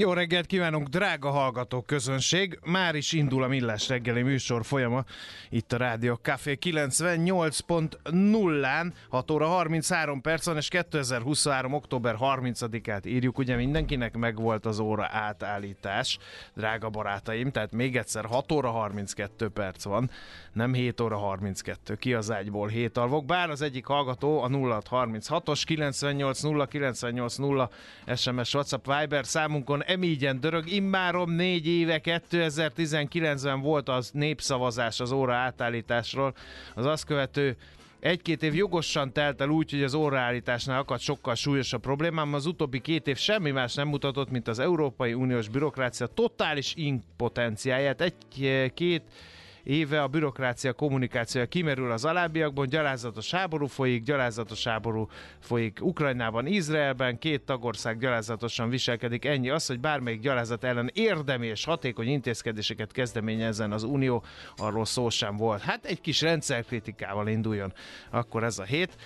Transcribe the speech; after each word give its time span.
Jó 0.00 0.12
reggelt 0.12 0.46
kívánunk, 0.46 0.88
drága 0.88 1.30
hallgató 1.30 1.82
közönség! 1.82 2.58
Már 2.64 2.94
is 2.94 3.12
indul 3.12 3.42
a 3.42 3.48
Millás 3.48 3.88
reggeli 3.88 4.22
műsor 4.22 4.64
folyama 4.64 5.04
itt 5.48 5.72
a 5.72 5.76
Rádió 5.76 6.14
Café 6.14 6.58
98.0-án, 6.60 8.92
6 9.08 9.30
óra 9.30 9.46
33 9.46 10.20
perc 10.20 10.46
van, 10.46 10.56
és 10.56 10.68
2023. 10.68 11.72
október 11.72 12.16
30-át 12.20 13.06
írjuk, 13.06 13.38
ugye 13.38 13.56
mindenkinek 13.56 14.16
megvolt 14.16 14.66
az 14.66 14.78
óra 14.78 15.08
átállítás, 15.12 16.18
drága 16.54 16.88
barátaim, 16.88 17.50
tehát 17.50 17.72
még 17.72 17.96
egyszer 17.96 18.24
6 18.24 18.52
óra 18.52 18.70
32 18.70 19.48
perc 19.48 19.84
van, 19.84 20.10
nem 20.52 20.72
7 20.72 21.00
óra 21.00 21.16
32, 21.16 21.94
ki 21.94 22.14
az 22.14 22.30
ágyból 22.30 22.68
7 22.68 22.96
alvok, 22.96 23.24
bár 23.24 23.50
az 23.50 23.62
egyik 23.62 23.86
hallgató 23.86 24.42
a 24.42 24.48
0636-os 24.48 25.62
980 25.64 26.66
980 26.68 27.70
SMS 28.16 28.54
WhatsApp 28.54 28.86
Viber 28.86 29.26
számunkon 29.26 29.86
emígyen 29.88 30.40
dörög. 30.40 30.70
Immárom 30.70 31.30
négy 31.30 31.66
éve 31.66 32.00
2019-ben 32.02 33.60
volt 33.60 33.88
az 33.88 34.10
népszavazás 34.10 35.00
az 35.00 35.12
óra 35.12 35.34
átállításról. 35.34 36.34
Az 36.74 36.86
azt 36.86 37.04
követő 37.04 37.56
egy-két 38.00 38.42
év 38.42 38.54
jogosan 38.54 39.12
telt 39.12 39.40
el 39.40 39.48
úgy, 39.48 39.70
hogy 39.70 39.82
az 39.82 39.94
óraállításnál 39.94 40.78
akadt 40.78 41.02
sokkal 41.02 41.34
súlyosabb 41.34 41.80
problémám. 41.80 42.34
Az 42.34 42.46
utóbbi 42.46 42.80
két 42.80 43.06
év 43.06 43.16
semmi 43.16 43.50
más 43.50 43.74
nem 43.74 43.88
mutatott, 43.88 44.30
mint 44.30 44.48
az 44.48 44.58
Európai 44.58 45.14
Uniós 45.14 45.48
bürokrácia 45.48 46.06
totális 46.06 46.72
impotenciáját. 46.76 48.00
Egy-két 48.00 49.02
éve 49.68 50.02
a 50.02 50.06
bürokrácia 50.06 50.72
kommunikációja 50.72 51.46
kimerül 51.46 51.90
az 51.90 52.04
alábbiakban, 52.04 52.68
gyalázatos 52.68 53.30
háború 53.30 53.66
folyik, 53.66 54.02
gyalázatos 54.02 54.64
háború 54.64 55.08
folyik 55.38 55.78
Ukrajnában, 55.82 56.46
Izraelben, 56.46 57.18
két 57.18 57.42
tagország 57.42 57.98
gyalázatosan 57.98 58.68
viselkedik. 58.68 59.24
Ennyi 59.24 59.50
az, 59.50 59.66
hogy 59.66 59.80
bármelyik 59.80 60.20
gyalázat 60.20 60.64
ellen 60.64 60.90
érdemi 60.94 61.46
és 61.46 61.64
hatékony 61.64 62.08
intézkedéseket 62.08 62.92
kezdeményezzen 62.92 63.72
az 63.72 63.82
Unió, 63.82 64.24
arról 64.56 64.84
szó 64.84 65.08
sem 65.08 65.36
volt. 65.36 65.60
Hát 65.60 65.84
egy 65.84 66.00
kis 66.00 66.20
rendszerkritikával 66.20 67.28
induljon 67.28 67.72
akkor 68.10 68.44
ez 68.44 68.58
a 68.58 68.64
hét 68.64 68.96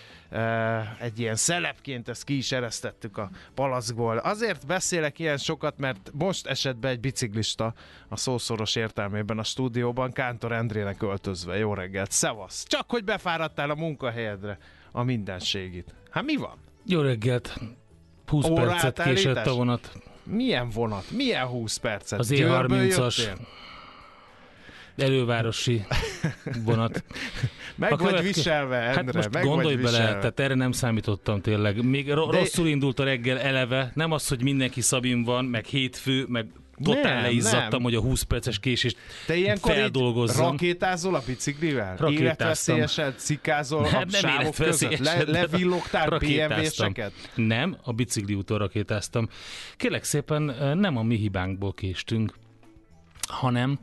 egy 0.98 1.18
ilyen 1.18 1.36
szelepként 1.36 2.08
ezt 2.08 2.24
ki 2.24 2.36
is 2.36 2.52
eresztettük 2.52 3.16
a 3.18 3.30
palackból. 3.54 4.16
Azért 4.16 4.66
beszélek 4.66 5.18
ilyen 5.18 5.36
sokat, 5.36 5.78
mert 5.78 6.10
most 6.12 6.46
esett 6.46 6.76
be 6.76 6.88
egy 6.88 7.00
biciklista 7.00 7.74
a 8.08 8.16
szószoros 8.16 8.76
értelmében 8.76 9.38
a 9.38 9.42
stúdióban, 9.42 10.12
Kántor 10.12 10.52
Endrének 10.52 11.02
öltözve. 11.02 11.56
Jó 11.56 11.74
reggelt, 11.74 12.10
szevasz! 12.10 12.64
Csak 12.66 12.90
hogy 12.90 13.04
befáradtál 13.04 13.70
a 13.70 13.74
munkahelyedre 13.74 14.58
a 14.92 15.02
mindenségit. 15.02 15.94
Hát 16.10 16.24
mi 16.24 16.36
van? 16.36 16.56
Jó 16.86 17.00
reggelt! 17.00 17.58
20 18.26 18.44
Óra 18.44 18.66
percet 18.66 18.84
átállítás? 18.84 19.24
késett 19.24 19.46
a 19.46 19.54
vonat. 19.54 19.92
Milyen 20.24 20.70
vonat? 20.70 21.10
Milyen 21.10 21.46
20 21.46 21.76
percet? 21.76 22.18
Az 22.18 22.28
Győrből 22.28 22.88
E30-as 22.88 23.18
jöttél? 23.18 23.46
elővárosi 24.96 25.86
vonat. 26.64 27.04
Meg 27.74 27.92
A 27.92 27.96
vagy 27.96 28.06
követke- 28.06 28.34
viselve, 28.34 28.76
Endre, 28.76 28.94
Hát 29.04 29.12
most 29.14 29.30
meg 29.30 29.44
gondolj 29.44 29.74
vagy 29.74 29.82
bele, 29.84 29.98
viselve. 29.98 30.18
tehát 30.18 30.40
erre 30.40 30.54
nem 30.54 30.72
számítottam 30.72 31.40
tényleg. 31.40 31.84
Még 31.84 32.06
De- 32.06 32.14
rosszul 32.14 32.66
indult 32.68 32.98
a 32.98 33.04
reggel 33.04 33.38
eleve, 33.38 33.90
nem 33.94 34.12
az, 34.12 34.28
hogy 34.28 34.42
mindenki 34.42 34.80
szabin 34.80 35.22
van, 35.24 35.44
meg 35.44 35.64
hétfő, 35.64 36.24
meg 36.28 36.46
totál 36.82 37.14
Nem, 37.14 37.22
leizzadtam, 37.22 37.68
nem. 37.70 37.82
hogy 37.82 37.94
a 37.94 38.00
20 38.00 38.22
perces 38.22 38.58
késést 38.58 38.96
Te 39.26 39.36
ilyenkor 39.36 39.72
feldolgozzam. 39.72 40.50
rakétázol 40.50 41.14
a 41.14 41.22
biciklivel? 41.26 42.08
Életveszélyesen 42.08 43.14
cikázol 43.16 43.84
a 43.84 43.90
Nem, 43.90 43.92
nem 44.10 44.20
sávok 44.20 44.54
között? 44.54 44.98
Le, 44.98 45.22
levillogtál. 45.26 46.08
BMW-seket? 46.18 47.12
Nem, 47.34 47.76
a 47.82 47.92
bicikli 47.92 48.34
úton 48.34 48.58
rakétáztam. 48.58 49.28
Kérlek 49.76 50.04
szépen, 50.04 50.42
nem 50.78 50.96
a 50.96 51.02
mi 51.02 51.16
hibánkból 51.16 51.72
késtünk, 51.72 52.32
hanem 53.28 53.78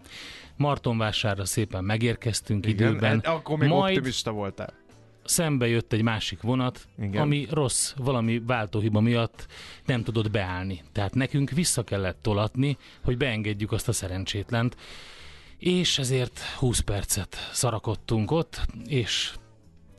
Martonvásárra 0.55 1.45
szépen 1.45 1.83
megérkeztünk 1.83 2.65
időben. 2.65 3.21
hát 3.23 3.27
akkor 3.35 3.57
még 3.57 3.69
majd 3.69 3.95
optimista 3.95 4.31
voltál. 4.31 4.73
szembe 5.23 5.67
jött 5.67 5.93
egy 5.93 6.01
másik 6.01 6.41
vonat, 6.41 6.87
Igen. 6.97 7.09
Igen. 7.09 7.21
ami 7.21 7.47
rossz, 7.49 7.93
valami 7.97 8.39
váltóhiba 8.39 8.99
miatt 8.99 9.45
nem 9.85 10.03
tudott 10.03 10.31
beállni. 10.31 10.83
Tehát 10.91 11.13
nekünk 11.13 11.49
vissza 11.49 11.83
kellett 11.83 12.21
tolatni, 12.21 12.77
hogy 13.03 13.17
beengedjük 13.17 13.71
azt 13.71 13.87
a 13.87 13.91
szerencsétlent, 13.91 14.75
és 15.57 15.99
ezért 15.99 16.39
20 16.39 16.79
percet 16.79 17.49
szarakodtunk 17.51 18.31
ott, 18.31 18.65
és 18.85 19.33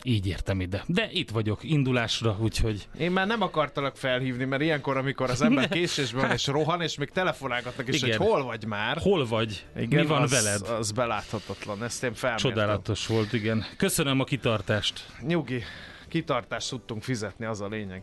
így 0.03 0.27
értem 0.27 0.61
ide. 0.61 0.85
De 0.87 1.09
itt 1.11 1.31
vagyok 1.31 1.65
indulásra, 1.65 2.37
úgyhogy 2.41 2.89
Én 2.99 3.11
már 3.11 3.27
nem 3.27 3.43
akartalak 3.43 3.97
felhívni, 3.97 4.45
mert 4.45 4.63
ilyenkor, 4.63 4.97
amikor 4.97 5.31
az 5.31 5.43
ember 5.43 5.69
késésben 5.79 6.23
van 6.23 6.31
és 6.31 6.47
rohan, 6.47 6.81
és 6.81 6.97
még 6.97 7.11
telefonálgatnak 7.11 7.89
is, 7.89 8.03
Igen. 8.03 8.19
hogy 8.19 8.27
hol 8.27 8.45
vagy 8.45 8.65
már. 8.65 8.99
hol 8.99 9.27
vagy? 9.27 9.67
Mi 9.75 10.07
van 10.07 10.23
az, 10.23 10.31
veled? 10.31 10.69
Az 10.79 10.91
beláthatatlan, 10.91 11.85
ezt 11.85 12.03
én 12.03 12.15
felmértem. 12.15 12.51
Csodálatos 12.51 13.07
volt, 13.07 13.33
igen. 13.33 13.65
Köszönöm 13.77 14.21
a 14.21 14.25
kitartást. 14.25 15.07
Nyugi, 15.27 15.63
kitartást 16.09 16.71
tudtunk 16.71 17.03
fizetni, 17.03 17.45
az 17.45 17.61
a 17.61 17.69
lényeg. 17.69 18.03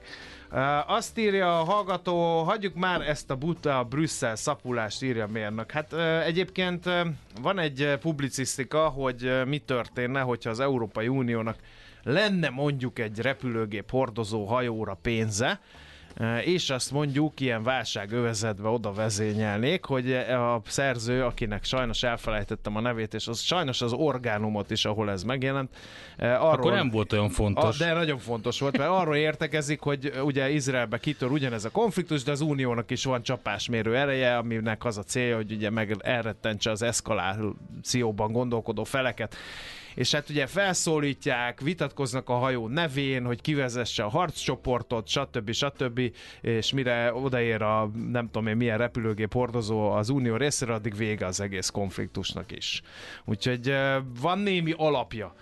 Uh, 0.52 0.92
azt 0.92 1.18
írja 1.18 1.60
a 1.60 1.64
hallgató, 1.64 2.44
hagyjuk 2.44 2.76
már 2.76 3.02
ezt 3.02 3.30
a 3.30 3.36
buta 3.36 3.84
Brüsszel 3.84 4.36
szapulást, 4.36 5.04
írja 5.04 5.24
a 5.24 5.28
mérnök. 5.28 5.72
Hát 5.72 5.94
uh, 5.94 6.26
egyébként 6.26 6.86
uh, 6.86 7.00
van 7.42 7.60
egy 7.60 7.98
publicisztika, 8.02 8.88
hogy 8.88 9.32
mi 9.46 9.58
történne, 9.58 10.22
hogyha 10.22 10.50
az 10.50 10.60
Európai 10.60 11.08
Uniónak 11.08 11.58
lenne 12.08 12.50
mondjuk 12.50 13.00
egy 13.00 13.20
repülőgép 13.20 13.92
hordozó 13.92 14.46
hajóra 14.46 14.94
pénze, 15.02 15.60
Eh, 16.20 16.48
és 16.48 16.70
azt 16.70 16.92
mondjuk 16.92 17.40
ilyen 17.40 17.64
válságövezetbe 17.64 18.68
oda 18.68 18.94
vezényelnék, 18.94 19.86
hogy 19.86 20.14
a 20.14 20.62
szerző, 20.66 21.24
akinek 21.24 21.64
sajnos 21.64 22.04
elfelejtettem 22.04 22.76
a 22.76 22.80
nevét, 22.80 23.14
és 23.14 23.28
az 23.28 23.40
sajnos 23.40 23.82
az 23.82 23.94
orgánumot 23.94 24.72
is, 24.72 24.86
ahol 24.86 25.12
ez 25.12 25.24
megjelent. 25.24 25.76
eh, 26.18 26.44
Arról, 26.44 26.52
Akkor 26.52 26.72
nem 26.72 26.90
volt 26.90 27.14
olyan 27.14 27.30
fontos. 27.30 27.82
a, 27.82 27.84
de 27.86 27.94
nagyon 27.94 28.18
fontos 28.18 28.60
volt, 28.60 28.78
mert 28.78 28.90
arról 28.90 29.16
értekezik, 29.16 29.80
hogy 29.82 30.12
ugye 30.24 30.50
Izraelbe 30.50 30.98
kitör 30.98 31.32
ugyanez 31.32 31.66
a 31.66 31.72
konfliktus, 31.72 32.24
de 32.24 32.32
az 32.32 32.42
Uniónak 32.42 32.92
is 32.92 33.04
van 33.04 33.24
csapásmérő 33.24 33.98
ereje, 33.98 34.38
aminek 34.38 34.86
az 34.86 34.98
a 34.98 35.04
célja, 35.04 35.36
hogy 35.36 35.52
ugye 35.52 35.70
meg 35.70 35.96
elrettentse 36.00 36.72
az 36.72 36.82
eszkalációban 36.82 38.32
gondolkodó 38.32 38.84
feleket. 38.84 39.36
És 39.98 40.12
hát 40.12 40.30
ugye 40.30 40.48
felszólítják, 40.48 41.62
vitatkoznak 41.62 42.30
a 42.30 42.34
hajó 42.34 42.68
nevén, 42.68 43.26
hogy 43.26 43.42
kivezesse 43.42 44.04
a 44.04 44.10
harccsoportot, 44.10 45.08
stb. 45.08 45.52
stb. 45.52 46.02
És 46.42 46.72
mire 46.74 47.14
odaér 47.14 47.62
a 47.62 47.92
nem 48.12 48.26
tudom 48.26 48.48
én 48.48 48.58
milyen 48.58 48.78
repülőgép 48.78 49.34
hordozó 49.34 49.92
az 49.92 50.10
Unió 50.10 50.36
részéről, 50.36 50.76
addig 50.76 50.96
vége 50.96 51.26
az 51.26 51.40
egész 51.40 51.70
konfliktusnak 51.70 52.52
is. 52.52 52.82
Úgyhogy 53.26 53.76
van 54.20 54.40
némi 54.40 54.74
alapja 54.78 55.36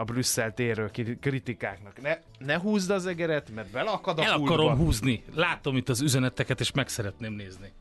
a 0.00 0.04
Brüsszelt 0.04 0.58
érő 0.58 0.90
kritikáknak. 1.20 2.00
Ne, 2.02 2.18
ne 2.38 2.58
húzd 2.58 2.90
az 2.90 3.06
egeret, 3.06 3.50
mert 3.54 3.70
beleakad 3.70 4.18
a 4.18 4.22
El 4.22 4.34
pultba. 4.36 4.54
akarom 4.54 4.76
húzni. 4.76 5.24
Látom 5.34 5.76
itt 5.76 5.88
az 5.88 6.00
üzeneteket, 6.00 6.60
és 6.60 6.72
meg 6.72 6.88
szeretném 6.88 7.32
nézni. 7.32 7.72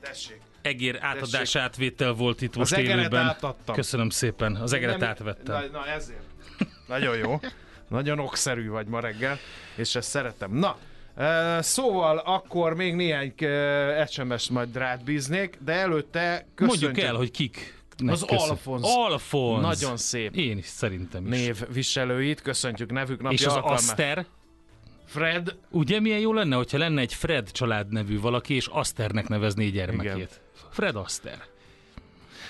Tessék. 0.00 0.40
Egér 0.62 0.98
átadás 1.00 1.56
átvétel 1.56 2.12
volt 2.12 2.42
itt 2.42 2.56
most 2.56 2.72
Az 2.72 2.78
élőben. 2.78 3.26
átadtam. 3.26 3.74
Köszönöm 3.74 4.08
szépen. 4.10 4.54
Az 4.56 4.72
egeret 4.72 4.98
Nem- 4.98 5.08
átvettem. 5.08 5.54
Na, 5.72 5.78
na 5.78 5.86
ezért. 5.86 6.22
Nagyon 6.86 7.16
jó. 7.16 7.40
Nagyon 7.88 8.18
okszerű 8.18 8.68
vagy 8.68 8.86
ma 8.86 9.00
reggel, 9.00 9.38
és 9.76 9.94
ezt 9.94 10.08
szeretem. 10.08 10.52
Na, 10.54 10.76
szóval 11.62 12.18
akkor 12.18 12.74
még 12.74 12.94
néhány 12.94 13.34
SMS-t 14.08 14.50
majd 14.50 14.76
rátbíznék, 14.76 15.58
de 15.64 15.72
előtte 15.72 16.46
köszöntjük. 16.54 16.82
Mondjuk 16.84 17.06
el, 17.06 17.14
hogy 17.14 17.30
kik. 17.30 17.76
Az 18.06 18.22
Alfonz. 18.22 18.82
Alfonz. 18.86 19.62
Nagyon 19.62 19.96
szép 19.96 20.34
Én 20.36 20.58
is 20.58 20.66
szerintem 20.66 21.32
is. 21.32 21.38
névviselőit, 21.38 22.42
köszöntjük 22.42 22.90
nevük 22.92 23.20
napja 23.22 23.38
És 23.38 23.46
az. 23.46 23.56
Aster, 23.62 24.26
Fred, 25.06 25.56
ugye 25.70 26.00
milyen 26.00 26.18
jó 26.18 26.32
lenne, 26.32 26.56
hogyha 26.56 26.78
lenne 26.78 27.00
egy 27.00 27.14
Fred 27.14 27.50
családnevű 27.50 28.20
valaki, 28.20 28.54
és 28.54 28.66
Asternek 28.66 29.28
nevezné 29.28 29.68
gyermekét. 29.68 30.14
Igen. 30.14 30.28
Fred 30.78 30.96
Aster. 30.96 31.38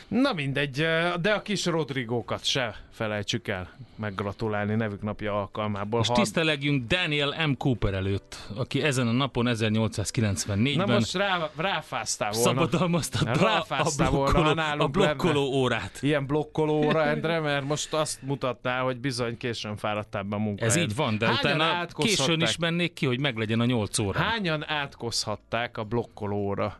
Na 0.08 0.32
mindegy, 0.32 0.76
de 1.20 1.32
a 1.32 1.42
kis 1.42 1.64
Rodrigókat 1.64 2.44
se 2.44 2.76
felejtsük 2.90 3.48
el 3.48 3.70
meggratulálni 3.96 4.74
nevük 4.74 5.02
napja 5.02 5.38
alkalmából. 5.40 5.98
Most 5.98 6.12
tisztelegjünk 6.12 6.86
Daniel 6.86 7.46
M. 7.46 7.56
Cooper 7.56 7.94
előtt, 7.94 8.36
aki 8.56 8.82
ezen 8.82 9.08
a 9.08 9.12
napon 9.12 9.46
1894-ben 9.48 10.86
Na 10.86 10.86
most 10.86 11.14
rá, 11.14 11.50
ráfáztál 11.56 12.30
volna. 12.30 12.48
szabadalmaztatta 12.48 13.30
a, 13.30 13.44
Ráfáztál 13.44 14.10
volna, 14.10 14.32
blokkoló, 14.32 14.76
ha 14.78 14.84
a 14.84 14.88
blokkoló 14.88 15.42
órát. 15.42 15.98
Ilyen 16.00 16.26
blokkolóra, 16.26 17.04
Endre, 17.04 17.40
mert 17.40 17.64
most 17.64 17.94
azt 17.94 18.22
mutatná, 18.22 18.80
hogy 18.80 18.96
bizony 18.96 19.36
későn 19.36 19.76
fáradtál 19.76 20.22
be 20.22 20.36
a 20.36 20.38
munkára. 20.38 20.70
Ez 20.70 20.76
így 20.76 20.94
van, 20.94 21.18
de 21.18 21.26
Hányan 21.26 21.60
utána 21.60 21.86
későn 21.86 22.40
is 22.40 22.56
mennék 22.56 22.92
ki, 22.92 23.06
hogy 23.06 23.20
meglegyen 23.20 23.60
a 23.60 23.64
8 23.64 23.98
óra. 23.98 24.20
Hányan 24.20 24.64
átkozhatták 24.68 25.78
a 25.78 25.84
blokkolóra 25.84 26.76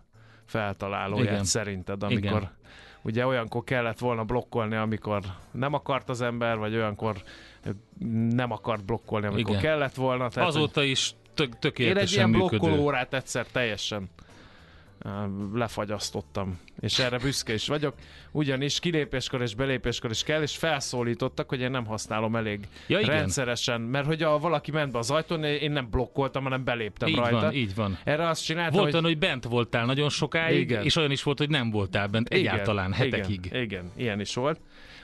feltalálóját 0.48 1.24
Igen. 1.24 1.44
szerinted, 1.44 2.02
amikor 2.02 2.24
Igen. 2.24 2.50
ugye 3.02 3.26
olyankor 3.26 3.64
kellett 3.64 3.98
volna 3.98 4.24
blokkolni, 4.24 4.76
amikor 4.76 5.22
nem 5.50 5.72
akart 5.74 6.08
az 6.08 6.20
ember, 6.20 6.58
vagy 6.58 6.74
olyankor 6.74 7.22
nem 8.30 8.52
akart 8.52 8.84
blokkolni, 8.84 9.26
amikor 9.26 9.50
Igen. 9.50 9.62
kellett 9.62 9.94
volna. 9.94 10.28
Tehát, 10.28 10.48
Azóta 10.48 10.82
is 10.82 11.14
tök, 11.34 11.46
Én 11.46 11.52
egy 11.52 11.58
tökéletesen 11.58 12.16
ilyen 12.16 12.30
működő. 12.42 12.58
blokkolórát 12.58 13.14
egyszer 13.14 13.46
teljesen 13.46 14.08
lefagyasztottam, 15.54 16.58
és 16.80 16.98
erre 16.98 17.18
büszke 17.18 17.52
is 17.54 17.66
vagyok, 17.68 17.94
ugyanis 18.30 18.80
kilépéskor 18.80 19.42
és 19.42 19.54
belépéskor 19.54 20.10
is 20.10 20.22
kell, 20.22 20.42
és 20.42 20.56
felszólítottak, 20.56 21.48
hogy 21.48 21.60
én 21.60 21.70
nem 21.70 21.86
használom 21.86 22.36
elég 22.36 22.68
Ja, 22.86 22.98
igen. 22.98 23.14
rendszeresen, 23.14 23.80
mert 23.80 24.06
hogy 24.06 24.22
a 24.22 24.38
valaki 24.38 24.70
ment 24.70 24.92
be 24.92 24.98
az 24.98 25.10
ajtón, 25.10 25.44
én 25.44 25.72
nem 25.72 25.88
blokkoltam, 25.90 26.42
hanem 26.42 26.64
beléptem 26.64 27.08
Így 27.08 27.16
rajta. 27.16 27.40
van, 27.40 27.52
így 27.52 27.74
van. 27.74 27.98
Erre 28.04 28.28
azt 28.28 28.44
csináltam, 28.44 28.72
Volt 28.72 28.84
hogy... 28.84 28.94
olyan, 28.94 29.06
hogy 29.06 29.18
bent 29.18 29.44
voltál 29.44 29.86
nagyon 29.86 30.08
sokáig, 30.08 30.60
Igen. 30.60 30.84
és 30.84 30.96
olyan 30.96 31.10
is 31.10 31.22
volt, 31.22 31.38
hogy 31.38 31.50
nem 31.50 31.70
voltál 31.70 32.06
bent 32.06 32.28
egyáltalán, 32.28 32.92
hetekig. 32.92 33.44
Igen, 33.44 33.62
igen, 33.62 33.92
ilyen 33.96 34.20
is 34.20 34.34
volt. 34.34 34.60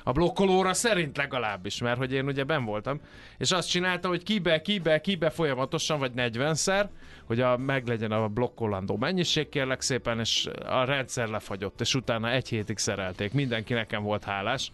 A 0.07 0.13
blokkolóra 0.13 0.75
szerint 0.75 1.17
legalábbis, 1.17 1.79
mert 1.81 1.99
hogy 1.99 2.13
én 2.13 2.27
ugye 2.27 2.45
ben 2.45 2.65
voltam, 2.65 3.01
és 3.39 3.51
azt 3.51 3.69
csinálta, 3.71 4.09
hogy 4.09 4.23
kibe, 4.23 4.61
kibe, 4.61 5.01
kibe 5.01 5.31
folyamatosan, 5.31 5.99
vagy 5.99 6.13
40-szer, 6.17 6.87
hogy 7.27 7.41
a, 7.41 7.57
meglegyen 7.57 8.13
a 8.13 8.29
blokkolandó 8.29 8.97
mennyiség, 8.97 9.49
kérlek 9.49 9.81
szépen, 9.81 10.19
és 10.21 10.49
a 10.67 10.85
rendszer 10.85 11.29
lefagyott, 11.29 11.81
és 11.81 11.95
utána 11.95 12.31
egy 12.31 12.49
hétig 12.49 12.79
szerelték. 12.79 13.33
Mindenki 13.33 13.73
nekem 13.73 14.03
volt 14.03 14.25
hálás. 14.25 14.73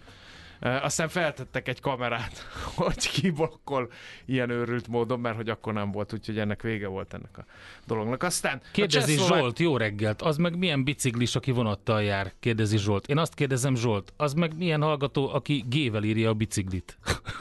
Aztán 0.60 1.08
feltettek 1.08 1.68
egy 1.68 1.80
kamerát, 1.80 2.46
hogy 2.76 3.08
ki 3.10 3.30
blokkol 3.30 3.90
ilyen 4.26 4.50
őrült 4.50 4.88
módon, 4.88 5.20
mert 5.20 5.36
hogy 5.36 5.48
akkor 5.48 5.72
nem 5.72 5.90
volt, 5.90 6.12
úgyhogy 6.12 6.38
ennek 6.38 6.62
vége 6.62 6.86
volt 6.86 7.14
ennek 7.14 7.38
a 7.38 7.44
dolognak. 7.86 8.22
Aztán 8.22 8.60
Kérdezi 8.72 9.06
csehszlovák- 9.14 9.40
Zsolt, 9.42 9.58
jó 9.58 9.76
reggelt, 9.76 10.22
az 10.22 10.36
meg 10.36 10.58
milyen 10.58 10.84
biciklis, 10.84 11.34
aki 11.34 11.50
vonattal 11.50 12.02
jár? 12.02 12.32
Kérdezi 12.40 12.78
Zsolt. 12.78 13.06
Én 13.06 13.18
azt 13.18 13.34
kérdezem 13.34 13.74
Zsolt, 13.74 14.12
az 14.16 14.32
meg 14.32 14.56
milyen 14.56 14.82
hallgató, 14.82 15.28
aki 15.34 15.64
gével 15.68 16.02
írja 16.02 16.28
a 16.28 16.34
biciklit? 16.34 16.98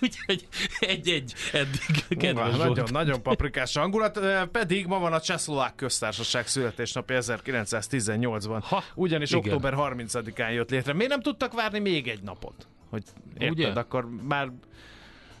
Úgyhogy 0.00 0.46
egy-egy 0.78 1.34
eddig, 1.52 2.18
kedves 2.18 2.44
Húha, 2.44 2.56
Zsolt. 2.56 2.68
nagyon, 2.68 2.86
nagyon 2.92 3.22
paprikás 3.22 3.76
hangulat, 3.76 4.20
pedig 4.50 4.86
ma 4.86 4.98
van 4.98 5.12
a 5.12 5.20
Csehszlovák 5.20 5.74
köztársaság 5.74 6.46
születésnapja 6.46 7.18
1918-ban. 7.20 8.60
Ha, 8.62 8.82
Ugyanis 8.94 9.30
igen. 9.30 9.42
október 9.42 9.74
30-án 9.76 10.52
jött 10.54 10.70
létre. 10.70 10.92
Miért 10.92 11.10
nem 11.10 11.20
tudtak 11.20 11.52
várni 11.52 11.78
még 11.78 12.08
egy 12.08 12.22
napot? 12.42 12.66
Hogy 12.90 13.02
érted, 13.38 13.50
Ugye? 13.50 13.68
akkor 13.80 14.08
már 14.28 14.50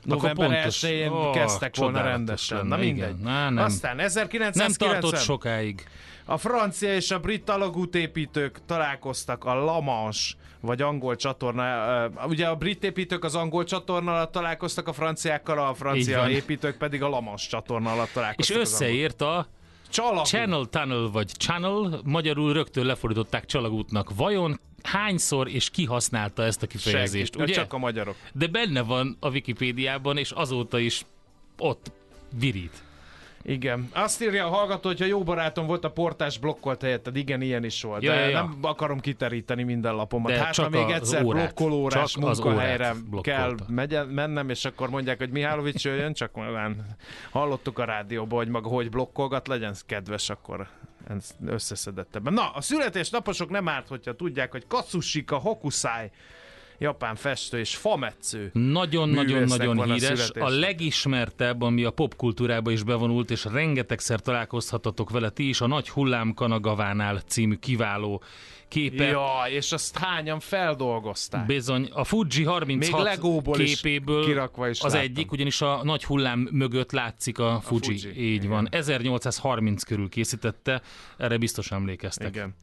november 0.04 0.48
pontos. 0.48 0.80
1-én 0.80 1.10
Ó, 1.12 1.30
kezdtek 1.30 1.76
volna 1.76 2.02
rendesen. 2.02 2.66
Na 2.66 2.82
igen. 2.82 2.94
mindegy. 2.94 3.16
Na, 3.18 3.50
nem. 3.50 3.64
Aztán 3.64 3.96
Nem 3.96 4.04
1990 4.06 5.00
tartott 5.00 5.20
sokáig. 5.20 5.86
a 6.24 6.36
francia 6.36 6.94
és 6.94 7.10
a 7.10 7.18
brit 7.18 7.48
alagútépítők 7.48 8.60
találkoztak 8.66 9.44
a 9.44 9.54
La 9.54 9.80
Manche 9.80 10.34
vagy 10.60 10.82
angol 10.82 11.16
csatorna, 11.16 12.08
ugye 12.26 12.46
a 12.46 12.56
brit 12.56 12.84
építők 12.84 13.24
az 13.24 13.34
angol 13.34 13.64
csatorna 13.64 14.12
alatt 14.12 14.32
találkoztak 14.32 14.88
a 14.88 14.92
franciákkal, 14.92 15.58
a 15.58 15.74
francia 15.74 16.28
építők 16.28 16.76
pedig 16.76 17.02
a 17.02 17.08
La 17.08 17.20
Manche 17.20 17.48
csatorna 17.48 17.92
alatt 17.92 18.06
És 18.06 18.12
találkoztak. 18.12 18.56
az 18.60 18.72
angol- 18.72 18.80
összeért 18.82 19.20
a 19.20 19.46
Csalagút. 19.88 20.26
Channel 20.26 20.64
Tunnel 20.64 21.08
vagy 21.12 21.28
Channel, 21.28 22.00
magyarul 22.04 22.52
rögtön 22.52 22.86
lefordították 22.86 23.44
csalagútnak. 23.46 24.14
Vajon 24.16 24.60
hányszor 24.82 25.48
és 25.48 25.70
ki 25.70 25.84
használta 25.84 26.42
ezt 26.44 26.62
a 26.62 26.66
kifejezést, 26.66 27.34
Senki, 27.34 27.50
ugye? 27.50 27.60
Csak 27.60 27.72
a 27.72 27.78
magyarok. 27.78 28.16
De 28.32 28.46
benne 28.46 28.80
van 28.80 29.16
a 29.20 29.30
Wikipédiában, 29.30 30.16
és 30.16 30.30
azóta 30.30 30.78
is 30.78 31.04
ott 31.58 31.92
virít. 32.38 32.82
Igen. 33.44 33.88
Azt 33.92 34.22
írja 34.22 34.46
a 34.46 34.48
hallgató, 34.48 34.88
hogy 34.88 34.98
ha 35.00 35.04
jó 35.06 35.22
barátom 35.22 35.66
volt, 35.66 35.84
a 35.84 35.90
portás 35.90 36.38
blokkolt 36.38 36.82
helyetted. 36.82 37.16
Igen, 37.16 37.40
ilyen 37.40 37.64
is 37.64 37.82
volt. 37.82 38.02
Ja, 38.02 38.12
De 38.12 38.18
ja, 38.18 38.28
ja. 38.28 38.40
nem 38.40 38.58
akarom 38.60 39.00
kiteríteni 39.00 39.62
minden 39.62 39.94
lapomat. 39.94 40.32
De 40.32 40.38
hát, 40.38 40.56
ha 40.56 40.68
még 40.68 40.90
egyszer 40.90 41.24
órát. 41.24 41.42
blokkolórás 41.42 42.16
munkahelyre 42.16 42.84
kell 42.84 42.94
blokkolta. 43.10 43.64
megye- 43.68 44.10
mennem, 44.12 44.48
és 44.48 44.64
akkor 44.64 44.90
mondják, 44.90 45.18
hogy 45.18 45.30
Mihálovics 45.30 45.84
jöjjön, 45.84 46.12
csak 46.12 46.30
hallottuk 47.30 47.78
a 47.78 47.84
rádióban, 47.84 48.38
hogy 48.38 48.48
maga 48.48 48.68
hogy 48.68 48.90
blokkolgat, 48.90 49.48
legyen 49.48 49.74
kedves, 49.86 50.30
akkor 50.30 50.66
összeszedettebben. 51.46 52.32
Na, 52.32 52.50
a 52.50 52.60
születésnaposok 52.60 53.50
nem 53.50 53.68
árt, 53.68 53.88
hogyha 53.88 54.12
tudják, 54.16 54.50
hogy 54.50 54.66
Katsushika 54.66 55.36
Hokusai 55.36 56.10
japán 56.82 57.14
festő 57.14 57.58
és 57.58 57.76
fametsző. 57.76 58.50
Nagyon-nagyon-nagyon 58.52 59.78
a 59.78 59.84
híres. 59.84 60.10
A 60.10 60.16
születésnap. 60.16 60.50
legismertebb, 60.50 61.62
ami 61.62 61.84
a 61.84 61.90
popkultúrába 61.90 62.70
is 62.70 62.82
bevonult, 62.82 63.30
és 63.30 63.44
rengetegszer 63.44 64.20
találkozhatatok 64.20 65.10
vele 65.10 65.30
ti 65.30 65.48
is, 65.48 65.60
a 65.60 65.66
Nagy 65.66 65.88
Hullám 65.88 66.34
Kanagavánál 66.34 67.20
című 67.26 67.54
kiváló 67.54 68.22
képe. 68.68 69.04
Ja, 69.04 69.28
és 69.48 69.72
azt 69.72 69.98
hányan 69.98 70.40
feldolgozták. 70.40 71.46
Bizony, 71.46 71.88
a 71.92 72.04
Fuji 72.04 72.44
36 72.44 72.90
Még 72.90 73.04
Legóból 73.04 73.54
képéből 73.54 74.24
kirakva 74.24 74.68
is 74.68 74.80
az 74.80 74.92
láttam. 74.92 75.10
egyik, 75.10 75.32
ugyanis 75.32 75.60
a 75.60 75.80
nagy 75.84 76.04
hullám 76.04 76.48
mögött 76.52 76.92
látszik 76.92 77.38
a 77.38 77.60
Fuji. 77.62 77.98
Fuji, 77.98 78.24
Így 78.24 78.34
igen. 78.34 78.48
van. 78.48 78.68
1830 78.70 79.82
körül 79.82 80.08
készítette, 80.08 80.82
erre 81.16 81.36
biztos 81.36 81.70
emlékeztek. 81.70 82.28
Igen. 82.28 82.54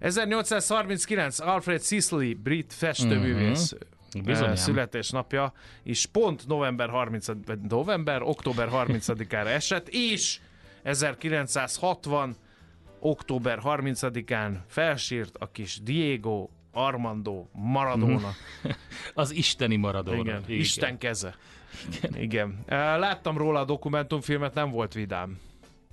1839 0.00 1.40
Alfred 1.40 1.82
Sisley, 1.82 2.34
brit 2.34 2.72
festőművész 2.72 3.72
Mhm. 3.72 4.24
Bizonyám. 4.24 4.50
uh 4.50 4.56
születésnapja, 4.56 5.52
és 5.82 6.06
pont 6.06 6.46
november 6.46 6.88
30 6.88 7.26
vagy 7.46 7.60
november, 7.60 8.22
október 8.22 8.68
30-ára 8.68 9.48
esett, 9.48 9.88
és 9.88 10.38
1960 10.82 12.36
október 13.00 13.58
30-án 13.64 14.52
felsírt 14.66 15.36
a 15.38 15.50
kis 15.50 15.80
Diego 15.82 16.48
Armando 16.72 17.46
Maradona. 17.52 18.30
Az 19.14 19.30
isteni 19.30 19.76
maradóra. 19.76 20.18
Igen, 20.18 20.42
Isten 20.46 20.98
keze. 20.98 21.34
Igen. 21.96 22.22
Igen. 22.22 22.64
Láttam 22.98 23.36
róla 23.38 23.60
a 23.60 23.64
dokumentumfilmet, 23.64 24.54
nem 24.54 24.70
volt 24.70 24.92
vidám. 24.94 25.38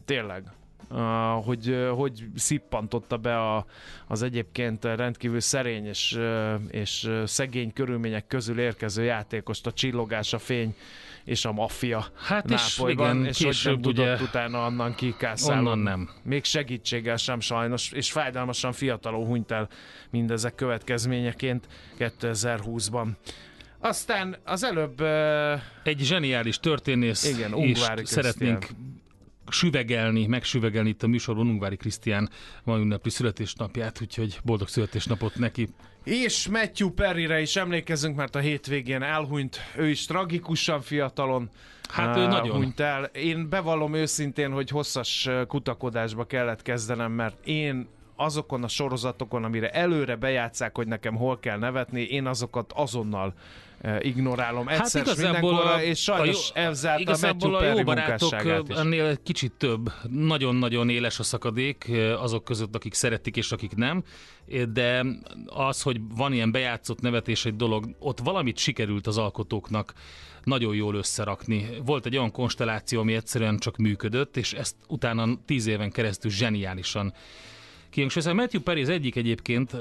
Tényleg. 0.06 0.44
Uh, 0.90 1.46
hogy, 1.46 1.70
uh, 1.70 1.90
hogy 1.90 2.26
szippantotta 2.36 3.18
be 3.18 3.40
a, 3.40 3.66
az 4.08 4.22
egyébként 4.22 4.84
rendkívül 4.84 5.40
szerény 5.40 5.86
és, 5.86 6.16
uh, 6.18 6.54
és 6.70 7.10
szegény 7.26 7.74
körülmények 7.74 8.28
közül 8.28 8.60
érkező 8.60 9.04
játékost 9.04 9.68
a 9.68 9.72
csillogás, 9.72 10.34
a 10.34 10.38
fény 10.38 10.76
és 11.24 11.46
a 11.46 11.52
maffia 11.52 12.06
hát 12.28 12.48
Nápolyban, 12.48 13.16
igen, 13.16 13.26
és 13.26 13.44
hogy 13.44 13.60
nem 13.64 13.82
tudott 13.82 14.06
ugye, 14.06 14.24
utána 14.24 14.66
onnan 14.66 14.96
kikászálni. 14.96 15.62
Onnan 15.62 15.80
nem. 15.80 16.10
Még 16.24 16.44
segítséggel 16.44 17.18
sem 17.18 17.40
sajnos, 17.40 17.92
és 17.92 18.12
fájdalmasan 18.12 18.72
fiatalon 18.72 19.26
hunyt 19.26 19.52
el 19.52 19.68
mindezek 20.10 20.56
következményeként 20.56 21.68
2020-ban. 22.00 23.08
Aztán 23.80 24.38
az 24.44 24.64
előbb... 24.64 25.02
Egy 25.84 26.00
zseniális 26.00 26.60
történész 26.60 27.24
igen, 27.26 27.58
is 27.58 27.80
szeretnénk 28.04 28.68
süvegelni, 29.54 30.26
megsüvegelni 30.26 30.90
itt 30.90 31.04
a 31.04 31.08
műsorban 31.08 31.48
Ungvári 31.48 31.76
Krisztián 31.76 32.30
ma 32.64 32.78
ünnepli 32.78 33.10
születésnapját, 33.10 34.02
úgyhogy 34.02 34.40
boldog 34.44 34.68
születésnapot 34.68 35.36
neki. 35.36 35.70
És 36.04 36.48
Matthew 36.48 36.90
Perryre 36.90 37.42
is 37.42 37.56
emlékezünk, 37.56 38.16
mert 38.16 38.36
a 38.36 38.40
hétvégén 38.40 39.02
elhunyt, 39.02 39.60
ő 39.78 39.90
is 39.90 40.06
tragikusan 40.06 40.82
fiatalon 40.82 41.50
Hát 41.90 42.18
ő 42.18 42.28
nagyon. 42.28 42.56
hunyt 42.56 42.80
el. 42.80 43.04
Én 43.04 43.50
bevallom 43.50 43.94
őszintén, 43.94 44.52
hogy 44.52 44.70
hosszas 44.70 45.30
kutakodásba 45.48 46.26
kellett 46.26 46.62
kezdenem, 46.62 47.12
mert 47.12 47.46
én 47.48 47.88
azokon 48.16 48.64
a 48.64 48.68
sorozatokon, 48.68 49.44
amire 49.44 49.70
előre 49.70 50.16
bejátszák, 50.16 50.76
hogy 50.76 50.88
nekem 50.88 51.16
hol 51.16 51.40
kell 51.40 51.58
nevetni, 51.58 52.02
én 52.02 52.28
azokat 52.28 52.72
azonnal 52.76 53.34
ignorálom 54.00 54.68
egyszer 54.68 55.06
hát 55.06 55.18
igazából 55.18 55.58
a, 55.58 55.82
és 55.82 56.02
sajnos 56.02 56.52
a 56.54 56.60
jó, 56.60 56.66
ezzel 56.66 57.00
igazából 57.00 57.56
a, 57.56 57.60
a 57.60 57.64
jó 57.64 57.84
barátok 57.84 58.34
ennél 58.68 59.24
kicsit 59.24 59.52
több. 59.52 59.92
Nagyon-nagyon 60.10 60.90
éles 60.90 61.20
a 61.20 61.24
szakadék 61.24 61.92
azok 62.18 62.44
között, 62.44 62.76
akik 62.76 62.94
szeretik 62.94 63.38
és 63.38 63.52
akik 63.52 63.76
nem, 63.76 64.04
de 64.74 65.06
az, 65.46 65.82
hogy 65.82 65.98
van 66.16 66.34
ilyen 66.34 66.52
bejátszott 66.52 67.02
nevetés 67.02 67.46
egy 67.46 67.56
dolog, 67.56 67.96
ott 68.00 68.20
valamit 68.20 68.58
sikerült 68.58 69.08
az 69.08 69.18
alkotóknak 69.18 69.94
nagyon 70.44 70.76
jól 70.76 70.96
összerakni. 70.96 71.70
Volt 71.86 72.06
egy 72.06 72.18
olyan 72.18 72.32
konstelláció, 72.32 73.00
ami 73.00 73.14
egyszerűen 73.14 73.58
csak 73.58 73.78
működött, 73.78 74.38
és 74.38 74.54
ezt 74.54 74.76
utána 74.88 75.28
tíz 75.46 75.66
éven 75.66 75.92
keresztül 75.92 76.32
zseniálisan 76.32 77.14
kihangsúlyozni. 77.94 78.34
Matthew 78.34 78.62
Perry 78.62 78.82
az 78.82 78.90
egyik 78.90 79.16
egyébként 79.16 79.74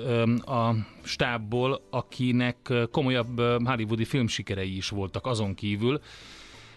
a 0.47 0.75
stábból, 1.02 1.83
akinek 1.90 2.73
komolyabb 2.90 3.40
hollywoodi 3.64 4.04
filmsikerei 4.04 4.76
is 4.76 4.88
voltak 4.88 5.26
azon 5.26 5.54
kívül, 5.54 6.00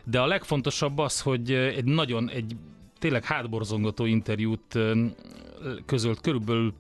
de 0.04 0.20
a 0.20 0.25
legfontosabb 0.25 0.98
az, 0.98 1.22
hogy 1.22 1.51
egy 1.51 1.84
nagyon, 1.84 2.30
egy 2.30 2.56
tényleg 3.00 3.24
hátborzongató 3.24 4.06
interjút 4.06 4.80
közölt 5.86 6.22
körülbelül 6.22 6.74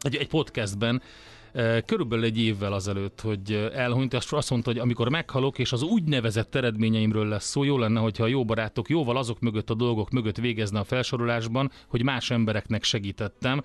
egy, 0.00 0.16
egy 0.16 0.28
podcastben, 0.28 1.02
körülbelül 1.86 2.24
egy 2.24 2.38
évvel 2.38 2.72
azelőtt, 2.72 3.20
hogy 3.20 3.70
elhunyt, 3.74 4.12
és 4.12 4.32
azt 4.32 4.50
mondta, 4.50 4.70
hogy 4.70 4.78
amikor 4.78 5.08
meghalok, 5.08 5.58
és 5.58 5.72
az 5.72 5.82
úgynevezett 5.82 6.54
eredményeimről 6.54 7.28
lesz 7.28 7.48
szó, 7.48 7.64
jó 7.64 7.78
lenne, 7.78 8.00
hogyha 8.00 8.24
a 8.24 8.26
jó 8.26 8.44
barátok 8.44 8.88
jóval 8.88 9.16
azok 9.16 9.40
mögött 9.40 9.70
a 9.70 9.74
dolgok 9.74 10.10
mögött 10.10 10.36
végezne 10.36 10.78
a 10.78 10.84
felsorolásban, 10.84 11.70
hogy 11.86 12.02
más 12.02 12.30
embereknek 12.30 12.82
segítettem. 12.84 13.62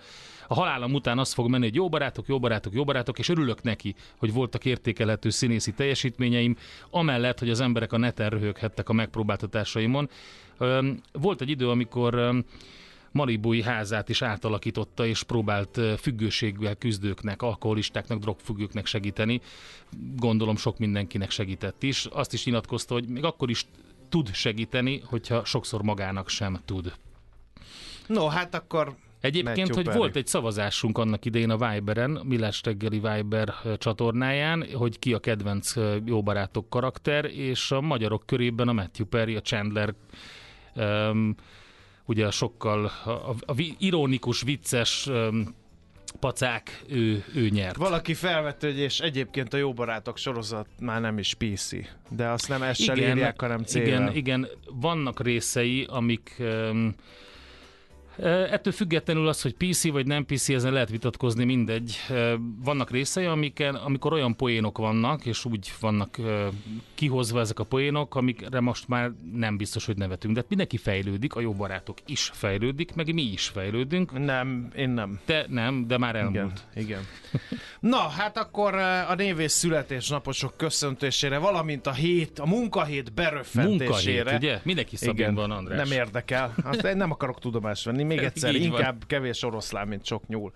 A 0.48 0.54
halálom 0.54 0.94
után 0.94 1.20
az 1.20 1.34
fog 1.34 1.50
menni, 1.50 1.64
hogy 1.64 1.76
jó 1.76 1.90
barátok, 1.90 2.28
jó 2.28 2.40
barátok, 2.40 2.74
jó 2.74 2.84
barátok, 2.84 3.20
és 3.20 3.30
örülök 3.30 3.62
neki, 3.62 3.96
hogy 4.18 4.34
voltak 4.34 4.66
értékelhető 4.66 5.30
színészi 5.30 5.74
teljesítményeim, 5.74 6.58
amellett, 6.90 7.40
hogy 7.40 7.50
az 7.50 7.62
emberek 7.62 7.94
a 7.94 7.98
neten 7.98 8.30
röhöghettek 8.30 8.90
a 8.90 8.94
megpróbáltatásaimon. 8.94 10.10
Volt 11.12 11.42
egy 11.42 11.50
idő, 11.50 11.70
amikor 11.70 12.44
Malibui 13.12 13.62
házát 13.62 14.10
is 14.10 14.22
átalakította, 14.22 15.06
és 15.06 15.24
próbált 15.24 15.80
függőséggel 15.98 16.76
küzdőknek, 16.76 17.42
alkoholistáknak, 17.42 18.20
drogfüggőknek 18.20 18.86
segíteni. 18.86 19.42
Gondolom 20.16 20.56
sok 20.56 20.78
mindenkinek 20.78 21.30
segített 21.30 21.84
is. 21.84 22.06
Azt 22.06 22.34
is 22.34 22.46
nyilatkozta, 22.46 22.94
hogy 22.94 23.08
még 23.08 23.24
akkor 23.24 23.50
is 23.50 23.66
tud 24.10 24.34
segíteni, 24.34 25.02
hogyha 25.06 25.46
sokszor 25.46 25.82
magának 25.82 26.30
sem 26.30 26.60
tud. 26.66 26.94
No, 28.08 28.28
hát 28.28 28.56
akkor 28.56 28.96
Egyébként, 29.22 29.76
hogy 29.76 29.94
volt 29.94 30.16
egy 30.16 30.28
szavazásunk 30.28 30.98
annak 30.98 31.26
idején 31.26 31.50
a 31.50 31.72
Viberen, 31.72 32.22
Millás 32.24 32.62
reggeli 32.64 33.00
Viber 33.00 33.54
csatornáján, 33.78 34.66
hogy 34.74 35.00
ki 35.00 35.14
a 35.14 35.20
kedvenc 35.20 35.74
jó 36.06 36.24
barátok 36.24 36.70
karakter, 36.70 37.26
és 37.26 37.72
a 37.72 37.82
magyarok 37.82 38.26
körében 38.26 38.68
a 38.68 38.74
Matthew 38.74 39.06
Perry, 39.06 39.36
a 39.36 39.42
Chandler 39.42 39.94
um, 40.76 41.36
ugye 42.06 42.32
sokkal 42.32 42.92
a, 43.04 43.10
a, 43.10 43.36
a 43.46 43.54
ironikus, 43.78 44.42
vicces 44.42 45.08
um, 45.08 45.56
pacák, 46.20 46.84
ő, 46.88 47.24
ő 47.36 47.50
nyert. 47.50 47.76
Valaki 47.76 48.14
felvette, 48.14 48.68
hogy 48.68 48.80
és 48.80 49.00
egyébként 49.00 49.54
a 49.54 49.58
Jó 49.58 49.74
Barátok 49.74 50.18
sorozat 50.18 50.68
már 50.80 51.02
nem 51.02 51.18
is 51.18 51.34
PC, 51.34 51.72
de 52.10 52.28
azt 52.28 52.48
nem 52.48 52.62
ezt 52.62 52.80
írják, 52.80 53.42
hanem 53.42 53.64
célra. 53.64 53.88
Igen, 53.88 54.16
igen, 54.16 54.48
vannak 54.66 55.22
részei, 55.22 55.86
amik 55.90 56.36
um, 56.40 56.96
Ettől 58.18 58.74
függetlenül 58.74 59.28
az, 59.28 59.42
hogy 59.42 59.54
PC 59.54 59.90
vagy 59.90 60.08
nem 60.08 60.26
PC, 60.26 60.50
ezen 60.50 60.74
lehet 60.74 60.90
vitatkozni, 60.90 61.44
mindegy. 61.44 61.98
Vannak 62.64 62.92
részei, 62.92 63.26
amiken, 63.26 63.76
amikor 63.76 64.14
olyan 64.14 64.36
poénok 64.36 64.78
vannak, 64.78 65.26
és 65.26 65.46
úgy 65.46 65.72
vannak 65.80 66.18
kihozva 66.96 67.40
ezek 67.40 67.60
a 67.60 67.64
poénok, 67.64 68.16
amikre 68.16 68.60
most 68.60 68.88
már 68.88 69.12
nem 69.34 69.58
biztos, 69.58 69.86
hogy 69.86 69.98
nevetünk. 69.98 70.34
De 70.34 70.40
hát 70.40 70.50
mindenki 70.50 70.78
fejlődik, 70.78 71.36
a 71.36 71.40
jó 71.40 71.54
barátok 71.54 71.98
is 72.06 72.32
fejlődik, 72.34 72.96
meg 72.96 73.14
mi 73.14 73.22
is 73.22 73.48
fejlődünk. 73.48 74.26
Nem, 74.26 74.72
én 74.76 74.90
nem. 74.90 75.20
Te 75.26 75.46
nem, 75.50 75.88
de 75.88 75.98
már 75.98 76.16
elmúlt. 76.16 76.36
Igen, 76.36 76.52
igen. 76.74 77.02
Na, 77.80 77.98
hát 77.98 78.38
akkor 78.38 78.76
a 79.10 79.16
névész 79.16 79.54
születésnaposok 79.54 80.58
köszöntésére, 80.58 81.38
valamint 81.38 81.88
a 81.88 81.94
hét, 81.94 82.40
a 82.40 82.46
munkahét 82.46 83.14
beröffentésére. 83.14 84.24
Munkahét, 84.24 84.38
ugye? 84.38 84.60
Mindenki 84.64 84.96
szabin 84.96 85.34
van, 85.34 85.52
András. 85.52 85.90
Nem 85.90 85.98
érdekel. 85.98 86.54
Azt 86.64 86.84
én 86.84 86.98
nem 86.98 87.12
akarok 87.12 87.40
tudomást 87.40 87.86
venni 87.86 88.01
még 88.04 88.18
egyszer, 88.18 88.56
Így 88.56 88.64
inkább 88.64 88.98
van. 88.98 89.08
kevés 89.08 89.44
oroszlán, 89.44 89.88
mint 89.88 90.06
sok 90.06 90.28
nyúl. 90.28 90.52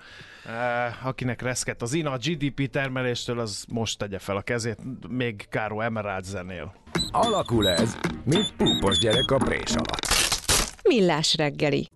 Uh, 0.45 1.07
akinek 1.07 1.41
reszket 1.41 1.81
az 1.81 1.93
ina 1.93 2.11
a 2.11 2.17
GDP 2.17 2.69
termeléstől, 2.69 3.39
az 3.39 3.65
most 3.69 3.97
tegye 3.97 4.19
fel 4.19 4.35
a 4.35 4.41
kezét, 4.41 4.77
még 5.09 5.45
Káró 5.49 5.81
Emerald 5.81 6.23
zenél. 6.23 6.73
Alakul 7.11 7.67
ez, 7.67 7.97
mint 8.23 8.53
púpos 8.57 8.97
gyerek 8.97 9.31
a 9.31 9.37
prés 9.37 9.71
alatt. 9.71 10.07
Millás 10.83 11.35
reggeli. 11.35 11.89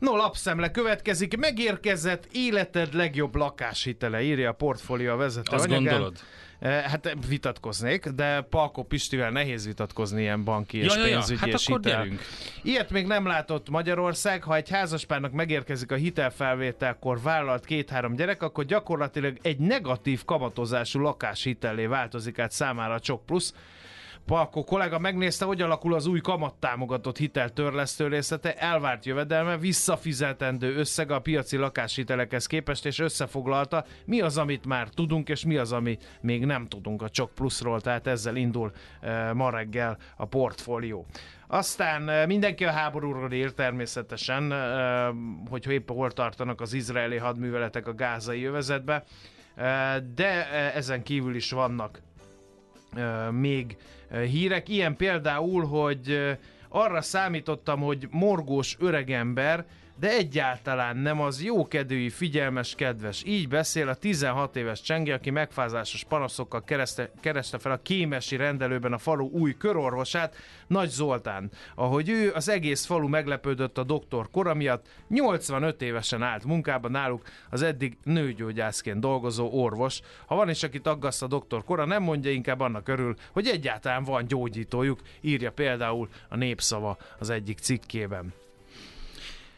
No, 0.00 0.16
lapszemle 0.16 0.70
következik. 0.70 1.36
Megérkezett 1.36 2.28
életed 2.32 2.94
legjobb 2.94 3.34
lakáshitele, 3.34 4.22
írja 4.22 4.50
a 4.50 4.52
portfólió 4.52 5.16
vezető 5.16 5.56
Azt 5.56 5.64
anyagán. 5.64 5.84
gondolod? 5.84 6.18
Eh, 6.58 6.82
hát 6.82 7.16
vitatkoznék, 7.28 8.08
de 8.08 8.40
Palko 8.40 8.82
Pistivel 8.82 9.30
nehéz 9.30 9.66
vitatkozni 9.66 10.20
ilyen 10.20 10.44
banki 10.44 10.78
és 10.78 10.94
ja, 10.94 11.06
ja, 11.06 11.12
pénzügyi 11.12 11.38
ja. 11.40 11.46
Hát 11.46 11.60
és 11.60 11.66
akkor 11.66 11.80
hitel. 11.80 12.02
Gyerünk. 12.02 12.20
Ilyet 12.62 12.90
még 12.90 13.06
nem 13.06 13.26
látott 13.26 13.68
Magyarország, 13.70 14.42
ha 14.42 14.56
egy 14.56 14.70
házaspárnak 14.70 15.32
megérkezik 15.32 15.92
a 15.92 15.94
hitelfelvételkor 15.94 17.22
vállalt 17.22 17.64
két-három 17.64 18.14
gyerek, 18.14 18.42
akkor 18.42 18.64
gyakorlatilag 18.64 19.36
egy 19.42 19.58
negatív 19.58 20.24
kamatozású 20.24 21.00
lakáshitellé 21.00 21.86
változik 21.86 22.38
át 22.38 22.52
számára 22.52 22.94
a 22.94 23.00
Csok 23.00 23.26
Plusz. 23.26 23.54
Palko 24.26 24.64
kollega 24.64 24.98
megnézte, 24.98 25.44
hogy 25.44 25.62
alakul 25.62 25.94
az 25.94 26.06
új 26.06 26.20
kamattámogatott 26.20 27.18
hitel 27.18 27.50
törlesztő 27.50 28.06
részlete, 28.06 28.54
elvárt 28.54 29.04
jövedelme, 29.04 29.56
visszafizetendő 29.58 30.76
összeg 30.76 31.10
a 31.10 31.20
piaci 31.20 31.56
lakáshitelekhez 31.56 32.46
képest, 32.46 32.86
és 32.86 32.98
összefoglalta, 32.98 33.84
mi 34.04 34.20
az, 34.20 34.38
amit 34.38 34.66
már 34.66 34.88
tudunk, 34.88 35.28
és 35.28 35.44
mi 35.44 35.56
az, 35.56 35.72
ami 35.72 35.98
még 36.20 36.44
nem 36.44 36.66
tudunk 36.66 37.02
a 37.02 37.08
Csok 37.08 37.34
Pluszról, 37.34 37.80
tehát 37.80 38.06
ezzel 38.06 38.36
indul 38.36 38.72
e, 39.00 39.32
ma 39.32 39.50
reggel 39.50 39.98
a 40.16 40.24
portfólió. 40.24 41.06
Aztán 41.46 42.08
e, 42.08 42.26
mindenki 42.26 42.64
a 42.64 42.70
háborúról 42.70 43.32
ír 43.32 43.52
természetesen, 43.52 44.52
e, 44.52 45.14
hogy 45.48 45.66
épp 45.66 45.90
hol 45.90 46.10
tartanak 46.10 46.60
az 46.60 46.72
izraeli 46.72 47.16
hadműveletek 47.16 47.86
a 47.86 47.94
gázai 47.94 48.44
övezetbe, 48.44 49.04
de 50.14 50.50
ezen 50.74 51.02
kívül 51.02 51.34
is 51.34 51.50
vannak 51.50 52.00
még 53.30 53.76
hírek. 54.10 54.68
Ilyen 54.68 54.96
például, 54.96 55.64
hogy 55.64 56.36
arra 56.68 57.00
számítottam, 57.02 57.80
hogy 57.80 58.08
morgós 58.10 58.76
öregember, 58.78 59.64
de 60.00 60.10
egyáltalán 60.16 60.96
nem 60.96 61.20
az 61.20 61.42
jókedvű, 61.42 62.08
figyelmes, 62.08 62.74
kedves. 62.74 63.22
Így 63.26 63.48
beszél 63.48 63.88
a 63.88 63.94
16 63.94 64.56
éves 64.56 64.80
Csenge, 64.80 65.14
aki 65.14 65.30
megfázásos 65.30 66.04
panaszokkal 66.04 66.64
kereste, 66.64 67.10
kereste 67.20 67.58
fel 67.58 67.72
a 67.72 67.82
kémesi 67.82 68.36
rendelőben 68.36 68.92
a 68.92 68.98
falu 68.98 69.28
új 69.28 69.56
körorvosát, 69.56 70.36
Nagy 70.66 70.88
Zoltán. 70.88 71.50
Ahogy 71.74 72.08
ő, 72.08 72.32
az 72.32 72.48
egész 72.48 72.84
falu 72.84 73.08
meglepődött 73.08 73.78
a 73.78 73.84
doktor 73.84 74.30
kora 74.30 74.54
miatt, 74.54 74.86
85 75.08 75.82
évesen 75.82 76.22
állt 76.22 76.44
munkában 76.44 76.90
náluk 76.90 77.22
az 77.50 77.62
eddig 77.62 77.98
nőgyógyászként 78.04 79.00
dolgozó 79.00 79.48
orvos. 79.52 80.00
Ha 80.26 80.34
van 80.34 80.48
is, 80.48 80.62
akit 80.62 80.86
aggaszt 80.86 81.22
a 81.22 81.26
doktor 81.26 81.64
kora, 81.64 81.84
nem 81.84 82.02
mondja 82.02 82.30
inkább 82.30 82.60
annak 82.60 82.88
örül, 82.88 83.14
hogy 83.32 83.46
egyáltalán 83.46 84.04
van 84.04 84.26
gyógyítójuk, 84.26 85.00
írja 85.20 85.52
például 85.52 86.08
a 86.28 86.36
népszava 86.36 86.96
az 87.18 87.30
egyik 87.30 87.58
cikkében. 87.58 88.32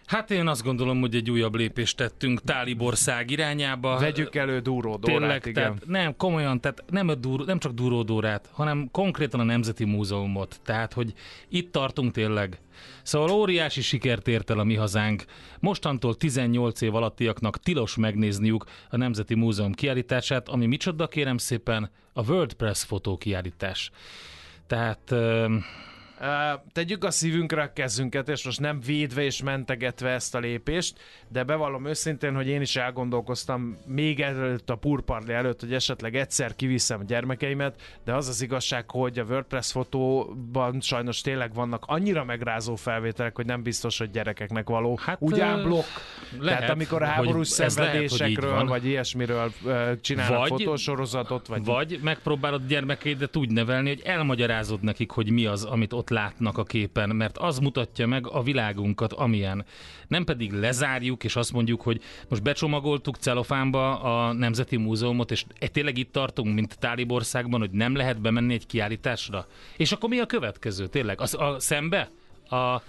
Hát 0.06 0.30
én 0.30 0.46
azt 0.46 0.62
gondolom, 0.62 1.00
hogy 1.00 1.14
egy 1.14 1.30
újabb 1.30 1.54
lépést 1.54 1.96
tettünk 1.96 2.42
Tálibország 2.42 3.30
irányába. 3.30 3.98
Vegyük 3.98 4.34
elő 4.34 4.60
Dúró 4.60 4.96
Dórát, 4.96 5.18
Tényleg, 5.18 5.46
igen. 5.46 5.54
tehát 5.54 5.86
nem, 5.86 6.16
komolyan, 6.16 6.60
tehát 6.60 6.84
nem, 6.90 7.08
a 7.08 7.14
duró, 7.14 7.44
nem 7.44 7.58
csak 7.58 7.72
Duró 7.72 8.02
Dórát, 8.02 8.48
hanem 8.52 8.88
konkrétan 8.90 9.40
a 9.40 9.44
Nemzeti 9.44 9.84
Múzeumot. 9.84 10.60
Tehát, 10.64 10.92
hogy 10.92 11.12
itt 11.48 11.72
tartunk 11.72 12.12
tényleg. 12.12 12.60
Szóval 13.02 13.30
óriási 13.30 13.80
sikert 13.80 14.28
ért 14.28 14.50
el 14.50 14.58
a 14.58 14.64
mi 14.64 14.74
hazánk. 14.74 15.24
Mostantól 15.60 16.14
18 16.14 16.80
év 16.80 16.94
alattiaknak 16.94 17.58
tilos 17.58 17.96
megnézniük 17.96 18.64
a 18.90 18.96
Nemzeti 18.96 19.34
Múzeum 19.34 19.72
kiállítását, 19.72 20.48
ami 20.48 20.66
micsoda 20.66 21.08
kérem 21.08 21.38
szépen 21.38 21.90
a 22.12 22.30
WordPress 22.30 22.84
fotókiállítás. 22.84 23.90
Tehát 24.66 25.10
Ö, 25.10 25.56
Tegyük 26.72 27.04
a 27.04 27.10
szívünkre 27.10 27.62
a 27.62 27.72
kezünket, 27.72 28.28
és 28.28 28.44
most 28.44 28.60
nem 28.60 28.80
védve 28.86 29.22
és 29.22 29.42
mentegetve 29.42 30.08
ezt 30.10 30.34
a 30.34 30.38
lépést, 30.38 30.98
de 31.28 31.42
bevallom 31.44 31.86
őszintén, 31.86 32.34
hogy 32.34 32.46
én 32.48 32.60
is 32.60 32.76
elgondolkoztam 32.76 33.76
még 33.86 34.20
előtt 34.20 34.70
a 34.70 34.74
purparli 34.74 35.32
előtt, 35.32 35.60
hogy 35.60 35.74
esetleg 35.74 36.16
egyszer 36.16 36.56
kiviszem 36.56 37.00
a 37.00 37.04
gyermekeimet, 37.04 37.80
de 38.04 38.14
az 38.14 38.28
az 38.28 38.42
igazság, 38.42 38.90
hogy 38.90 39.18
a 39.18 39.24
WordPress 39.24 39.72
fotóban 39.72 40.80
sajnos 40.80 41.20
tényleg 41.20 41.54
vannak 41.54 41.84
annyira 41.86 42.24
megrázó 42.24 42.74
felvételek, 42.74 43.36
hogy 43.36 43.46
nem 43.46 43.62
biztos, 43.62 43.98
hogy 43.98 44.10
gyerekeknek 44.10 44.68
való. 44.68 44.98
Hát, 45.02 45.16
Úgy 45.20 45.40
ámblok. 45.40 45.84
lehet, 46.40 46.58
Tehát 46.58 46.74
amikor 46.74 47.02
háborús 47.02 47.56
lehet, 47.58 47.72
szenvedésekről, 47.72 48.52
van. 48.54 48.66
vagy 48.66 48.86
ilyesmiről 48.86 49.52
csinálnak 50.00 50.38
Vagy- 50.48 50.48
fotósorozatot, 50.62 51.46
vagy, 51.46 51.64
Vagy 51.64 51.98
megpróbálod 52.02 52.66
gyermekeidet 52.66 53.36
úgy 53.36 53.50
nevelni, 53.50 53.88
hogy 53.88 54.02
elmagyarázod 54.04 54.82
nekik, 54.82 55.10
hogy 55.10 55.30
mi 55.30 55.46
az, 55.46 55.64
amit 55.64 55.92
ott 55.92 56.10
látnak 56.12 56.58
a 56.58 56.64
képen, 56.64 57.08
mert 57.16 57.38
az 57.38 57.58
mutatja 57.58 58.06
meg 58.06 58.26
a 58.26 58.42
világunkat, 58.42 59.12
amilyen. 59.12 59.64
Nem 60.08 60.24
pedig 60.24 60.52
lezárjuk, 60.52 61.24
és 61.24 61.36
azt 61.36 61.52
mondjuk, 61.52 61.80
hogy 61.82 62.00
most 62.28 62.42
becsomagoltuk 62.42 63.16
celofánba 63.16 64.00
a 64.00 64.32
Nemzeti 64.32 64.76
Múzeumot, 64.76 65.30
és 65.30 65.44
e- 65.58 65.66
tényleg 65.66 65.98
itt 65.98 66.12
tartunk, 66.12 66.54
mint 66.54 66.78
Tálibországban, 66.78 67.60
hogy 67.60 67.70
nem 67.70 67.94
lehet 67.96 68.20
bemenni 68.20 68.54
egy 68.54 68.66
kiállításra. 68.66 69.46
És 69.76 69.92
akkor 69.92 70.08
mi 70.08 70.18
a 70.18 70.26
következő? 70.26 70.86
Tényleg? 70.86 71.20
Az, 71.20 71.34
a 71.34 71.56
szembe? 71.58 72.10
A 72.48 72.82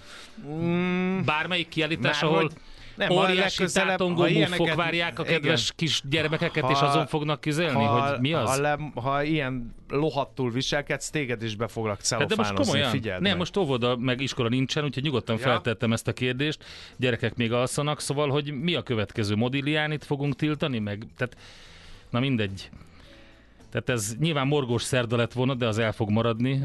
bármelyik 1.24 1.68
kiállítás, 1.68 2.20
Már 2.20 2.30
ahol 2.30 2.42
hogy- 2.42 2.52
nem, 2.94 3.08
ha 3.08 3.14
óriási 3.14 3.64
tátongó 3.72 4.20
ha 4.20 4.28
ilyeneket- 4.28 4.74
várják 4.74 5.18
a 5.18 5.22
igen. 5.22 5.34
kedves 5.34 5.72
kis 5.76 6.02
gyermekeket, 6.10 6.70
és 6.70 6.78
Ha- 6.78 6.86
azon 6.86 7.06
fognak 7.06 7.40
kizelni, 7.40 7.84
hogy 7.84 8.20
mi 8.20 8.32
az? 8.32 8.48
Ha, 8.50 8.60
le, 8.60 8.78
ha 8.94 9.22
ilyen 9.22 9.74
lohattul 9.88 10.50
viselkedsz, 10.50 11.10
téged 11.10 11.42
is 11.42 11.56
be 11.56 11.66
foglak 11.68 11.96
Hát 11.96 12.08
de 12.08 12.16
most 12.16 12.28
celofánozni, 12.28 12.64
komolyan, 12.64 12.90
figyeld 12.90 13.20
nem, 13.20 13.30
meg. 13.30 13.38
most 13.38 13.56
óvoda 13.56 13.96
meg 13.96 14.20
iskola 14.20 14.48
nincsen, 14.48 14.84
úgyhogy 14.84 15.02
nyugodtan 15.02 15.36
Ja. 15.36 15.42
feltettem 15.42 15.92
ezt 15.92 16.08
a 16.08 16.12
kérdést. 16.12 16.64
Gyerekek 16.96 17.34
még 17.36 17.52
alszanak, 17.52 18.00
szóval, 18.00 18.28
hogy 18.30 18.52
mi 18.60 18.74
a 18.74 18.82
következő 18.82 19.34
Modigliánit 19.34 20.04
fogunk 20.04 20.36
tiltani, 20.36 20.78
meg, 20.78 21.06
tehát, 21.16 21.36
na 22.10 22.20
mindegy. 22.20 22.70
Tehát 23.74 23.88
ez 23.88 24.16
nyilván 24.18 24.46
morgós 24.46 24.82
szerda 24.82 25.16
lett 25.16 25.32
volna, 25.32 25.54
de 25.54 25.66
az 25.66 25.78
el 25.78 25.92
fog 25.92 26.10
maradni 26.10 26.62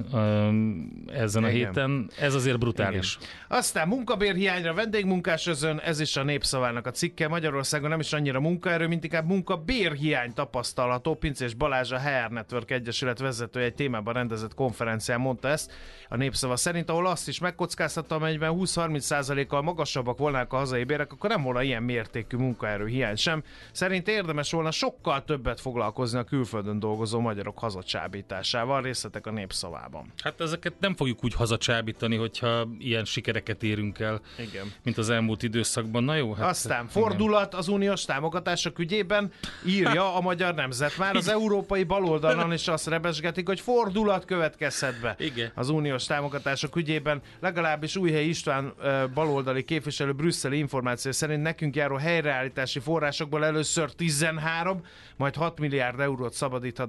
ezen 1.08 1.44
a 1.44 1.50
Igen. 1.50 1.68
héten. 1.68 2.10
Ez 2.20 2.36
azért 2.36 2.60
brutális. 2.60 3.16
Igen. 3.16 3.30
Aztán 3.48 3.88
munkabérhiányra 3.88 4.74
vendégmunkás 4.74 5.48
özön, 5.48 5.80
ez 5.80 6.00
is 6.00 6.18
a 6.18 6.24
népszavának 6.24 6.88
a 6.88 6.92
cikke. 6.92 7.28
Magyarországon 7.28 7.90
nem 7.90 8.00
is 8.00 8.14
annyira 8.14 8.40
munkaerő, 8.40 8.88
mint 8.88 9.04
inkább 9.04 9.28
munkabérhiány 9.28 10.34
tapasztalható. 10.34 11.16
Pincés 11.16 11.54
Balázs, 11.54 11.92
a 11.92 12.00
HR 12.00 12.32
Network 12.32 12.72
Egyesület 12.72 13.20
vezetője 13.20 13.66
egy 13.66 13.74
témában 13.74 14.14
rendezett 14.14 14.54
konferencián 14.54 15.20
mondta 15.20 15.48
ezt. 15.48 15.72
A 16.10 16.16
népszava 16.16 16.56
szerint, 16.56 16.90
ahol 16.90 17.08
azt 17.08 17.28
is 17.28 17.40
megkockáztatta, 17.40 18.16
amelyben 18.16 18.54
20-30%-kal 18.56 19.62
magasabbak 19.62 20.18
volnának 20.18 20.54
a 20.54 20.58
hazai 20.58 20.84
bérek, 20.84 21.12
akkor 21.12 21.30
nem 21.30 21.44
volna 21.44 21.62
ilyen 21.62 21.84
mértékű 21.84 22.38
munkaerő 22.38 22.88
hiány 22.88 23.16
sem. 23.16 23.44
Szerint 23.72 24.08
érdemes 24.08 24.52
volna 24.52 24.72
sokkal 24.72 25.24
többet 25.24 25.60
foglalkozni 25.60 26.20
a 26.20 26.24
külföldön 26.24 26.80
dolgozó 27.00 27.20
magyarok 27.20 27.60
hazacsábításával. 27.60 28.82
Részletek 28.82 29.28
a 29.28 29.32
népszavában. 29.32 30.12
Hát 30.24 30.42
ezeket 30.42 30.74
nem 30.80 30.96
fogjuk 30.96 31.24
úgy 31.24 31.34
hazacsábítani, 31.34 32.16
hogyha 32.16 32.68
ilyen 32.80 33.06
sikereket 33.06 33.64
érünk 33.64 34.00
el, 34.00 34.22
Igen. 34.38 34.74
mint 34.84 34.98
az 34.98 35.10
elmúlt 35.10 35.44
időszakban. 35.44 36.04
Na 36.04 36.16
jó, 36.16 36.34
hát 36.34 36.50
Aztán 36.50 36.88
fordulat 36.88 37.54
az 37.54 37.68
uniós 37.68 38.06
támogatások 38.06 38.80
ügyében 38.80 39.32
írja 39.66 40.16
a 40.16 40.22
magyar 40.22 40.54
nemzet. 40.56 40.98
Már 40.98 41.16
az 41.16 41.28
európai 41.28 41.84
baloldalon 41.84 42.54
is 42.54 42.68
azt 42.68 42.88
rebesgetik, 42.88 43.48
hogy 43.48 43.60
fordulat 43.60 44.26
következhet 44.26 45.02
be 45.02 45.16
Igen. 45.20 45.52
az 45.56 45.70
uniós 45.70 46.06
támogatások 46.06 46.76
ügyében. 46.76 47.22
Legalábbis 47.40 47.96
Újhely 47.96 48.26
István 48.26 48.74
baloldali 49.14 49.64
képviselő 49.64 50.14
brüsszeli 50.14 50.58
információ 50.58 51.12
szerint 51.12 51.42
nekünk 51.42 51.76
járó 51.76 51.96
helyreállítási 51.96 52.80
forrásokból 52.80 53.46
először 53.46 53.92
13, 53.92 54.82
majd 55.18 55.36
6 55.36 55.60
milliárd 55.60 56.00
eurót 56.00 56.34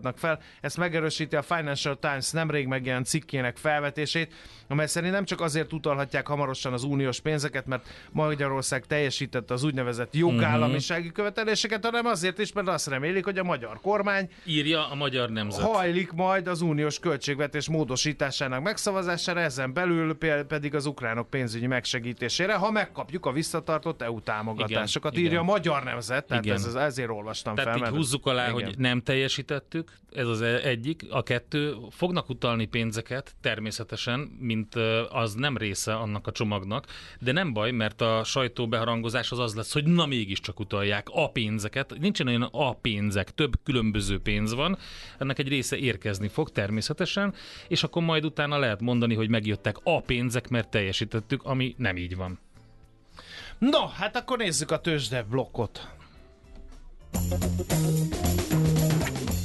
szabadíthatnak 0.00 0.18
fel. 0.18 0.40
Ezt 0.60 0.76
megerősíti 0.76 1.36
a 1.36 1.42
Financial 1.42 1.98
Times 1.98 2.30
nemrég 2.30 2.66
megjelent 2.66 3.06
cikkének 3.06 3.56
felvetését, 3.56 4.32
amely 4.68 4.86
szerint 4.86 5.12
nem 5.12 5.24
csak 5.24 5.40
azért 5.40 5.72
utalhatják 5.72 6.26
hamarosan 6.26 6.72
az 6.72 6.84
uniós 6.84 7.20
pénzeket, 7.20 7.66
mert 7.66 7.88
Magyarország 8.10 8.86
teljesítette 8.86 9.54
az 9.54 9.62
úgynevezett 9.64 10.14
jogállamisági 10.14 11.12
követeléseket, 11.12 11.84
hanem 11.84 12.06
azért 12.06 12.38
is, 12.38 12.52
mert 12.52 12.68
azt 12.68 12.86
remélik, 12.88 13.24
hogy 13.24 13.38
a 13.38 13.42
magyar 13.42 13.80
kormány 13.80 14.28
írja 14.44 14.90
a 14.90 14.94
magyar 14.94 15.30
nemzet. 15.30 15.64
hajlik 15.64 16.12
majd 16.12 16.46
az 16.46 16.60
uniós 16.60 16.98
költségvetés 16.98 17.68
módosításának 17.68 18.62
megszavazására, 18.62 19.40
ezen 19.40 19.72
belül 19.72 20.14
pe- 20.14 20.44
pedig 20.44 20.74
az 20.74 20.86
ukránok 20.86 21.30
pénzügyi 21.30 21.66
megsegítésére, 21.66 22.54
ha 22.54 22.70
megkapjuk 22.70 23.26
a 23.26 23.32
visszatartott 23.32 24.02
EU 24.02 24.20
támogatásokat. 24.20 25.12
Igen, 25.12 25.24
írja 25.24 25.38
igen. 25.38 25.48
a 25.48 25.52
magyar 25.52 25.82
nemzet, 25.84 26.26
tehát 26.26 26.44
Igen. 26.44 26.56
ez, 26.56 26.74
ezért 26.74 27.08
olvastam 27.10 27.54
Tehát 27.54 27.70
fel. 27.70 27.80
mert- 27.80 27.94
húzzuk 27.94 28.26
alá, 28.26 28.42
Igen. 28.50 28.54
hogy 28.64 28.78
nem 28.78 29.02
teljesítettük, 29.02 29.89
ez 30.12 30.26
az 30.26 30.40
e- 30.40 30.60
egyik. 30.62 31.06
A 31.10 31.22
kettő, 31.22 31.76
fognak 31.90 32.28
utalni 32.28 32.66
pénzeket, 32.66 33.34
természetesen, 33.40 34.20
mint 34.38 34.74
az 35.08 35.34
nem 35.34 35.56
része 35.56 35.94
annak 35.94 36.26
a 36.26 36.32
csomagnak, 36.32 36.86
de 37.20 37.32
nem 37.32 37.52
baj, 37.52 37.70
mert 37.70 38.00
a 38.00 38.24
sajtóbeharangozás 38.24 39.30
az 39.30 39.38
az 39.38 39.54
lesz, 39.54 39.72
hogy 39.72 39.84
na 39.84 40.06
mégiscsak 40.06 40.60
utalják 40.60 41.08
a 41.12 41.30
pénzeket. 41.30 41.98
Nincsen 41.98 42.26
olyan 42.26 42.42
a 42.42 42.72
pénzek, 42.72 43.34
több 43.34 43.52
különböző 43.62 44.20
pénz 44.20 44.54
van, 44.54 44.78
ennek 45.18 45.38
egy 45.38 45.48
része 45.48 45.76
érkezni 45.76 46.28
fog 46.28 46.50
természetesen, 46.50 47.34
és 47.68 47.82
akkor 47.82 48.02
majd 48.02 48.24
utána 48.24 48.58
lehet 48.58 48.80
mondani, 48.80 49.14
hogy 49.14 49.28
megjöttek 49.28 49.76
a 49.82 50.00
pénzek, 50.00 50.48
mert 50.48 50.68
teljesítettük, 50.68 51.42
ami 51.42 51.74
nem 51.78 51.96
így 51.96 52.16
van. 52.16 52.38
No, 53.58 53.86
hát 53.86 54.16
akkor 54.16 54.38
nézzük 54.38 54.70
a 54.70 54.80
tőzsde 54.80 55.22
blokkot. 55.22 55.88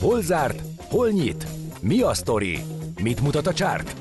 Hol 0.06 0.22
zárt? 0.22 0.62
Hol 0.90 1.10
nyit? 1.10 1.48
Mi 1.82 2.02
a 2.02 2.14
sztori? 2.14 2.60
Mit 3.02 3.22
mutat 3.22 3.48
a 3.48 3.54
csárt? 3.54 3.96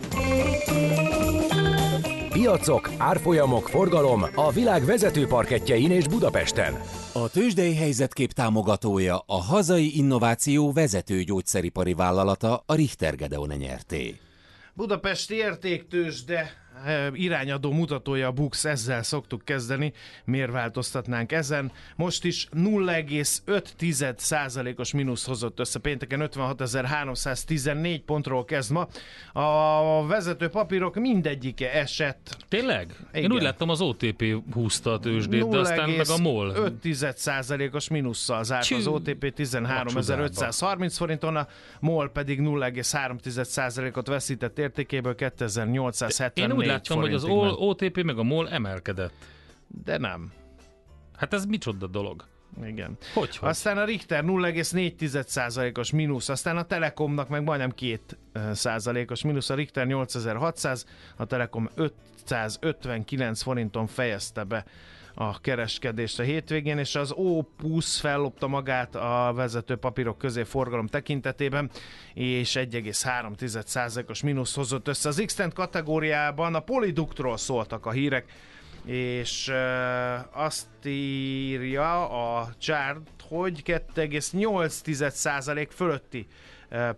Piacok, 2.33 2.91
árfolyamok, 2.97 3.69
forgalom 3.69 4.25
a 4.35 4.53
világ 4.53 4.85
vezető 4.85 5.27
parketjein 5.27 5.91
és 5.91 6.09
Budapesten. 6.09 6.81
A 7.13 7.29
tőzsdei 7.29 7.75
helyzetkép 7.75 8.33
támogatója 8.33 9.23
a 9.27 9.43
hazai 9.43 9.97
innováció 9.97 10.73
vezető 10.73 11.23
gyógyszeripari 11.23 11.95
vállalata 11.95 12.63
a 12.67 12.75
Richter 12.75 13.17
Gedeon 13.17 13.55
nyerté. 13.59 14.21
Budapesti 14.75 15.35
értéktősde 15.35 16.64
irányadó 17.13 17.73
mutatója 17.73 18.27
a 18.27 18.33
Bux, 18.33 18.65
ezzel 18.65 19.03
szoktuk 19.03 19.45
kezdeni. 19.45 19.93
Miért 20.25 20.51
változtatnánk 20.51 21.33
ezen? 21.33 21.73
Most 21.97 22.25
is 22.25 22.49
0,5%-os 22.53 24.93
mínusz 24.93 25.27
hozott 25.27 25.61
össze. 25.61 25.79
Pénteken 25.79 26.29
56.314 26.33 28.01
pontról 28.07 28.45
kezd 28.45 28.73
ma. 28.73 28.89
A 29.41 30.07
vezető 30.07 30.49
papírok 30.49 30.95
mindegyike 30.95 31.73
esett. 31.73 32.37
Tényleg? 32.49 32.97
Én 33.13 33.25
Igen. 33.25 33.33
úgy 33.33 33.43
láttam, 33.43 33.69
az 33.69 33.81
OTP 33.81 34.25
húzta 34.53 34.93
a 34.93 34.99
tőzsdét, 34.99 35.49
de 35.49 35.59
aztán 35.59 35.91
meg 35.91 36.09
a 36.09 36.19
MOL. 36.19 36.55
5%-os 36.83 37.89
mínusszal 37.89 38.45
zárt 38.45 38.61
az 38.61 38.67
Csű. 38.67 38.85
OTP 38.91 39.33
13.530 39.37 40.93
forinton, 40.97 41.37
a 41.37 41.47
MOL 41.81 42.11
pedig 42.11 42.41
0,3%-ot 42.41 44.07
veszített 44.07 44.59
értékéből 44.59 45.15
2874 45.15 46.45
Én 46.45 46.51
úgy 46.65 46.71
láttam, 46.71 47.01
hogy 47.01 47.15
az 47.15 47.25
ment. 47.25 47.55
OTP 47.57 48.03
meg 48.03 48.19
a 48.19 48.23
MOL 48.23 48.51
emelkedett. 48.51 49.15
De 49.85 49.99
nem. 49.99 50.33
Hát 51.17 51.33
ez 51.33 51.47
micsoda 51.47 51.87
dolog? 51.87 52.25
Igen. 52.65 52.97
Hogy, 53.15 53.37
hogy? 53.37 53.49
Aztán 53.49 53.79
a 53.79 53.85
Richter 53.85 54.25
0,4%-os 54.25 55.91
mínusz, 55.91 56.29
aztán 56.29 56.57
a 56.57 56.63
Telekomnak 56.63 57.29
meg 57.29 57.43
majdnem 57.43 57.73
2%-os 58.35 59.23
mínusz, 59.23 59.51
a 59.51 59.55
Richter 59.55 59.87
8600, 59.87 60.87
a 61.17 61.25
Telekom 61.25 61.69
559 61.75 63.43
forinton 63.43 63.87
fejezte 63.87 64.45
be 64.45 64.65
a 65.15 65.41
kereskedést 65.41 66.19
a 66.19 66.23
hétvégén, 66.23 66.79
és 66.79 66.95
az 66.95 67.13
Opus 67.17 68.01
fellopta 68.01 68.47
magát 68.47 68.95
a 68.95 69.33
vezető 69.35 69.77
papírok 69.77 70.19
közé 70.19 70.43
forgalom 70.43 70.87
tekintetében, 70.87 71.71
és 72.15 72.53
1,3%-os 72.55 74.23
mínusz 74.23 74.55
hozott 74.55 74.89
össze. 74.89 75.09
Az 75.09 75.23
x 75.27 75.41
kategóriában 75.55 76.55
a 76.55 76.61
Polyductról 76.61 77.37
szóltak 77.37 77.87
a 77.87 77.91
hírek, 77.91 78.33
és 78.85 79.53
azt 80.31 80.67
írja 80.85 82.09
a 82.09 82.49
chart, 82.59 83.11
hogy 83.29 83.63
2,8% 83.65 85.67
fölötti 85.71 86.27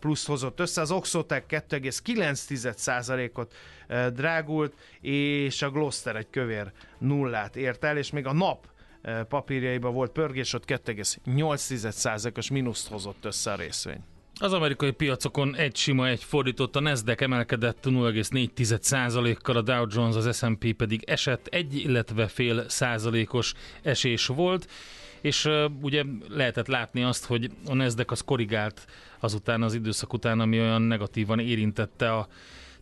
plusz 0.01 0.27
hozott 0.27 0.61
össze, 0.61 0.81
az 0.81 0.91
Oxotec 0.91 1.45
2,9%-ot 1.49 3.55
uh, 3.89 4.07
drágult, 4.07 4.75
és 5.01 5.63
a 5.63 5.71
Gloster 5.71 6.17
egy 6.17 6.31
kövér 6.31 6.73
nullát 6.99 7.57
ért 7.57 7.85
el, 7.85 7.97
és 7.97 8.11
még 8.11 8.27
a 8.27 8.33
nap 8.33 8.67
uh, 9.05 9.21
papírjaiban 9.21 9.93
volt 9.93 10.13
pörgés, 10.13 10.53
ott 10.53 10.65
2,8%-os 10.67 12.51
mínuszt 12.51 12.89
hozott 12.89 13.25
össze 13.25 13.53
a 13.53 13.57
részvény. 13.57 14.05
Az 14.39 14.53
amerikai 14.53 14.91
piacokon 14.91 15.57
egy 15.57 15.77
sima, 15.77 16.09
egy 16.09 16.25
fordított, 16.25 16.77
a 16.77 16.81
Nasdaq 16.81 17.25
emelkedett 17.25 17.85
0,4%-kal, 17.85 19.57
a 19.57 19.63
Dow 19.63 19.87
Jones, 19.91 20.15
az 20.15 20.37
S&P 20.37 20.73
pedig 20.73 21.03
esett 21.07 21.47
egy, 21.47 21.75
illetve 21.75 22.27
fél 22.27 22.69
százalékos 22.69 23.55
esés 23.83 24.27
volt, 24.27 24.71
és 25.21 25.49
ugye 25.81 26.05
lehetett 26.29 26.67
látni 26.67 27.03
azt, 27.03 27.25
hogy 27.25 27.51
a 27.67 27.75
Nasdaq 27.75 28.13
az 28.13 28.21
korrigált 28.21 28.87
azután 29.19 29.63
az 29.63 29.75
időszak 29.75 30.13
után, 30.13 30.41
ami 30.41 30.61
olyan 30.61 30.83
negatívan 30.83 31.39
érintette 31.39 32.13
a 32.13 32.29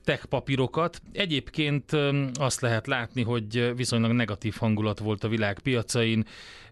tech 0.04 0.24
papírokat. 0.24 1.02
Egyébként 1.12 1.92
azt 2.34 2.60
lehet 2.60 2.86
látni, 2.86 3.22
hogy 3.22 3.72
viszonylag 3.76 4.12
negatív 4.12 4.54
hangulat 4.58 4.98
volt 4.98 5.24
a 5.24 5.28
világ 5.28 5.58
piacain, 5.58 6.24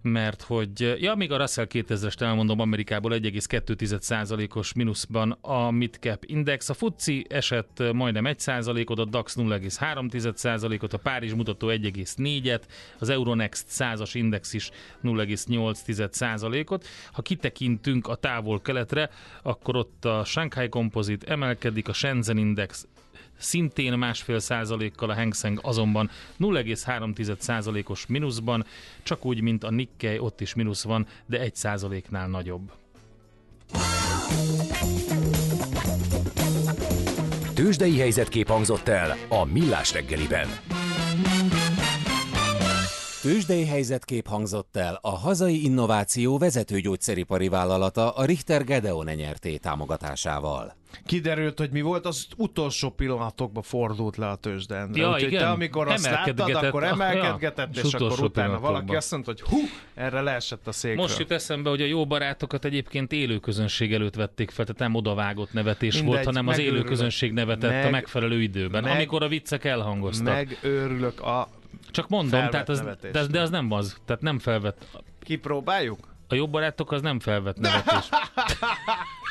mert 0.03 0.43
hogy, 0.43 0.97
ja, 1.01 1.15
még 1.15 1.33
a 1.33 1.37
Russell 1.37 1.67
2000-est 1.71 2.21
elmondom, 2.21 2.61
Amerikából 2.61 3.13
1,2%-os 3.15 4.73
mínuszban 4.73 5.39
a 5.41 5.71
midcap 5.71 6.25
index, 6.25 6.69
a 6.69 6.75
FUCI 6.75 7.27
esett 7.29 7.83
majdnem 7.93 8.25
1%-ot, 8.29 8.99
a 8.99 9.05
DAX 9.05 9.37
0,3%-ot, 9.39 10.93
a 10.93 10.99
Párizs 10.99 11.33
mutató 11.33 11.69
1,4-et, 11.69 12.63
az 12.99 13.09
Euronext 13.09 13.67
100-as 13.71 14.11
index 14.13 14.53
is 14.53 14.71
0,8%-ot. 15.05 16.87
Ha 17.13 17.23
kitekintünk 17.23 18.09
a 18.09 18.15
távol-keletre, 18.15 19.11
akkor 19.43 19.77
ott 19.77 20.05
a 20.05 20.25
Shanghai 20.25 20.69
Composite 20.69 21.33
emelkedik, 21.33 21.89
a 21.89 21.93
Shenzhen 21.93 22.39
Index 22.39 22.87
szintén 23.43 23.93
másfél 23.93 24.39
százalékkal, 24.39 25.11
a 25.11 25.15
Hang 25.15 25.35
Seng 25.35 25.61
azonban 25.63 26.11
0,3 26.41 27.39
százalékos 27.39 28.07
mínuszban, 28.07 28.67
csak 29.03 29.25
úgy, 29.25 29.41
mint 29.41 29.65
a 29.65 29.71
Nikkei, 29.71 30.19
ott 30.19 30.41
is 30.41 30.55
mínusz 30.55 30.83
van, 30.83 31.07
de 31.27 31.41
egy 31.41 31.55
százaléknál 31.55 32.29
nagyobb. 32.29 32.73
Tőzsdei 37.55 37.99
helyzetkép 37.99 38.49
hangzott 38.49 38.89
el 38.89 39.17
a 39.29 39.45
Millás 39.45 39.93
reggeliben. 39.93 40.49
Tőzsdei 43.23 43.67
helyzetkép 43.67 44.27
hangzott 44.27 44.77
el 44.77 44.99
a 45.03 45.11
hazai 45.11 45.65
innováció 45.65 46.39
vezető 46.39 46.81
gyógyszeripari 46.81 47.49
vállalata 47.49 48.11
a 48.11 48.25
Richter 48.25 48.65
Gedeon 48.65 49.05
nyerté 49.15 49.57
támogatásával. 49.57 50.77
Kiderült, 51.07 51.59
hogy 51.59 51.71
mi 51.71 51.81
volt, 51.81 52.07
az 52.07 52.27
utolsó 52.37 52.91
pillanatokban 52.91 53.63
fordult 53.63 54.17
le 54.17 54.29
a 54.29 54.35
tőzsden. 54.35 54.91
Ja, 54.95 55.07
Úgyhogy 55.09 55.23
igen. 55.29 55.41
te 55.43 55.49
amikor 55.51 55.89
azt 55.89 56.05
láttad, 56.05 56.29
Emelkedgetett. 56.41 56.69
akkor 56.69 56.83
Ja, 56.83 56.89
emelkedgetett, 56.89 57.77
és 57.77 57.83
és 57.83 57.95
akkor 57.95 58.21
utána 58.21 58.61
valaki 58.61 58.95
azt 58.95 59.11
mondta, 59.11 59.31
hogy 59.31 59.41
hú, 59.41 59.59
erre 59.95 60.21
leesett 60.21 60.67
a 60.67 60.73
székről. 60.73 61.03
Most 61.03 61.19
jut 61.19 61.31
eszembe, 61.31 61.69
hogy 61.71 61.81
a 61.81 61.87
jó 61.87 62.07
barátokat 62.07 62.65
egyébként 62.65 63.13
élő 63.13 63.39
közönség 63.39 63.93
előtt 63.93 64.15
vették 64.15 64.51
fel, 64.51 64.65
tehát 64.65 64.81
nem 64.81 64.95
odavágott 64.95 65.53
nevetés 65.53 65.95
Mindegy, 65.95 66.13
volt, 66.13 66.25
hanem 66.25 66.49
az 66.49 66.59
élő 66.59 66.83
közönség 66.83 67.33
nevetett 67.33 67.71
Meg- 67.71 67.87
a 67.87 67.91
megfelelő 67.91 68.43
időben, 68.43 68.83
meg- 68.83 68.93
amikor 68.95 69.23
a 69.23 69.29
viccek 69.29 69.65
elhangoztak. 69.65 70.35
Megőrülök 70.35 71.21
a... 71.21 71.49
Csak 71.91 72.09
mondom, 72.09 72.51
tehát 72.51 72.69
az, 72.69 72.83
de, 73.13 73.27
de 73.27 73.41
az 73.41 73.51
nem 73.51 73.73
az, 73.73 73.97
tehát 74.07 74.23
nem 74.23 74.39
felvett. 74.39 74.87
Kipróbáljuk? 75.23 75.99
A 76.29 76.35
jobb 76.35 76.51
barátok 76.51 76.93
az 76.93 77.03
nem 77.03 77.21
felvett 77.21 77.57
nevetés. 77.59 78.09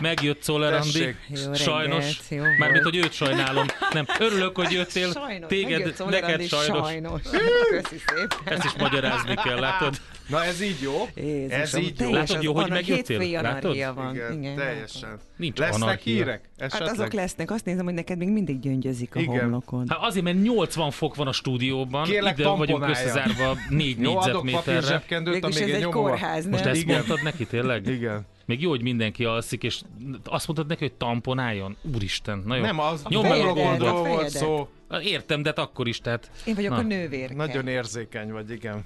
Megjött 0.00 0.42
Szoller 0.42 0.72
Andi, 0.72 1.16
sajnos, 1.54 2.20
mármint, 2.30 2.82
volt. 2.82 2.82
hogy 2.82 2.96
őt 2.96 3.12
sajnálom. 3.12 3.66
Nem, 3.92 4.06
örülök, 4.18 4.56
hogy 4.56 4.72
jöttél, 4.72 5.12
Sajnos, 5.12 5.48
téged, 5.48 5.94
neked 6.10 6.42
sajnos. 6.48 6.86
sajnos. 6.86 7.22
Köszi 7.70 8.02
szépen. 8.06 8.38
Ezt 8.44 8.64
is 8.64 8.72
magyarázni 8.78 9.34
kell, 9.34 9.58
látod? 9.58 10.00
Na 10.32 10.44
ez 10.44 10.62
így 10.62 10.80
jó? 10.82 10.92
Jézusom, 11.14 11.60
ez 11.60 11.76
így 11.76 12.00
jó? 12.00 12.10
Látod, 12.12 12.36
az 12.36 12.42
jó, 12.42 12.54
hogy 12.54 12.68
megjöttél? 12.70 13.40
Látod? 13.40 13.76
van. 13.94 14.14
Igen, 14.14 14.32
Igen, 14.32 14.56
teljesen. 14.56 15.18
Nincs 15.36 15.58
Lesznek 15.58 15.82
anarchia. 15.82 16.14
hírek? 16.14 16.48
Hát 16.58 16.72
Esetleg? 16.72 16.92
azok 16.92 17.12
lesznek. 17.12 17.50
Azt 17.50 17.64
nézem, 17.64 17.84
hogy 17.84 17.94
neked 17.94 18.18
még 18.18 18.28
mindig 18.28 18.60
gyöngyözik 18.60 19.14
a 19.16 19.20
Igen. 19.20 19.40
homlokod. 19.40 19.84
Hát 19.88 19.98
azért, 20.02 20.24
mert 20.24 20.42
80 20.42 20.90
fok 20.90 21.14
van 21.14 21.26
a 21.26 21.32
stúdióban, 21.32 22.04
Kérlek, 22.04 22.38
ide 22.38 22.48
vagyunk 22.48 22.88
összezárva 22.88 23.56
4 23.68 24.00
Jó, 24.00 24.16
adok 24.16 24.32
papír 24.50 24.52
négyzetméterre. 24.74 25.02
amíg 25.42 25.44
ez 25.44 25.82
egy 25.82 25.84
kórház? 25.84 26.46
Most 26.46 26.64
ezt 26.64 26.84
mondtad 26.84 27.22
neki 27.22 27.46
tényleg? 27.46 27.86
Igen. 27.86 28.26
Még 28.46 28.60
jó, 28.60 28.68
hogy 28.70 28.82
mindenki 28.82 29.24
alszik, 29.24 29.62
és 29.62 29.80
azt 30.24 30.46
mondtad 30.46 30.68
neki, 30.68 30.80
hogy 30.84 30.92
tamponáljon? 30.92 31.76
Úristen, 31.94 32.42
na 32.46 32.56
jó. 32.56 32.62
Nem, 32.62 32.80
az 32.80 33.02
homlokondról 33.02 33.88
a 33.96 34.02
volt 34.08 34.28
szó. 34.28 34.68
Értem, 35.02 35.42
de 35.42 35.48
hát 35.48 35.58
akkor 35.58 35.88
is, 35.88 35.98
tehát... 35.98 36.30
Én 36.44 36.54
vagyok 36.54 36.70
Na. 36.70 36.76
a 36.76 36.82
nővérke. 36.82 37.34
Nagyon 37.34 37.68
érzékeny 37.68 38.32
vagy, 38.32 38.50
igen. 38.50 38.84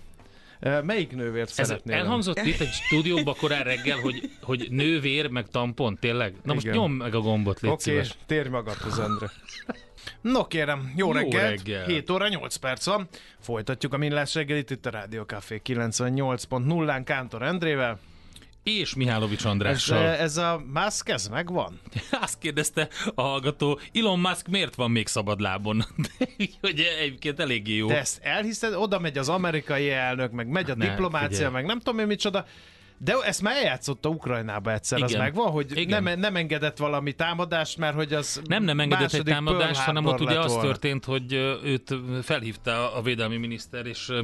Melyik 0.83 1.13
nővért 1.13 1.49
Ez 1.49 1.67
szeretnél? 1.67 1.97
elhangzott 1.97 2.39
itt 2.39 2.61
egy 2.61 2.71
stúdióba 2.73 3.35
korán 3.35 3.63
reggel, 3.63 3.99
hogy, 3.99 4.31
hogy 4.43 4.67
nővér, 4.71 5.31
meg 5.31 5.49
tampon, 5.49 5.97
tényleg? 6.01 6.35
Na 6.43 6.53
most 6.53 6.67
Igen. 6.67 6.77
nyom 6.79 6.93
meg 6.93 7.15
a 7.15 7.21
gombot, 7.21 7.61
légy 7.61 7.71
Oké, 7.73 7.83
szíves. 7.83 8.15
térj 8.27 8.49
magadhoz, 8.49 8.99
Endre. 8.99 9.31
No 10.21 10.47
kérem, 10.47 10.93
jó, 10.97 11.07
Jó 11.07 11.13
reggelt, 11.13 11.49
reggel. 11.49 11.87
7 11.87 12.11
óra 12.11 12.29
8 12.29 12.57
perc 12.57 12.85
van. 12.87 13.09
Folytatjuk 13.41 13.93
a 13.95 13.97
Millás 13.97 14.35
reggelit 14.35 14.71
itt 14.71 14.87
a 14.87 14.91
Rádió 14.91 15.23
Café 15.23 15.61
98.0-án 15.65 17.03
Kántor 17.05 17.43
Endrével. 17.43 17.99
És 18.69 18.95
Mihálovics 18.95 19.39
Ez, 19.39 19.45
Andrással. 19.51 20.07
ez 20.07 20.37
a 20.37 20.63
maszk, 20.73 21.09
ez 21.09 21.29
megvan? 21.29 21.81
Azt 22.23 22.39
kérdezte 22.39 22.89
a 23.15 23.23
hallgató, 23.23 23.79
Elon 23.95 24.19
Musk 24.19 24.49
miért 24.49 24.75
van 24.75 24.91
még 24.91 25.07
szabadlábon? 25.07 25.85
De, 25.97 26.27
hogy 26.61 26.81
egyébként 27.01 27.41
eléggé 27.41 27.75
jó. 27.77 27.87
De 27.87 27.99
ezt 27.99 28.19
elhiszed, 28.23 28.75
oda 28.75 28.99
megy 28.99 29.19
az 29.19 29.29
amerikai 29.29 29.91
elnök, 29.91 30.33
meg 30.33 30.49
megy 30.49 30.71
a 30.71 30.75
Ne, 30.75 30.89
diplomácia, 30.89 31.29
figyelj. 31.37 31.53
meg 31.53 31.65
nem 31.65 31.79
tudom 31.79 31.99
én 31.99 32.07
micsoda. 32.07 32.45
De 32.99 33.15
ezt 33.25 33.43
már 33.43 33.57
eljátszotta 33.57 34.09
Ukrajnába 34.09 34.73
egyszer, 34.73 35.03
az 35.03 35.11
Igen. 35.11 35.23
megvan, 35.23 35.51
hogy 35.51 35.79
Igen. 35.79 36.03
nem, 36.03 36.19
nem 36.19 36.37
engedett 36.37 36.77
valami 36.77 37.13
támadást, 37.13 37.77
mert 37.79 37.95
hogy 37.95 38.13
az 38.13 38.41
Nem, 38.45 38.65
nem 38.65 38.81
engedett 38.81 39.13
egy 39.13 39.23
támadást, 39.23 39.81
hanem 39.81 40.05
ott 40.07 40.21
ugye 40.21 40.39
az 40.41 40.57
történt, 40.61 41.05
hogy 41.05 41.35
ö, 41.35 41.55
őt 41.65 41.95
felhívta 42.23 42.95
a 42.95 43.03
védelmi 43.03 43.37
miniszter, 43.37 43.87
és 43.87 44.09
ö, 44.09 44.21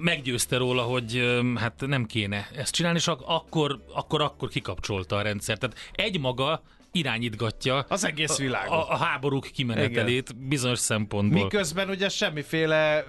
meggyőzte 0.00 0.56
róla, 0.56 0.82
hogy 0.82 1.40
hát 1.54 1.84
nem 1.86 2.06
kéne 2.06 2.48
ezt 2.56 2.72
csinálni, 2.74 2.98
és 2.98 3.06
ak- 3.08 3.24
akkor, 3.26 3.84
akkor, 3.94 4.20
akkor 4.22 4.48
kikapcsolta 4.48 5.16
a 5.16 5.22
rendszert. 5.22 5.60
Tehát 5.60 5.76
egy 5.92 6.20
maga 6.20 6.62
irányítgatja 6.94 7.84
Az 7.88 8.04
egész 8.04 8.36
világot. 8.38 8.72
a, 8.72 8.90
a 8.90 8.96
háborúk 8.96 9.48
kimenetelét 9.52 10.36
bizonyos 10.48 10.78
szempontból. 10.78 11.42
Miközben 11.42 11.88
ugye 11.88 12.08
semmiféle 12.08 13.04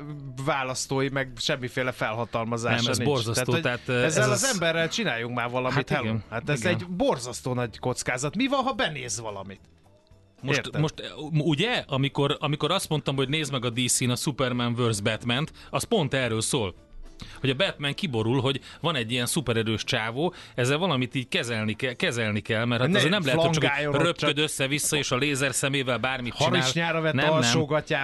választói, 0.45 1.09
meg 1.09 1.31
semmiféle 1.37 1.91
felhatalmazása 1.91 2.81
Nem, 2.81 2.91
ez 2.91 2.97
nincs. 2.97 3.09
borzasztó, 3.09 3.59
tehát, 3.59 3.89
ez 3.89 4.03
ezzel 4.03 4.31
az- 4.31 4.43
az 4.43 4.49
emberrel 4.53 4.89
csináljunk 4.89 5.35
már 5.35 5.49
valamit, 5.49 5.89
Hát 5.89 6.01
igen. 6.01 6.23
Hát 6.29 6.49
ez 6.49 6.59
igen. 6.59 6.73
egy 6.73 6.87
borzasztó 6.87 7.53
nagy 7.53 7.79
kockázat. 7.79 8.35
Mi 8.35 8.47
van, 8.47 8.63
ha 8.63 8.73
benéz 8.73 9.19
valamit? 9.19 9.59
Most, 10.43 10.77
most 10.77 10.93
ugye, 11.37 11.83
amikor, 11.87 12.37
amikor 12.39 12.71
azt 12.71 12.89
mondtam, 12.89 13.15
hogy 13.15 13.29
nézd 13.29 13.51
meg 13.51 13.65
a 13.65 13.69
DC-n 13.69 14.09
a 14.09 14.15
Superman 14.15 14.75
vs. 14.75 15.01
Batman-t, 15.01 15.51
az 15.69 15.83
pont 15.83 16.13
erről 16.13 16.41
szól. 16.41 16.75
Hogy 17.39 17.49
a 17.49 17.53
Batman 17.53 17.93
kiborul, 17.93 18.41
hogy 18.41 18.59
van 18.81 18.95
egy 18.95 19.11
ilyen 19.11 19.25
szupererős 19.25 19.83
csávó, 19.83 20.33
ezzel 20.55 20.77
valamit 20.77 21.15
így 21.15 21.27
kezelni, 21.27 21.73
kell, 21.73 21.93
kezelni 21.93 22.39
kell, 22.39 22.65
mert 22.65 22.81
hát 22.81 22.89
Ne 22.89 22.97
azért 22.97 23.11
nem 23.11 23.25
lehet, 23.25 23.41
hogy 23.41 23.49
csak 23.49 23.79
röpköd 23.81 24.15
csak- 24.15 24.37
össze-vissza, 24.37 24.97
és 24.97 25.11
a 25.11 25.17
lézer 25.17 25.53
szemével 25.53 25.97
bármit 25.97 26.33
csinál. 26.33 26.49
Harisnyára 26.51 27.01
vett 27.01 27.13
nem, 27.13 27.25
nem, 27.25 27.39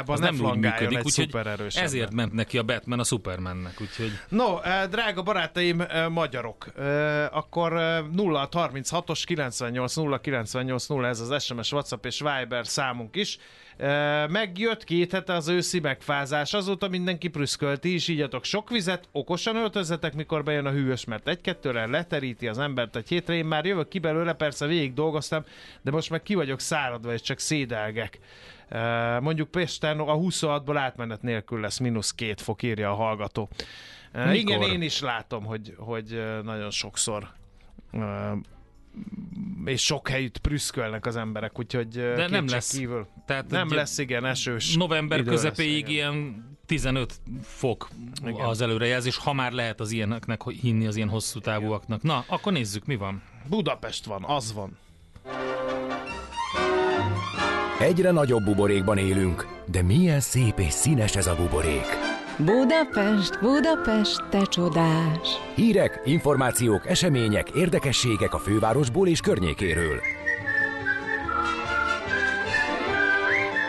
ne 0.06 0.18
nem 0.20 0.36
flangáljon 0.36 0.90
működik, 0.90 0.98
egy 0.98 1.06
úgyhogy 1.06 1.76
ezért 1.76 2.14
ment 2.14 2.34
neki 2.34 2.58
a 2.58 2.64
Batman 2.64 3.00
a 3.00 3.04
Supermannek, 3.04 3.82
úgyhogy 3.82 4.12
No, 4.30 4.60
eh, 4.62 4.88
drága 4.88 5.22
barátaim, 5.22 5.82
eh, 5.82 6.10
magyarok, 6.10 6.68
eh, 6.78 7.38
akkor 7.38 7.78
eh, 7.78 8.04
0636-os 8.16 9.22
98 9.26 9.96
0 9.96 10.20
98 10.20 10.88
0 10.88 11.08
ez 11.08 11.20
az 11.20 11.44
SMS, 11.44 11.72
WhatsApp 11.72 12.06
és 12.06 12.20
Viber 12.20 12.68
számunk 12.68 13.16
is. 13.16 13.38
Megjött 14.30 14.84
két 14.84 15.12
hete 15.12 15.34
az 15.34 15.48
őszi 15.48 15.80
megfázás, 15.80 16.54
azóta 16.54 16.88
mindenki 16.88 17.28
prüszkölt, 17.28 17.80
ti 17.80 17.94
is 17.94 18.08
ígyatok 18.08 18.44
sok 18.44 18.70
vizet, 18.70 19.08
okosan 19.12 19.56
öltözzetek, 19.56 20.14
mikor 20.14 20.44
bejön 20.44 20.66
a 20.66 20.72
hűvös, 20.72 21.06
mert 21.06 21.28
egy-kettőre 21.28 21.86
leteríti 21.86 22.48
az 22.48 22.58
embert 22.58 22.96
egy 22.96 23.08
hétre. 23.08 23.34
Én 23.34 23.46
már 23.46 23.66
jövök 23.66 23.88
ki 23.88 24.00
belőle, 24.00 24.34
persze 24.34 24.66
végig 24.66 24.94
dolgoztam, 24.94 25.44
de 25.82 25.92
most 25.92 26.10
meg 26.10 26.24
ki 26.24 26.36
vagyok 26.36 26.60
száradva, 26.60 27.14
és 27.14 27.22
csak 27.22 27.40
szédelgek. 27.40 28.20
Mondjuk 29.20 29.52
Pesten 29.52 30.00
a 30.00 30.16
26-ból 30.16 30.76
átmenet 30.76 31.22
nélkül 31.22 31.60
lesz 31.60 31.78
mínusz 31.78 32.12
két 32.12 32.42
fok, 32.42 32.64
írja 32.64 32.92
a 32.92 32.96
hallgató. 32.96 33.50
Mikor? 34.14 34.34
igen, 34.34 34.62
én 34.62 34.82
is 34.82 35.02
látom, 35.02 35.46
hogy, 35.46 35.74
hogy 35.78 36.24
nagyon 36.44 36.72
sokszor 36.72 37.28
és 39.66 39.82
sok 39.86 40.08
helyütt 40.08 40.38
prüszkölnek 40.38 41.06
az 41.06 41.16
emberek, 41.16 41.60
úgyhogy 41.60 41.88
De 41.88 42.28
nem 42.28 42.48
lesz. 42.48 42.78
Kívül. 42.78 43.08
Tehát 43.26 43.50
Nem 43.50 43.74
lesz, 43.74 43.98
igen, 43.98 44.26
esős. 44.26 44.76
November 44.76 45.18
lesz, 45.20 45.28
közepéig 45.28 45.78
igen. 45.90 45.94
ilyen 46.14 46.48
15 46.66 47.14
fok 47.44 47.90
Igen. 48.26 48.46
az 48.46 48.62
előrejelzés, 48.62 49.18
ha 49.18 49.34
már 49.34 49.52
lehet 49.52 49.80
az 49.80 49.92
ilyeneknek 49.92 50.42
hinni, 50.50 50.88
az 50.88 50.96
ilyen 50.96 51.10
hosszú 51.10 51.40
távúaknak. 51.40 52.02
Na, 52.02 52.24
akkor 52.28 52.52
nézzük, 52.52 52.86
mi 52.86 52.96
van. 52.96 53.22
Budapest 53.48 54.06
van, 54.06 54.24
az 54.24 54.54
van. 54.54 54.78
Egyre 57.80 58.12
nagyobb 58.12 58.44
buborékban 58.44 58.98
élünk, 58.98 59.48
de 59.66 59.82
milyen 59.82 60.20
szép 60.20 60.60
és 60.60 60.74
színes 60.74 61.16
ez 61.16 61.28
a 61.28 61.36
buborék. 61.36 62.09
Budapest, 62.46 63.40
Budapest, 63.42 64.24
te 64.30 64.46
csodás! 64.46 65.28
Hírek, 65.56 66.02
információk, 66.06 66.88
események, 66.88 67.50
érdekességek 67.50 68.34
a 68.34 68.38
fővárosból 68.40 69.08
és 69.08 69.20
környékéről. 69.20 70.00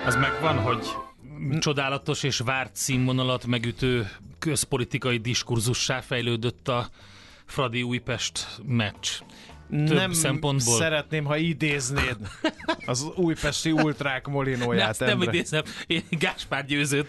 Az 0.07 0.17
megvan, 0.17 0.59
hogy 0.59 0.87
csodálatos 1.59 2.23
és 2.23 2.39
várt 2.39 2.77
színvonalat 2.77 3.47
megütő 3.47 4.11
közpolitikai 4.39 5.19
diskurzussá 5.19 6.01
fejlődött 6.01 6.69
a 6.69 6.89
Fradi 7.45 7.83
Újpest 7.83 8.47
meccs. 8.67 9.09
Több 9.71 9.93
nem 9.93 10.13
szempontból. 10.13 10.77
szeretném, 10.77 11.25
ha 11.25 11.37
idéznéd 11.37 12.17
az 12.87 13.07
újpesti 13.15 13.73
ultrák 13.73 14.27
Ne, 14.27 14.33
molinóját. 14.33 14.89
azt 14.91 15.01
nem 15.01 15.23
idézem, 15.23 15.63
én 15.87 16.03
Gáspár 16.11 16.65
győzőt, 16.67 17.07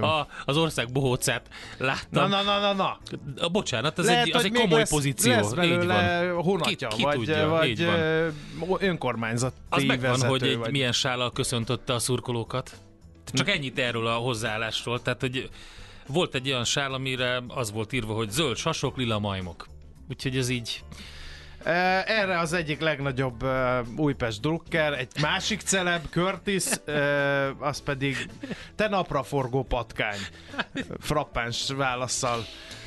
a, 0.00 0.26
az 0.44 0.56
ország 0.56 0.92
bohócát 0.92 1.48
Na, 1.78 1.84
láttam. 1.86 2.28
na, 2.28 2.42
na, 2.42 2.58
na, 2.60 2.72
na. 2.72 2.98
A, 3.44 3.48
bocsánat, 3.48 3.98
ez 3.98 4.04
Lehet, 4.06 4.26
egy, 4.26 4.34
az 4.34 4.44
egy 4.44 4.52
komoly 4.52 4.78
lesz, 4.78 4.90
pozíció. 4.90 5.32
Lesz 5.32 5.48
így 5.50 5.54
belőle 5.54 6.30
van. 6.32 6.42
honatja, 6.42 6.88
Ki- 6.88 6.96
ki 6.96 7.02
vagy, 7.02 7.14
tudja, 7.14 7.48
vagy 7.48 7.68
így 7.68 7.84
van. 7.84 7.94
ö, 7.94 8.28
önkormányzati 8.78 9.54
Az 9.68 9.82
megvan, 9.82 10.10
vezető, 10.10 10.28
hogy 10.30 10.42
egy 10.42 10.56
vagy. 10.56 10.70
milyen 10.70 10.92
sállal 10.92 11.32
köszöntötte 11.32 11.94
a 11.94 11.98
szurkolókat. 11.98 12.72
Csak 13.32 13.48
ennyit 13.48 13.78
erről 13.78 14.06
a 14.06 14.14
hozzáállásról. 14.14 15.02
Tehát, 15.02 15.20
hogy 15.20 15.50
volt 16.06 16.34
egy 16.34 16.48
olyan 16.50 16.64
sál, 16.64 16.92
amire 16.92 17.42
az 17.48 17.72
volt 17.72 17.92
írva, 17.92 18.14
hogy 18.14 18.30
zöld 18.30 18.56
sasok, 18.56 18.96
lila 18.96 19.18
majmok. 19.18 19.66
Úgyhogy 20.10 20.36
ez 20.36 20.48
így... 20.48 20.82
Eh, 21.64 22.20
Erre 22.20 22.38
az 22.38 22.52
egyik 22.52 22.80
legnagyobb 22.80 23.42
uh, 23.42 23.78
Újpest 23.96 24.40
drukker, 24.40 24.92
egy 24.92 25.08
másik 25.20 25.60
celeb, 25.60 26.08
Curtis, 26.10 26.64
uh, 26.86 26.94
az 27.58 27.82
pedig 27.82 28.16
te 28.76 28.88
napra 28.88 29.22
forgó 29.22 29.62
patkány. 29.62 30.18
Frappáns 31.00 31.70
válaszsal. 31.76 32.44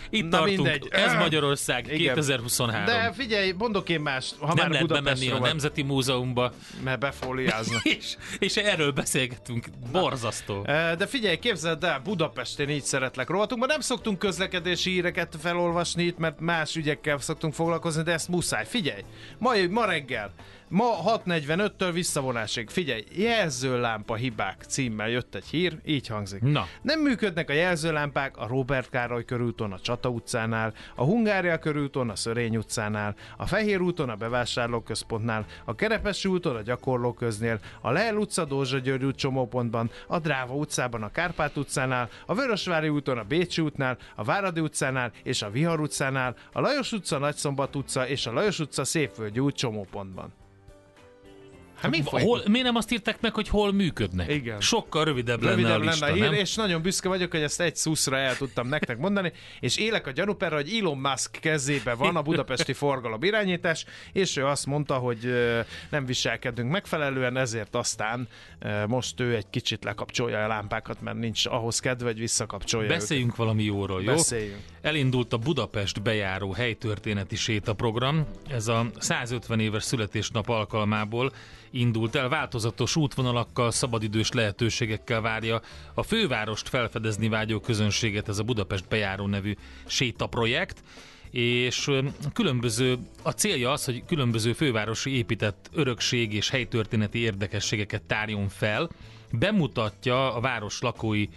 Itt 0.09 0.23
Na 0.23 0.29
tartunk, 0.37 0.57
mindegy. 0.57 0.87
ez 0.91 1.13
Magyarország 1.13 1.85
Igen. 1.85 1.97
2023. 1.97 2.85
De 2.85 3.11
figyelj, 3.15 3.51
mondok 3.51 3.89
én 3.89 3.99
más, 3.99 4.33
ha 4.39 4.45
nem 4.47 4.55
már 4.55 4.69
lehet 4.69 4.87
bemenni 4.87 5.29
a 5.29 5.39
Nemzeti 5.39 5.81
Múzeumba, 5.81 6.53
mert 6.83 6.99
befóliáznak. 6.99 7.83
és, 7.97 8.15
és 8.39 8.55
erről 8.55 8.91
beszélgetünk. 8.91 9.65
Borzasztó. 9.91 10.63
Eh, 10.65 10.95
De 10.95 11.07
figyelj, 11.07 11.37
képzeld 11.37 11.83
el, 11.83 11.99
Budapesten 12.03 12.69
így 12.69 12.83
szeretlek 12.83 13.29
rovatunkban. 13.29 13.69
Nem 13.69 13.79
szoktunk 13.79 14.19
közlekedési 14.19 14.91
híreket 14.91 15.35
felolvasni 15.41 16.03
itt, 16.03 16.17
mert 16.17 16.39
más 16.39 16.75
ügyekkel 16.75 17.17
szoktunk 17.17 17.53
foglalkozni, 17.53 18.03
de 18.03 18.11
ezt 18.11 18.27
muszáj. 18.27 18.65
Figyelj, 18.67 19.01
ma, 19.37 19.51
ma 19.69 19.85
reggel, 19.85 20.33
ma 20.67 20.85
6.45-től 21.05 21.89
visszavonásig. 21.93 22.69
Figyelj, 22.69 23.03
jelzőlámpa 23.11 24.15
hibák 24.15 24.63
címmel 24.67 25.09
jött 25.09 25.35
egy 25.35 25.45
hír, 25.45 25.79
így 25.85 26.07
hangzik. 26.07 26.41
Na. 26.41 26.67
Nem 26.81 26.99
működnek 26.99 27.49
a 27.49 27.53
jelzőlámpák 27.53 28.37
a 28.37 28.47
Robert 28.47 28.89
Károly 28.89 29.25
körúton, 29.25 29.71
a 29.71 29.79
Csata 29.79 30.09
utcánál, 30.09 30.73
a 30.95 31.03
Hungária 31.03 31.59
körúton, 31.59 32.09
a 32.09 32.15
Szörény 32.15 32.57
utcánál, 32.57 33.15
a 33.37 33.45
Fehér 33.45 33.81
úton, 33.81 34.09
a 34.09 34.15
bevásárlóközpontnál, 34.15 35.45
a 35.65 35.75
Kerepesi 35.75 36.27
úton, 36.27 36.55
a 36.55 36.61
Gyakorlóköznél, 36.61 37.59
a 37.81 37.91
Lehel 37.91 38.17
utca, 38.17 38.45
Dózsa 38.45 38.77
György 38.77 39.03
út 39.03 39.15
csomópontban, 39.15 39.89
a 40.07 40.19
Dráva 40.19 40.53
utcában, 40.53 41.03
a 41.03 41.11
Kárpát 41.11 41.57
utcánál, 41.57 42.09
a 42.25 42.33
Vörösvári 42.33 42.89
úton, 42.89 43.17
a 43.17 43.23
Bécsi 43.23 43.61
útnál, 43.61 43.97
a 44.15 44.23
Váradi 44.23 44.59
utcánál 44.59 45.11
és 45.23 45.41
a 45.41 45.49
Vihar 45.49 45.79
utcánál, 45.79 46.35
a 46.51 46.59
Lajos 46.59 46.91
utca, 46.91 47.17
Nagyszombat 47.17 47.75
utca 47.75 48.07
és 48.07 48.25
a 48.25 48.31
Lajos 48.31 48.59
utca 48.59 48.83
Szépvölgyi 48.83 49.39
út 49.39 49.55
csomópontban. 49.55 50.33
Hát 51.75 51.91
mi? 51.91 52.01
Hol, 52.05 52.41
miért 52.47 52.65
nem 52.65 52.75
azt 52.75 52.91
írták 52.91 53.21
meg, 53.21 53.33
hogy 53.33 53.47
hol 53.47 53.73
működnek? 53.73 54.31
Igen. 54.31 54.61
Sokkal 54.61 55.05
rövidebb, 55.05 55.41
Rövidebb 55.41 55.69
lenne 55.69 55.73
a 55.73 55.89
lista, 55.89 56.05
lenne 56.05 56.19
a 56.19 56.23
hír, 56.23 56.31
nem? 56.31 56.39
és 56.39 56.55
nagyon 56.55 56.81
büszke 56.81 57.07
vagyok, 57.07 57.31
hogy 57.31 57.41
ezt 57.41 57.61
egy 57.61 57.75
szuszra 57.75 58.17
el 58.17 58.37
tudtam 58.37 58.67
nektek 58.67 58.97
mondani, 58.97 59.31
és 59.59 59.77
élek 59.77 60.07
a 60.07 60.11
gyanúperre, 60.11 60.55
hogy 60.55 60.77
Elon 60.79 60.97
Musk 60.97 61.31
kezébe 61.31 61.93
van 61.93 62.15
a 62.15 62.21
budapesti 62.21 62.73
forgalom 62.83 63.23
irányítás, 63.23 63.85
és 64.13 64.37
ő 64.37 64.45
azt 64.45 64.65
mondta, 64.65 64.95
hogy 64.95 65.33
nem 65.89 66.05
viselkedünk 66.05 66.71
megfelelően, 66.71 67.37
ezért 67.37 67.75
aztán 67.75 68.27
most 68.87 69.19
ő 69.19 69.35
egy 69.35 69.49
kicsit 69.49 69.83
lekapcsolja 69.83 70.43
a 70.43 70.47
lámpákat, 70.47 71.01
mert 71.01 71.17
nincs 71.17 71.45
ahhoz 71.45 71.79
kedve, 71.79 72.05
hogy 72.05 72.19
visszakapcsolja 72.19 72.87
Beszéljünk 72.87 73.35
valami 73.35 73.63
jóról, 73.63 74.03
jó? 74.03 74.13
Beszéljünk. 74.13 74.59
Elindult 74.81 75.33
a 75.33 75.37
Budapest 75.37 76.01
bejáró 76.01 76.51
helytörténeti 76.51 77.35
sétaprogram. 77.35 78.25
Ez 78.49 78.67
a 78.67 78.85
150 78.97 79.59
éves 79.59 79.83
születésnap 79.83 80.49
alkalmából 80.49 81.31
indult 81.75 82.15
el. 82.15 82.29
Változatos 82.29 82.95
útvonalakkal, 82.95 83.71
szabadidős 83.71 84.31
lehetőségekkel 84.31 85.21
várja 85.21 85.61
a 85.93 86.03
fővárost 86.03 86.69
felfedezni 86.69 87.29
vágyó 87.29 87.59
közönséget 87.59 88.27
ez 88.27 88.39
a 88.39 88.43
Budapest 88.43 88.87
bejáró 88.87 89.27
nevű 89.27 89.55
sétaprojekt 89.85 90.83
és 91.31 91.91
különböző, 92.33 92.97
a 93.21 93.31
célja 93.31 93.71
az, 93.71 93.85
hogy 93.85 94.03
különböző 94.05 94.53
fővárosi 94.53 95.11
épített 95.17 95.69
örökség 95.73 96.33
és 96.33 96.49
helytörténeti 96.49 97.19
érdekességeket 97.19 98.01
tárjon 98.01 98.49
fel, 98.49 98.89
bemutatja 99.31 100.35
a 100.35 100.39
város 100.39 100.81
lakói 100.81 101.27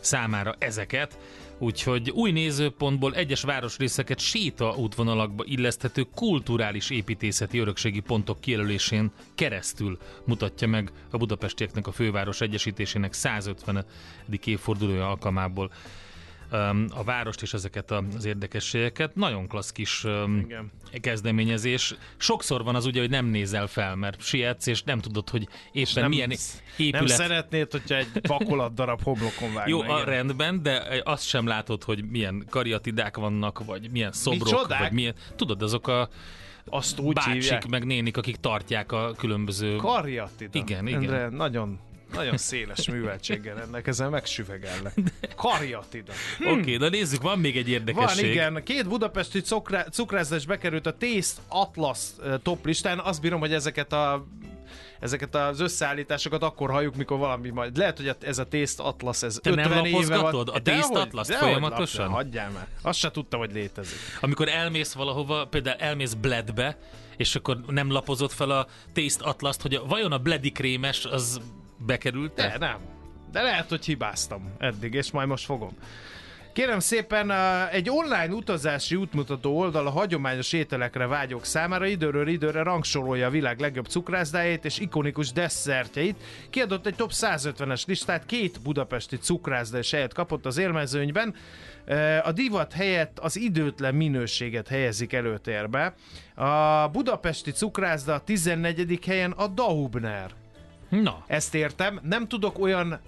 számára 0.00 0.54
ezeket, 0.58 1.18
úgyhogy 1.58 2.10
új 2.10 2.30
nézőpontból 2.30 3.14
egyes 3.14 3.42
városrészeket 3.42 4.18
séta 4.18 4.74
útvonalakba 4.76 5.44
illeszthető 5.46 6.06
kulturális 6.14 6.90
építészeti 6.90 7.58
örökségi 7.58 8.00
pontok 8.00 8.40
kijelölésén 8.40 9.10
keresztül 9.34 9.98
mutatja 10.24 10.68
meg 10.68 10.92
a 11.10 11.16
budapestieknek 11.16 11.86
a 11.86 11.92
főváros 11.92 12.40
egyesítésének 12.40 13.12
150. 13.12 13.84
évfordulója 14.44 15.08
alkalmából 15.08 15.70
a 16.88 17.04
várost 17.04 17.42
és 17.42 17.52
ezeket 17.52 17.90
az 17.90 18.24
érdekességeket. 18.24 19.14
Nagyon 19.14 19.48
klassz 19.48 19.70
kis 19.72 20.04
Igen. 20.44 20.70
kezdeményezés. 21.00 21.94
Sokszor 22.16 22.64
van 22.64 22.74
az 22.74 22.86
ugye, 22.86 23.00
hogy 23.00 23.10
nem 23.10 23.26
nézel 23.26 23.66
fel, 23.66 23.94
mert 23.96 24.20
sietsz, 24.20 24.66
és 24.66 24.82
nem 24.82 24.98
tudod, 25.00 25.30
hogy 25.30 25.48
éppen 25.72 25.92
Nem, 25.94 26.08
milyen 26.08 26.28
nem 26.28 26.38
épület 26.76 27.08
szeretnéd, 27.08 27.70
hogyha 27.70 27.96
egy 27.96 28.08
vakolat 28.22 28.74
darab 28.74 29.02
homlokon 29.02 29.54
vágna. 29.54 29.70
jó, 29.70 29.80
a 29.80 30.04
rendben, 30.04 30.62
de 30.62 31.02
azt 31.04 31.26
sem 31.26 31.46
látod, 31.46 31.84
hogy 31.84 32.04
milyen 32.10 32.46
kariatidák 32.50 33.16
vannak, 33.16 33.64
vagy 33.64 33.90
milyen 33.90 34.12
szobrok, 34.12 34.52
Micsodák? 34.52 34.78
vagy 34.78 34.92
milyen... 34.92 35.14
Tudod, 35.36 35.62
azok 35.62 35.88
a 35.88 36.08
Azt 36.64 36.98
úgy 36.98 37.14
bácsik, 37.14 37.32
hívják. 37.32 37.66
meg 37.68 37.84
nénik, 37.84 38.16
akik 38.16 38.36
tartják 38.36 38.92
a 38.92 39.12
különböző... 39.16 39.76
Karjatida. 39.76 40.58
Igen, 40.58 40.86
igen. 40.86 41.02
Endre, 41.02 41.28
nagyon, 41.28 41.78
nagyon 42.12 42.36
széles 42.36 42.88
műveltséggel 42.88 43.54
rendelkezel, 43.54 44.08
megsüvegellek. 44.08 44.94
Karjatida. 45.36 46.12
Oké, 46.40 46.50
okay, 46.60 46.76
de 46.76 46.88
nézzük, 46.88 47.22
van 47.22 47.38
még 47.38 47.56
egy 47.56 47.64
Van, 47.64 47.72
érdekesség. 47.72 48.30
igen. 48.30 48.62
Két 48.64 48.88
budapesti 48.88 49.40
cukrá- 49.40 49.92
cukrászás 49.92 50.46
bekerült 50.46 50.86
a 50.86 50.96
Taste 50.96 51.40
Atlas 51.48 51.98
top 52.42 52.66
listán. 52.66 52.98
Azt 52.98 53.20
bírom, 53.20 53.40
hogy 53.40 53.52
ezeket 53.52 53.92
a 53.92 54.26
ezeket 55.00 55.34
az 55.34 55.60
összeállításokat 55.60 56.42
akkor 56.42 56.70
halljuk, 56.70 56.96
mikor 56.96 57.18
valami 57.18 57.50
majd. 57.50 57.76
Lehet, 57.76 57.96
hogy 57.96 58.16
ez 58.20 58.38
a 58.38 58.48
Taste 58.48 58.82
Atlas, 58.82 59.22
ez 59.22 59.38
Te 59.42 59.50
nem 59.50 59.58
50 59.58 59.84
éve 59.84 60.16
lapozgatod 60.16 60.46
van. 60.46 60.96
a 60.96 61.00
Atlas-t 61.00 61.30
dehogy 61.30 61.46
folyamatosan? 61.48 62.00
lapja, 62.04 62.16
Hagyjál 62.16 62.50
már. 62.50 62.66
Azt 62.82 62.98
se 62.98 63.10
tudta, 63.10 63.36
hogy 63.36 63.52
létezik. 63.52 63.98
Amikor 64.20 64.48
elmész 64.48 64.92
valahova, 64.92 65.44
például 65.46 65.80
elmész 65.80 66.12
Bledbe, 66.12 66.78
és 67.16 67.34
akkor 67.34 67.60
nem 67.66 67.90
lapozott 67.90 68.32
fel 68.32 68.50
a 68.50 68.66
Taste 68.92 69.24
Atlas-t, 69.24 69.62
hogy 69.62 69.74
a, 69.74 69.84
vajon 69.86 70.12
a 70.12 70.18
Bledi 70.18 70.52
krémes 70.52 71.04
az 71.04 71.40
bekerült 71.78 72.34
De 72.34 72.56
nem. 72.58 72.78
De 73.32 73.42
lehet, 73.42 73.68
hogy 73.68 73.84
hibáztam 73.84 74.54
eddig, 74.58 74.94
és 74.94 75.10
majd 75.10 75.28
most 75.28 75.44
fogom. 75.44 75.76
Kérem 76.56 76.78
szépen, 76.78 77.32
egy 77.70 77.90
online 77.90 78.34
utazási 78.34 78.94
útmutató 78.94 79.58
oldal 79.58 79.86
a 79.86 79.90
hagyományos 79.90 80.52
ételekre 80.52 81.06
vágyók 81.06 81.44
számára 81.44 81.86
időről 81.86 82.28
időre 82.28 82.62
rangsorolja 82.62 83.26
a 83.26 83.30
világ 83.30 83.60
legjobb 83.60 83.86
cukrászdáját 83.86 84.64
és 84.64 84.78
ikonikus 84.78 85.32
desszertjeit. 85.32 86.22
Kiadott 86.50 86.86
egy 86.86 86.94
top 86.94 87.10
150-es 87.12 87.86
listát, 87.86 88.26
két 88.26 88.62
budapesti 88.62 89.16
cukrászda 89.16 89.78
és 89.78 89.90
helyet 89.90 90.14
kapott 90.14 90.46
az 90.46 90.58
élmezőnyben. 90.58 91.34
E, 91.84 92.22
A 92.24 92.32
divat 92.32 92.72
helyett 92.72 93.18
az 93.18 93.36
időtlen 93.36 93.94
minőséget 93.94 94.68
helyezik 94.68 95.12
előtérbe. 95.12 95.94
A 96.34 96.88
budapesti 96.88 97.50
cukrászda 97.50 98.14
a 98.14 98.20
14. 98.20 98.98
helyen 99.06 99.30
a 99.30 99.46
Daubner. 99.46 100.30
Na, 100.88 101.24
Ezt 101.26 101.54
értem, 101.54 102.00
nem 102.02 102.28
tudok 102.28 102.58
olyan 102.58 103.00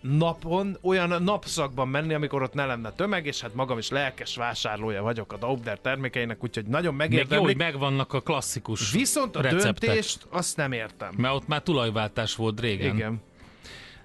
napon, 0.00 0.78
olyan 0.82 1.22
napszakban 1.22 1.88
menni, 1.88 2.14
amikor 2.14 2.42
ott 2.42 2.54
ne 2.54 2.66
lenne 2.66 2.90
tömeg, 2.92 3.26
és 3.26 3.40
hát 3.40 3.54
magam 3.54 3.78
is 3.78 3.88
lelkes 3.90 4.36
vásárlója 4.36 5.02
vagyok 5.02 5.32
a 5.32 5.36
Daubner 5.36 5.78
termékeinek, 5.78 6.44
úgyhogy 6.44 6.66
nagyon 6.66 6.94
meg 6.94 7.12
jó, 7.12 7.18
hogy 7.18 7.26
megérdemlik. 7.28 7.56
megvannak 7.56 8.12
a 8.12 8.20
klasszikus 8.20 8.92
Viszont 8.92 9.36
a 9.36 9.40
receptek. 9.40 9.78
döntést 9.90 10.26
azt 10.30 10.56
nem 10.56 10.72
értem. 10.72 11.14
Mert 11.16 11.34
ott 11.34 11.46
már 11.46 11.62
tulajváltás 11.62 12.36
volt 12.36 12.60
régen. 12.60 12.94
Igen. 12.94 13.20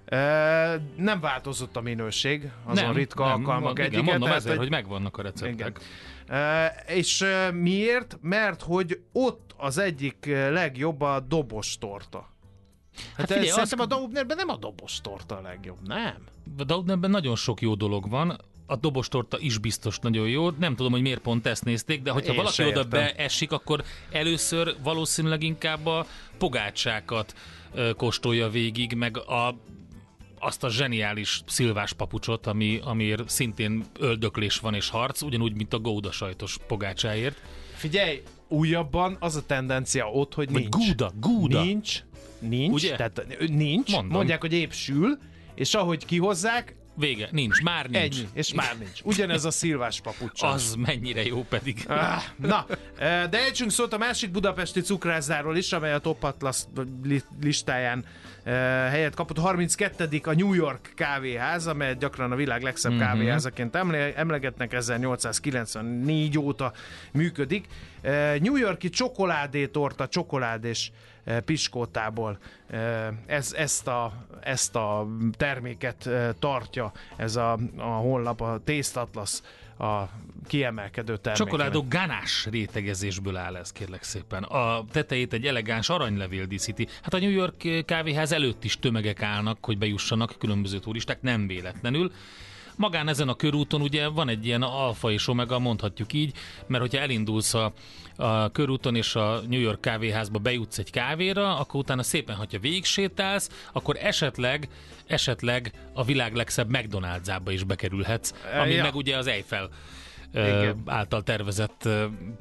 E, 0.05 0.81
nem 0.97 1.19
változott 1.19 1.75
a 1.75 1.81
minőség 1.81 2.51
azon 2.65 2.83
nem, 2.85 2.93
ritka 2.93 3.25
nem, 3.25 3.33
alkalmak 3.33 3.71
igen, 3.71 3.85
egyike. 3.85 4.01
mondom 4.01 4.21
tehát, 4.21 4.35
ezért, 4.35 4.57
hogy- 4.57 4.67
hogy 4.67 4.75
megvannak 4.75 5.17
a 5.17 5.21
receptek. 5.21 5.53
igen. 5.53 5.73
E, 6.39 6.67
és 6.87 7.21
e, 7.21 7.51
miért? 7.51 8.17
Mert 8.21 8.61
hogy 8.61 8.99
ott 9.11 9.53
az 9.57 9.77
egyik 9.77 10.25
legjobb 10.49 11.01
a 11.01 11.19
dobos 11.19 11.77
torta. 11.77 12.29
Hát, 12.95 13.15
hát 13.15 13.27
figyelj, 13.27 13.47
szerintem 13.47 13.79
azt- 13.79 13.91
a 13.91 13.95
Daubnerben 13.95 14.37
nem 14.37 14.49
a 14.49 14.57
dobos 14.57 15.01
torta 15.01 15.37
a 15.37 15.41
legjobb, 15.41 15.87
nem? 15.87 16.15
De 16.65 16.75
ebben 16.87 17.09
nagyon 17.09 17.35
sok 17.35 17.61
jó 17.61 17.75
dolog 17.75 18.09
van. 18.09 18.37
A 18.65 18.75
dobostorta 18.75 19.39
is 19.39 19.57
biztos 19.57 19.99
nagyon 19.99 20.27
jó. 20.27 20.49
Nem 20.49 20.75
tudom, 20.75 20.91
hogy 20.91 21.01
miért 21.01 21.19
pont 21.21 21.47
ezt 21.47 21.65
nézték, 21.65 22.01
de 22.01 22.11
hogyha 22.11 22.31
Én 22.31 22.35
valaki 22.37 22.61
oda 22.61 22.69
értem. 22.69 22.89
beesik, 22.89 23.51
akkor 23.51 23.83
először 24.11 24.75
valószínűleg 24.83 25.43
inkább 25.43 25.85
a 25.85 26.05
pogácsákat 26.37 27.33
kóstolja 27.97 28.49
végig, 28.49 28.93
meg 28.93 29.17
a 29.17 29.55
azt 30.41 30.63
a 30.63 30.69
zseniális 30.69 31.41
szilvás 31.47 31.93
papucsot, 31.93 32.47
ami, 32.47 32.79
amiért 32.83 33.29
szintén 33.29 33.85
öldöklés 33.99 34.57
van 34.59 34.73
és 34.73 34.89
harc, 34.89 35.21
ugyanúgy, 35.21 35.53
mint 35.55 35.73
a 35.73 35.79
gouda 35.79 36.11
sajtos 36.11 36.57
pogácsáért. 36.67 37.41
Figyelj, 37.75 38.21
újabban 38.47 39.17
az 39.19 39.35
a 39.35 39.45
tendencia 39.45 40.05
ott, 40.11 40.33
hogy 40.33 40.51
Vagy 40.51 40.61
nincs. 40.61 40.75
gouda, 40.75 41.11
gouda. 41.19 41.61
Nincs, 41.63 42.03
nincs, 42.39 42.73
Ugye? 42.73 42.95
tehát 42.95 43.25
nincs, 43.47 43.91
Mondom. 43.91 44.11
mondják, 44.11 44.41
hogy 44.41 44.53
épp 44.53 44.71
sül, 44.71 45.17
és 45.55 45.73
ahogy 45.73 46.05
kihozzák, 46.05 46.75
Vége, 46.95 47.27
nincs, 47.31 47.61
már 47.61 47.85
nincs. 47.89 48.15
ennyi, 48.17 48.27
és 48.33 48.53
már 48.53 48.75
nincs. 48.79 49.01
Ugyanez 49.03 49.45
a 49.45 49.51
szilvás 49.51 50.01
papucs. 50.01 50.43
Az 50.43 50.75
mennyire 50.77 51.23
jó 51.25 51.43
pedig. 51.49 51.83
Ah, 51.87 52.21
na, 52.35 52.65
de 53.29 53.29
ejtsünk 53.43 53.71
szót 53.71 53.93
a 53.93 53.97
másik 53.97 54.31
budapesti 54.31 54.81
cukrászdáról 54.81 55.57
is, 55.57 55.71
amely 55.71 55.93
a 55.93 55.99
Top 55.99 56.23
Atlas 56.23 56.63
li- 57.03 57.23
listáján 57.41 58.05
helyet 58.89 59.15
kapott. 59.15 59.37
32. 59.37 60.21
a 60.23 60.33
New 60.33 60.53
York 60.53 60.91
kávéház, 60.95 61.67
amelyet 61.67 61.97
gyakran 61.99 62.31
a 62.31 62.35
világ 62.35 62.61
legszebb 62.63 62.91
Mhm. 62.91 63.01
mm-hmm. 63.01 63.09
kávéházaként 63.11 63.75
emle- 63.75 64.15
emlegetnek, 64.17 64.73
1894 64.73 66.37
óta 66.37 66.73
működik. 67.13 67.65
New 68.39 68.55
Yorki 68.55 68.89
csokoládétorta, 68.89 70.07
csokoládés 70.07 70.91
eh, 70.91 71.18
piskótából 71.45 72.37
eh, 72.67 73.07
ez, 73.25 73.53
ezt, 73.53 73.87
a, 73.87 74.13
ezt 74.41 74.75
a 74.75 75.07
terméket 75.37 76.07
eh, 76.07 76.29
tartja 76.39 76.91
ez 77.15 77.35
a, 77.35 77.57
a 77.77 77.83
honlap, 77.83 78.41
a 78.41 78.59
Taste 78.63 78.99
Atlas 78.99 79.41
a 79.79 80.09
kiemelkedő 80.47 81.17
termék. 81.17 81.43
Csokoládó 81.43 81.85
ganás 81.89 82.47
rétegezésből 82.51 83.35
áll 83.35 83.55
ez, 83.55 83.71
kérlek 83.71 84.03
szépen. 84.03 84.43
A 84.43 84.85
tetejét 84.91 85.33
egy 85.33 85.45
elegáns 85.45 85.89
aranylevél 85.89 86.45
díszíti. 86.45 86.87
Hát 87.01 87.13
a 87.13 87.19
New 87.19 87.29
York 87.29 87.85
kávéház 87.85 88.31
előtt 88.31 88.63
is 88.63 88.79
tömegek 88.79 89.21
állnak, 89.21 89.65
hogy 89.65 89.77
bejussanak 89.77 90.35
különböző 90.39 90.79
turisták, 90.79 91.21
nem 91.21 91.47
véletlenül. 91.47 92.11
Magán 92.79 93.07
ezen 93.07 93.29
a 93.29 93.33
körúton 93.35 93.81
ugye 93.81 94.07
van 94.07 94.29
egy 94.29 94.45
ilyen 94.45 94.61
alfa 94.61 95.11
és 95.11 95.27
omega, 95.27 95.59
mondhatjuk 95.59 96.13
így, 96.13 96.33
mert 96.67 96.81
hogyha 96.81 97.01
elindulsz 97.01 97.53
a, 97.53 97.73
a 98.15 98.51
körúton 98.51 98.95
és 98.95 99.15
a 99.15 99.41
New 99.47 99.59
York 99.59 99.81
kávéházba 99.81 100.39
bejutsz 100.39 100.77
egy 100.77 100.91
kávéra, 100.91 101.57
akkor 101.57 101.79
utána 101.79 102.03
szépen, 102.03 102.35
hogyha 102.35 102.59
végig 102.59 102.85
sétálsz, 102.85 103.49
akkor 103.73 103.97
esetleg, 104.01 104.69
esetleg 105.07 105.71
a 105.93 106.03
világ 106.03 106.35
legszebb 106.35 106.69
McDonald's-ába 106.71 107.51
is 107.51 107.63
bekerülhetsz, 107.63 108.33
ami 108.61 108.73
Ja. 108.73 108.83
meg 108.83 108.95
ugye 108.95 109.17
az 109.17 109.27
Eiffel 109.27 109.69
Igen. 110.33 110.81
által 110.85 111.23
tervezett 111.23 111.89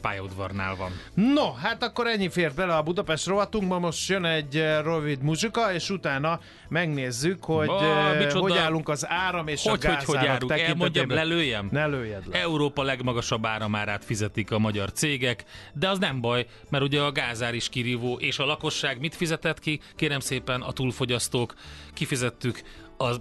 pályaudvarnál 0.00 0.76
van. 0.76 0.90
No, 1.14 1.52
hát 1.52 1.82
akkor 1.82 2.06
ennyi 2.06 2.28
fért 2.28 2.54
bele 2.54 2.76
a 2.76 2.82
Budapest 2.82 3.26
rovatunkba, 3.26 3.78
most 3.78 4.08
jön 4.08 4.24
egy 4.24 4.54
rövid 4.82 5.22
muzsika, 5.22 5.72
és 5.72 5.90
utána 5.90 6.40
megnézzük, 6.68 7.44
hogy 7.44 7.66
Ba, 7.66 8.12
micsoda- 8.18 8.40
hogy 8.40 8.56
állunk 8.56 8.88
az 8.88 9.06
áram 9.08 9.48
és 9.48 9.62
Hogy, 9.62 9.86
a 9.86 9.88
hogy, 9.88 10.04
hogy 10.04 10.14
gázárak 10.14 10.48
járunk? 10.48 10.68
Elmondjam, 10.68 11.10
lelőjem? 11.10 11.68
Ne 11.72 11.86
lőjed 11.86 12.26
le. 12.26 12.40
Európa 12.40 12.82
legmagasabb 12.82 13.46
áramárát 13.46 14.04
fizetik 14.04 14.50
a 14.50 14.58
magyar 14.58 14.92
cégek, 14.92 15.44
de 15.72 15.88
az 15.88 15.98
nem 15.98 16.20
baj, 16.20 16.46
mert 16.70 16.84
ugye 16.84 17.00
a 17.00 17.12
gázár 17.12 17.54
is 17.54 17.68
kirívó, 17.68 18.18
és 18.18 18.38
a 18.38 18.44
lakosság 18.44 18.98
mit 19.00 19.14
fizetett 19.14 19.58
ki? 19.60 19.80
Kérem 19.96 20.20
szépen, 20.20 20.60
a 20.60 20.72
túlfogyasztók 20.72 21.54
kifizettük 21.94 22.62
az 22.96 23.20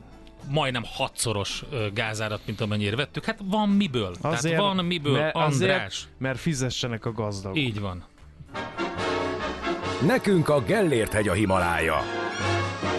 majdnem 0.50 0.84
hatszoros 0.93 1.63
gázárat, 1.93 2.41
mint 2.45 2.62
amennyire 2.62 2.95
vettük. 2.95 3.26
Hát 3.26 3.39
van 3.43 3.69
miből. 3.69 4.15
Tehát 4.21 4.56
van 4.56 4.86
miből, 4.86 5.17
mert, 5.17 5.36
András. 5.36 5.86
Azért, 5.86 6.08
mert 6.17 6.39
fizessenek 6.39 7.06
a 7.06 7.12
gazdagok. 7.12 7.58
Így 7.58 7.80
van. 7.80 8.06
Nekünk 10.06 10.50
a 10.50 10.62
Gellért 10.62 11.13
hegy 11.13 11.28
a 11.28 11.34
Himalája. 11.34 11.97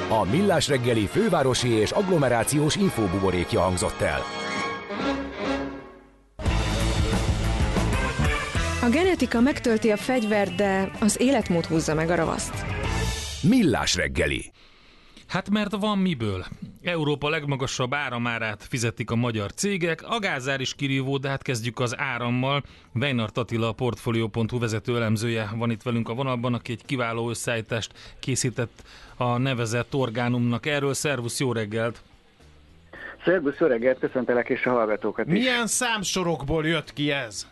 A 0.08 0.24
Millás 0.24 0.68
reggeli 0.68 1.06
fővárosi 1.06 1.68
és 1.68 1.90
agglomerációs 1.90 2.76
infóbuborékja 2.76 3.60
hangzott 3.60 4.00
el. 4.00 4.22
A 8.82 8.88
genetika 8.90 9.40
megtölti 9.40 9.90
a 9.90 9.96
fegyvert, 9.96 10.54
de 10.54 10.90
az 11.00 11.20
életmód 11.20 11.64
húzza 11.64 11.94
meg 11.94 12.10
a 12.10 12.14
ravaszt. 12.14 12.64
Millás 13.42 13.94
reggeli. 13.94 14.52
Hát 15.28 15.50
mert 15.50 15.76
van 15.80 15.98
miből. 15.98 16.44
Európa 16.82 17.28
legmagasabb 17.28 17.94
áramárát 17.94 18.64
fizetik 18.68 19.10
a 19.10 19.16
magyar 19.16 19.52
cégek, 19.52 20.02
a 20.08 20.18
gázár 20.18 20.60
is 20.60 20.74
kirívó, 20.74 21.16
de 21.16 21.28
hát 21.28 21.42
kezdjük 21.42 21.80
az 21.80 21.98
árammal. 21.98 22.62
Weinart 22.94 23.36
Attila, 23.38 23.68
a 23.68 23.72
Portfolio.hu 23.72 24.58
vezető 24.58 24.96
elemzője 24.96 25.48
van 25.56 25.70
itt 25.70 25.82
velünk 25.82 26.08
a 26.08 26.14
vonalban, 26.14 26.54
aki 26.54 26.72
egy 26.72 26.84
kiváló 26.86 27.28
összeállítást 27.28 27.92
készített 28.20 28.82
a 29.16 29.38
nevezett 29.38 29.94
orgánumnak. 29.94 30.66
Erről 30.66 30.94
szervusz, 30.94 31.40
jó 31.40 31.52
reggelt! 31.52 32.02
Szerbusz, 33.24 33.58
jó 33.58 33.66
reggelt, 33.66 33.98
köszöntelek 33.98 34.48
és 34.48 34.66
a 34.66 34.70
hallgatókat 34.70 35.26
is. 35.26 35.32
Milyen 35.32 35.66
számsorokból 35.66 36.66
jött 36.66 36.92
ki 36.92 37.10
ez? 37.10 37.46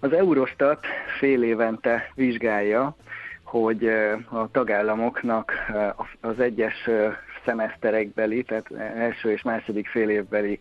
Az 0.00 0.12
Eurostat 0.12 0.86
fél 1.18 1.42
évente 1.42 2.12
vizsgálja, 2.14 2.96
hogy 3.50 3.86
a 4.28 4.50
tagállamoknak 4.50 5.52
az 6.20 6.40
egyes 6.40 6.88
szemeszterekbeli, 7.44 8.42
tehát 8.42 8.70
első 8.96 9.30
és 9.30 9.42
második 9.42 9.88
fél 9.88 10.08
évbeli 10.08 10.58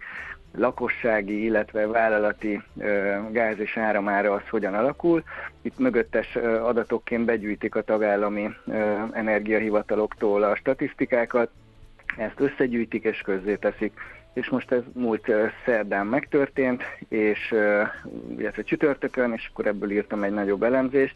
lakossági, 0.55 1.43
illetve 1.43 1.87
vállalati 1.87 2.61
gáz 3.31 3.59
és 3.59 3.77
áramára 3.77 4.33
az 4.33 4.47
hogyan 4.49 4.73
alakul. 4.73 5.23
Itt 5.61 5.77
mögöttes 5.77 6.35
adatokként 6.61 7.25
begyűjtik 7.25 7.75
a 7.75 7.81
tagállami 7.81 8.49
energiahivataloktól 9.11 10.43
a 10.43 10.55
statisztikákat, 10.55 11.49
ezt 12.17 12.39
összegyűjtik 12.39 13.03
és 13.03 13.21
közzéteszik. 13.21 13.93
És 14.37 14.49
most 14.49 14.71
ez 14.71 14.81
múlt 14.93 15.31
szerdán 15.65 16.07
megtörtént, 16.07 16.83
és 17.09 17.55
illetve 18.37 18.61
csütörtökön, 18.63 19.33
és 19.33 19.49
akkor 19.51 19.65
ebből 19.65 19.91
írtam 19.91 20.23
egy 20.23 20.33
nagyobb 20.33 20.63
elemzést. 20.63 21.15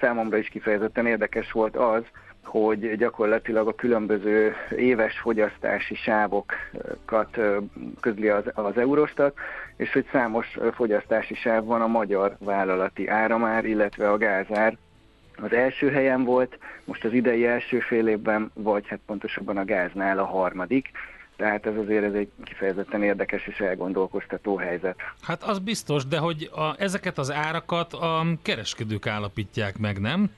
Számomra 0.00 0.36
is 0.36 0.48
kifejezetten 0.48 1.06
érdekes 1.06 1.52
volt 1.52 1.76
az, 1.76 2.02
hogy 2.44 2.96
gyakorlatilag 2.96 3.68
a 3.68 3.74
különböző 3.74 4.54
éves 4.76 5.18
fogyasztási 5.18 5.94
sávokat 5.94 7.38
közli 8.00 8.28
az, 8.28 8.44
az 8.54 8.76
Eurostat, 8.76 9.38
és 9.76 9.92
hogy 9.92 10.06
számos 10.12 10.58
fogyasztási 10.72 11.34
sáv 11.34 11.64
van 11.64 11.80
a 11.80 11.86
magyar 11.86 12.36
vállalati 12.38 13.08
áramár, 13.08 13.64
illetve 13.64 14.10
a 14.10 14.16
gázár 14.16 14.76
az 15.42 15.52
első 15.52 15.90
helyen 15.90 16.24
volt, 16.24 16.58
most 16.84 17.04
az 17.04 17.12
idei 17.12 17.46
első 17.46 17.78
fél 17.78 18.08
évben, 18.08 18.50
vagy 18.54 18.88
hát 18.88 19.00
pontosabban 19.06 19.56
a 19.56 19.64
gáznál 19.64 20.18
a 20.18 20.24
harmadik. 20.24 20.90
Tehát 21.40 21.66
ez 21.66 21.76
azért 21.76 22.04
ez 22.04 22.12
egy 22.12 22.28
kifejezetten 22.44 23.02
érdekes 23.02 23.46
és 23.46 23.60
elgondolkoztató 23.60 24.56
helyzet. 24.56 24.96
Hát 25.22 25.42
az 25.42 25.58
biztos, 25.58 26.06
de 26.06 26.18
hogy 26.18 26.50
a, 26.52 26.74
ezeket 26.78 27.18
az 27.18 27.32
árakat 27.32 27.92
a 27.92 28.26
kereskedők 28.42 29.06
állapítják 29.06 29.78
meg, 29.78 30.00
nem? 30.00 30.30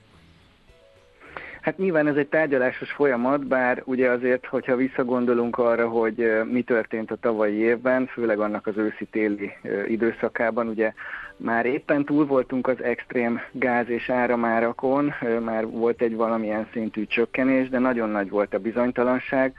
Hát 1.61 1.77
nyilván 1.77 2.07
ez 2.07 2.15
egy 2.15 2.27
tárgyalásos 2.27 2.91
folyamat, 2.91 3.45
bár 3.47 3.81
ugye 3.85 4.09
azért, 4.09 4.45
hogyha 4.45 4.75
visszagondolunk 4.75 5.57
arra, 5.57 5.87
hogy 5.87 6.31
mi 6.51 6.61
történt 6.61 7.11
a 7.11 7.15
tavalyi 7.15 7.57
évben, 7.57 8.05
főleg 8.05 8.39
annak 8.39 8.67
az 8.67 8.77
őszi-téli 8.77 9.51
időszakában, 9.87 10.67
ugye 10.67 10.93
már 11.37 11.65
éppen 11.65 12.05
túl 12.05 12.25
voltunk 12.25 12.67
az 12.67 12.83
extrém 12.83 13.41
gáz 13.51 13.89
és 13.89 14.09
áramárakon, 14.09 15.13
már 15.43 15.67
volt 15.67 16.01
egy 16.01 16.15
valamilyen 16.15 16.67
szintű 16.71 17.05
csökkenés, 17.05 17.69
de 17.69 17.79
nagyon 17.79 18.09
nagy 18.09 18.29
volt 18.29 18.53
a 18.53 18.59
bizonytalanság, 18.59 19.53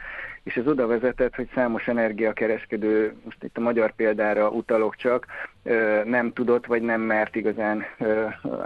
és 0.45 0.55
ez 0.57 0.66
oda 0.66 0.86
vezetett, 0.86 1.34
hogy 1.34 1.49
számos 1.55 1.88
energiakereskedő, 1.88 3.14
most 3.24 3.42
itt 3.42 3.57
a 3.57 3.61
magyar 3.61 3.92
példára 3.92 4.49
utalok 4.49 4.97
csak, 4.97 5.26
nem 6.05 6.32
tudott 6.32 6.66
vagy 6.66 6.82
nem 6.82 7.01
mert 7.01 7.36
igazán 7.36 7.84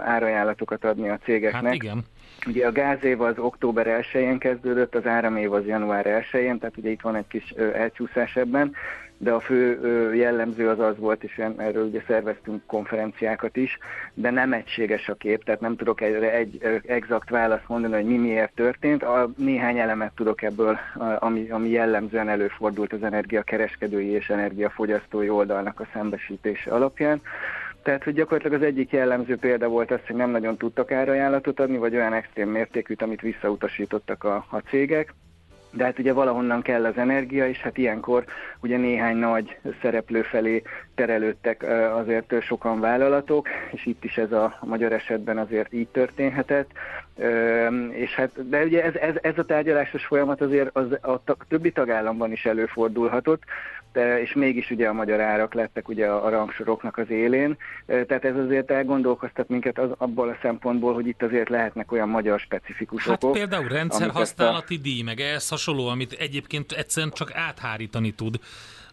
árajánlatokat 0.05 0.85
adni 0.85 1.09
a 1.09 1.19
cégeknek. 1.23 1.63
Hát 1.63 1.73
igen. 1.73 2.05
Ugye 2.47 2.67
a 2.67 2.71
gázév 2.71 3.21
az 3.21 3.37
október 3.37 4.03
1-én 4.13 4.37
kezdődött, 4.37 4.95
az 4.95 5.05
áramév 5.05 5.53
az 5.53 5.65
január 5.65 6.05
1-én, 6.31 6.59
tehát 6.59 6.77
ugye 6.77 6.89
itt 6.89 7.01
van 7.01 7.15
egy 7.15 7.27
kis 7.27 7.49
elcsúszás 7.73 8.35
ebben, 8.35 8.75
de 9.21 9.31
a 9.31 9.39
fő 9.39 10.15
jellemző 10.15 10.69
az 10.69 10.79
az 10.79 10.97
volt, 10.97 11.23
és 11.23 11.41
erről 11.57 11.85
ugye 11.85 12.03
szerveztünk 12.07 12.65
konferenciákat 12.65 13.57
is, 13.57 13.77
de 14.13 14.29
nem 14.29 14.53
egységes 14.53 15.09
a 15.09 15.13
kép, 15.13 15.43
tehát 15.43 15.61
nem 15.61 15.75
tudok 15.75 16.01
erre 16.01 16.33
egy 16.33 16.81
exakt 16.85 17.29
választ 17.29 17.67
mondani, 17.67 17.93
hogy 17.93 18.05
mi 18.05 18.17
miért 18.17 18.53
történt. 18.55 19.03
A 19.03 19.29
néhány 19.37 19.77
elemet 19.77 20.11
tudok 20.15 20.41
ebből, 20.41 20.77
ami, 21.19 21.49
ami 21.49 21.69
jellemzően 21.69 22.29
előfordult 22.29 22.93
az 22.93 23.03
energiakereskedői 23.03 24.07
és 24.07 24.29
energiafogyasztói 24.29 25.29
oldalnak 25.29 25.79
a 25.79 25.87
szembesítése 25.93 26.71
alapján. 26.71 27.21
Tehát, 27.83 28.03
hogy 28.03 28.13
gyakorlatilag 28.13 28.61
az 28.61 28.67
egyik 28.67 28.91
jellemző 28.91 29.37
példa 29.37 29.67
volt 29.67 29.91
az, 29.91 29.99
hogy 30.07 30.15
nem 30.15 30.29
nagyon 30.29 30.57
tudtak 30.57 30.91
árajánlatot 30.91 31.59
adni, 31.59 31.77
vagy 31.77 31.95
olyan 31.95 32.13
extrém 32.13 32.49
mértékűt, 32.49 33.01
amit 33.01 33.21
visszautasítottak 33.21 34.23
a, 34.23 34.45
a 34.49 34.57
cégek 34.57 35.13
de 35.71 35.83
hát 35.83 35.99
ugye 35.99 36.13
valahonnan 36.13 36.61
kell 36.61 36.85
az 36.85 36.97
energia, 36.97 37.47
és 37.47 37.57
hát 37.57 37.77
ilyenkor 37.77 38.25
ugye 38.61 38.77
néhány 38.77 39.17
nagy 39.17 39.57
szereplő 39.81 40.21
felé 40.21 40.61
terelődtek 40.95 41.63
azért 41.93 42.41
sokan 42.41 42.79
vállalatok, 42.79 43.47
és 43.71 43.85
itt 43.85 44.03
is 44.03 44.17
ez 44.17 44.31
a, 44.31 44.57
magyar 44.61 44.93
esetben 44.93 45.37
azért 45.37 45.73
így 45.73 45.87
történhetett. 45.87 46.71
És 47.91 48.15
hát, 48.15 48.49
de 48.49 48.63
ugye 48.63 48.83
ez, 48.83 48.95
ez, 48.95 49.15
ez 49.21 49.37
a 49.37 49.45
tárgyalásos 49.45 50.05
folyamat 50.05 50.41
azért 50.41 50.69
az, 50.73 50.85
a 51.01 51.21
többi 51.47 51.71
tagállamban 51.71 52.31
is 52.31 52.45
előfordulhatott, 52.45 53.43
de, 53.93 54.21
és 54.21 54.33
mégis 54.33 54.71
ugye 54.71 54.87
a 54.87 54.93
magyar 54.93 55.19
árak 55.19 55.53
lettek 55.53 55.87
ugye 55.87 56.07
a, 56.07 56.25
a 56.25 56.29
rangsoroknak 56.29 56.97
az 56.97 57.09
élén, 57.09 57.57
tehát 57.85 58.25
ez 58.25 58.35
azért 58.35 58.71
elgondolkoztat 58.71 59.49
minket 59.49 59.79
az, 59.79 59.89
abból 59.97 60.29
a 60.29 60.37
szempontból, 60.41 60.93
hogy 60.93 61.07
itt 61.07 61.23
azért 61.23 61.49
lehetnek 61.49 61.91
olyan 61.91 62.09
magyar 62.09 62.39
specifikus 62.39 63.05
hát 63.05 63.23
okok. 63.23 63.35
például 63.35 63.67
rendszerhasználati 63.67 64.75
a... 64.75 64.79
díj, 64.81 65.01
meg 65.01 65.19
ehhez 65.19 65.49
hasonló, 65.49 65.87
amit 65.87 66.11
egyébként 66.11 66.71
egyszerűen 66.71 67.11
csak 67.15 67.31
áthárítani 67.33 68.11
tud 68.11 68.39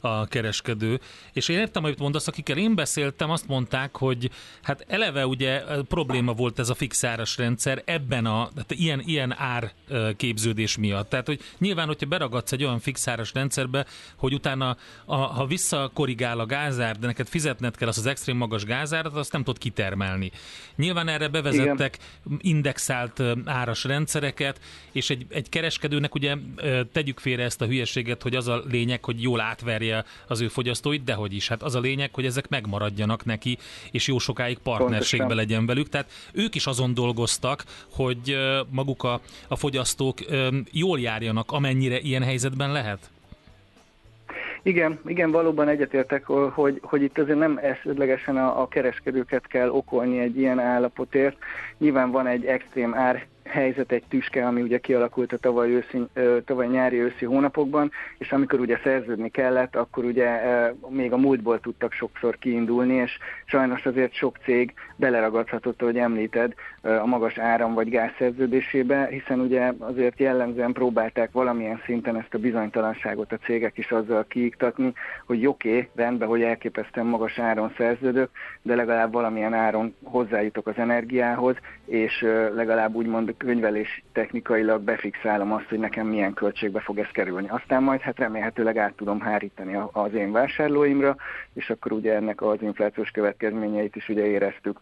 a 0.06 0.26
kereskedő. 0.26 1.00
És 1.32 1.48
én 1.48 1.58
értem, 1.58 1.84
amit 1.84 1.98
mondasz, 1.98 2.26
akikkel 2.28 2.56
én 2.56 2.74
beszéltem, 2.74 3.30
azt 3.30 3.46
mondták, 3.46 3.96
hogy 3.96 4.30
hát 4.62 4.84
eleve 4.88 5.26
ugye 5.26 5.62
probléma 5.88 6.32
volt 6.32 6.58
ez 6.58 6.68
a 6.68 6.74
fixáras 6.74 7.36
rendszer 7.36 7.82
ebben 7.84 8.26
a, 8.26 8.48
tehát 8.54 8.70
ilyen, 8.70 9.02
ilyen 9.04 9.34
ár 9.38 9.72
képződés 10.16 10.76
miatt. 10.76 11.08
Tehát, 11.08 11.26
hogy 11.26 11.40
nyilván, 11.58 11.86
hogyha 11.86 12.06
beragadsz 12.06 12.52
egy 12.52 12.64
olyan 12.64 12.78
fixáras 12.78 13.32
rendszerbe, 13.32 13.86
hogy 14.16 14.34
utána, 14.34 14.76
a, 15.04 15.16
ha 15.16 15.46
visszakorrigál 15.46 16.38
a 16.40 16.46
gázár, 16.46 16.98
de 16.98 17.06
neked 17.06 17.28
fizetned 17.28 17.76
kell 17.76 17.88
az 17.88 17.98
az 17.98 18.06
extrém 18.06 18.36
magas 18.36 18.64
gázárat, 18.64 19.14
azt 19.14 19.32
nem 19.32 19.42
tudod 19.42 19.60
kitermelni. 19.60 20.30
Nyilván 20.76 21.08
erre 21.08 21.28
bevezettek 21.28 21.98
Igen. 22.24 22.38
indexált 22.42 23.22
áras 23.44 23.84
rendszereket, 23.84 24.60
és 24.92 25.10
egy, 25.10 25.26
egy 25.28 25.48
kereskedőnek 25.48 26.14
ugye 26.14 26.36
tegyük 26.92 27.18
félre 27.18 27.42
ezt 27.42 27.60
a 27.60 27.66
hülyeséget, 27.66 28.22
hogy 28.22 28.36
az 28.36 28.48
a 28.48 28.62
lényeg, 28.68 29.04
hogy 29.04 29.22
jól 29.22 29.40
átverje 29.40 29.95
az 30.26 30.40
ő 30.40 30.48
fogyasztóit, 30.48 31.04
de 31.04 31.14
hogy 31.14 31.34
is. 31.34 31.48
Hát 31.48 31.62
az 31.62 31.74
a 31.74 31.80
lényeg, 31.80 32.14
hogy 32.14 32.24
ezek 32.24 32.48
megmaradjanak 32.48 33.24
neki, 33.24 33.58
és 33.90 34.06
jó 34.08 34.18
sokáig 34.18 34.58
partnerségbe 34.58 35.26
Pontosan. 35.26 35.46
legyen 35.46 35.66
velük. 35.66 35.88
Tehát 35.88 36.10
ők 36.32 36.54
is 36.54 36.66
azon 36.66 36.94
dolgoztak, 36.94 37.64
hogy 37.90 38.36
maguk 38.70 39.02
a, 39.02 39.20
a 39.48 39.56
fogyasztók 39.56 40.18
jól 40.70 41.00
járjanak, 41.00 41.52
amennyire 41.52 41.98
ilyen 41.98 42.22
helyzetben 42.22 42.72
lehet. 42.72 43.10
Igen, 44.66 44.98
igen, 45.06 45.30
valóban 45.30 45.68
egyetértek, 45.68 46.26
hogy, 46.26 46.78
hogy 46.82 47.02
itt 47.02 47.18
azért 47.18 47.38
nem 47.38 47.58
esetlegesen 47.62 48.36
a, 48.36 48.60
a 48.60 48.68
kereskedőket 48.68 49.46
kell 49.46 49.68
okolni 49.68 50.18
egy 50.18 50.38
ilyen 50.38 50.58
állapotért. 50.58 51.36
Nyilván 51.78 52.10
van 52.10 52.26
egy 52.26 52.44
extrém 52.44 52.94
ár 52.94 53.26
helyzet, 53.46 53.92
egy 53.92 54.04
tüske, 54.08 54.46
ami 54.46 54.62
ugye 54.62 54.78
kialakult 54.78 55.32
a 55.32 55.36
tavaly, 55.36 55.70
őszi, 55.70 56.06
tavaly 56.44 56.66
nyári 56.66 57.00
őszi 57.00 57.24
hónapokban, 57.24 57.90
és 58.18 58.32
amikor 58.32 58.60
ugye 58.60 58.78
szerződni 58.82 59.28
kellett, 59.28 59.76
akkor 59.76 60.04
ugye 60.04 60.40
még 60.88 61.12
a 61.12 61.16
múltból 61.16 61.60
tudtak 61.60 61.92
sokszor 61.92 62.38
kiindulni, 62.38 62.94
és 62.94 63.18
sajnos 63.44 63.86
azért 63.86 64.12
sok 64.12 64.36
cég 64.44 64.74
beleragadhatott, 64.96 65.82
ahogy 65.82 65.98
említed, 65.98 66.54
a 66.82 67.06
magas 67.06 67.38
áram 67.38 67.74
vagy 67.74 67.88
gázszerződésébe, 67.88 69.06
hiszen 69.06 69.40
ugye 69.40 69.72
azért 69.78 70.18
jellemzően 70.18 70.72
próbálták 70.72 71.32
valamilyen 71.32 71.82
szinten 71.84 72.16
ezt 72.16 72.34
a 72.34 72.38
bizonytalanságot 72.38 73.32
a 73.32 73.36
cégek 73.36 73.78
is 73.78 73.90
azzal 73.90 74.24
kiiktatni, 74.28 74.92
hogy 75.26 75.46
oké, 75.46 75.68
okay, 75.68 75.88
rendben, 75.94 76.28
hogy 76.28 76.42
elképesztően 76.42 77.06
magas 77.06 77.38
áron 77.38 77.72
szerződök, 77.76 78.30
de 78.62 78.74
legalább 78.74 79.12
valamilyen 79.12 79.54
áron 79.54 79.94
hozzájutok 80.02 80.66
az 80.66 80.76
energiához, 80.76 81.56
és 81.84 82.20
legalább 82.54 82.94
úgymond 82.94 83.34
könyvelés 83.36 84.04
technikailag 84.12 84.82
befixálom 84.82 85.52
azt, 85.52 85.68
hogy 85.68 85.78
nekem 85.78 86.06
milyen 86.06 86.34
költségbe 86.34 86.80
fog 86.80 86.98
ez 86.98 87.08
kerülni. 87.12 87.48
Aztán 87.48 87.82
majd 87.82 88.00
hát 88.00 88.18
remélhetőleg 88.18 88.76
át 88.76 88.94
tudom 88.94 89.20
hárítani 89.20 89.78
az 89.92 90.14
én 90.14 90.32
vásárlóimra, 90.32 91.16
és 91.54 91.70
akkor 91.70 91.92
ugye 91.92 92.14
ennek 92.14 92.42
az 92.42 92.62
inflációs 92.62 93.10
következményeit 93.10 93.96
is 93.96 94.08
ugye 94.08 94.26
éreztük. 94.26 94.78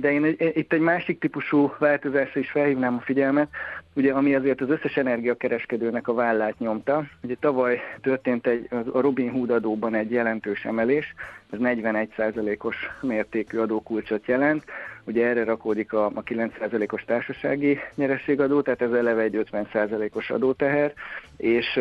De 0.00 0.12
én 0.12 0.36
itt 0.38 0.72
egy 0.72 0.80
másik 0.80 1.18
típusú 1.18 1.74
változásra 1.78 2.40
is 2.40 2.50
felhívnám 2.50 2.96
a 2.96 3.00
figyelmet, 3.00 3.48
ugye 3.94 4.12
ami 4.12 4.34
azért 4.34 4.60
az 4.60 4.70
összes 4.70 4.96
energiakereskedőnek 4.96 6.08
a 6.08 6.14
vállát 6.14 6.58
nyomta. 6.58 7.04
Ugye 7.22 7.34
tavaly 7.40 7.80
történt 8.02 8.46
egy, 8.46 8.68
a 8.92 9.00
Robin 9.00 9.30
Hood 9.30 9.50
adóban 9.50 9.94
egy 9.94 10.10
jelentős 10.10 10.64
emelés, 10.64 11.14
ez 11.50 11.58
41%-os 11.62 12.76
mértékű 13.00 13.58
adókulcsot 13.58 14.26
jelent. 14.26 14.64
Ugye 15.04 15.26
erre 15.26 15.44
rakódik 15.44 15.92
a, 15.92 16.04
a 16.06 16.22
9%-os 16.22 17.04
társasági 17.04 17.78
nyerességadó, 17.94 18.60
tehát 18.60 18.82
ez 18.82 18.92
eleve 18.92 19.22
egy 19.22 19.46
50%-os 19.52 20.30
adóteher, 20.30 20.92
és 21.36 21.80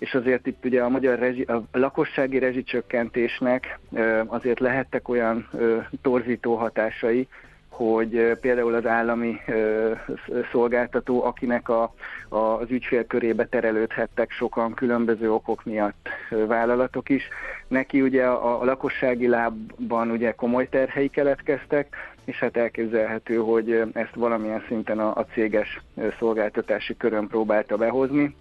és 0.00 0.14
azért 0.14 0.46
itt 0.46 0.64
ugye 0.64 0.82
a 0.82 0.88
magyar 0.88 1.18
rezsi, 1.18 1.42
a 1.42 1.62
lakossági 1.72 2.38
rezsicsökkentésnek 2.38 3.78
azért 4.26 4.60
lehettek 4.60 5.08
olyan 5.08 5.48
torzító 6.02 6.54
hatásai, 6.54 7.28
hogy 7.68 8.36
például 8.40 8.74
az 8.74 8.86
állami 8.86 9.40
szolgáltató, 10.52 11.24
akinek 11.24 11.68
a, 11.68 11.94
az 12.28 12.70
ügyfél 12.70 13.06
körébe 13.06 13.46
terelődhettek 13.46 14.30
sokan 14.30 14.74
különböző 14.74 15.32
okok 15.32 15.64
miatt 15.64 16.08
vállalatok 16.46 17.08
is. 17.08 17.28
Neki 17.68 18.00
ugye 18.02 18.24
a, 18.26 18.60
a 18.60 18.64
lakossági 18.64 19.28
lábban 19.28 20.10
ugye 20.10 20.32
komoly 20.32 20.68
terhei 20.68 21.08
keletkeztek, 21.08 21.96
és 22.24 22.38
hát 22.38 22.56
elképzelhető, 22.56 23.36
hogy 23.36 23.82
ezt 23.92 24.14
valamilyen 24.14 24.64
szinten 24.68 24.98
a, 24.98 25.16
a 25.16 25.26
céges 25.32 25.80
szolgáltatási 26.18 26.96
körön 26.96 27.26
próbálta 27.26 27.76
behozni 27.76 28.34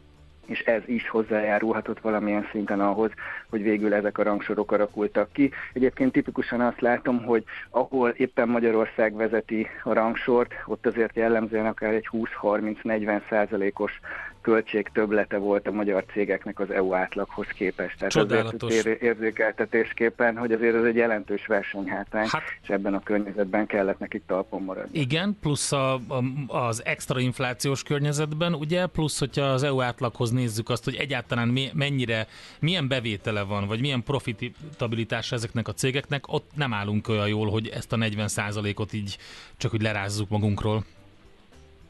és 0.49 0.59
ez 0.59 0.81
is 0.85 1.09
hozzájárulhatott 1.09 1.99
valamilyen 1.99 2.47
szinten 2.51 2.79
ahhoz, 2.79 3.11
hogy 3.49 3.63
végül 3.63 3.93
ezek 3.93 4.17
a 4.17 4.23
rangsorok 4.23 4.71
alakultak 4.71 5.31
ki. 5.31 5.51
Egyébként 5.73 6.11
tipikusan 6.11 6.61
azt 6.61 6.81
látom, 6.81 7.23
hogy 7.23 7.43
ahol 7.69 8.09
éppen 8.09 8.49
Magyarország 8.49 9.15
vezeti 9.15 9.67
a 9.83 9.93
rangsort, 9.93 10.53
ott 10.65 10.85
azért 10.85 11.15
jellemzően 11.15 11.65
akár 11.65 11.93
egy 11.93 12.09
20-30-40 12.11 13.21
százalékos 13.29 13.99
költség 14.41 14.89
töblete 14.93 15.37
volt 15.37 15.67
a 15.67 15.71
magyar 15.71 16.05
cégeknek 16.13 16.59
az 16.59 16.71
EU 16.71 16.93
átlaghoz 16.93 17.47
képest. 17.47 17.97
Tehát 17.97 18.13
Csodálatos. 18.13 18.77
azért 18.77 19.01
érzékeltetésképpen, 19.01 20.37
hogy 20.37 20.51
azért 20.51 20.75
ez 20.75 20.83
egy 20.83 20.95
jelentős 20.95 21.45
versenyhátrány, 21.47 22.27
hát, 22.29 22.41
és 22.61 22.69
ebben 22.69 22.93
a 22.93 22.99
környezetben 22.99 23.65
kellett 23.65 23.99
nekik 23.99 24.21
talpon 24.27 24.63
maradni. 24.63 24.99
Igen, 24.99 25.37
plusz 25.41 25.71
a, 25.71 25.93
a, 25.93 26.23
az 26.47 26.85
extra 26.85 27.19
inflációs 27.19 27.83
környezetben, 27.83 28.53
ugye, 28.53 28.85
plusz, 28.85 29.19
hogyha 29.19 29.45
az 29.45 29.63
EU 29.63 29.81
átlaghoz 29.81 30.31
nézzük 30.31 30.69
azt, 30.69 30.83
hogy 30.83 30.95
egyáltalán 30.95 31.47
mi, 31.47 31.69
mennyire, 31.73 32.27
milyen 32.59 32.87
bevétele 32.87 33.43
van, 33.43 33.67
vagy 33.67 33.79
milyen 33.79 34.03
profitabilitása 34.03 35.35
ezeknek 35.35 35.67
a 35.67 35.73
cégeknek, 35.73 36.33
ott 36.33 36.49
nem 36.55 36.73
állunk 36.73 37.07
olyan 37.07 37.27
jól, 37.27 37.49
hogy 37.49 37.67
ezt 37.67 37.93
a 37.93 37.97
40%-ot 37.97 38.93
így 38.93 39.17
csak 39.57 39.73
úgy 39.73 39.81
lerázzuk 39.81 40.29
magunkról. 40.29 40.83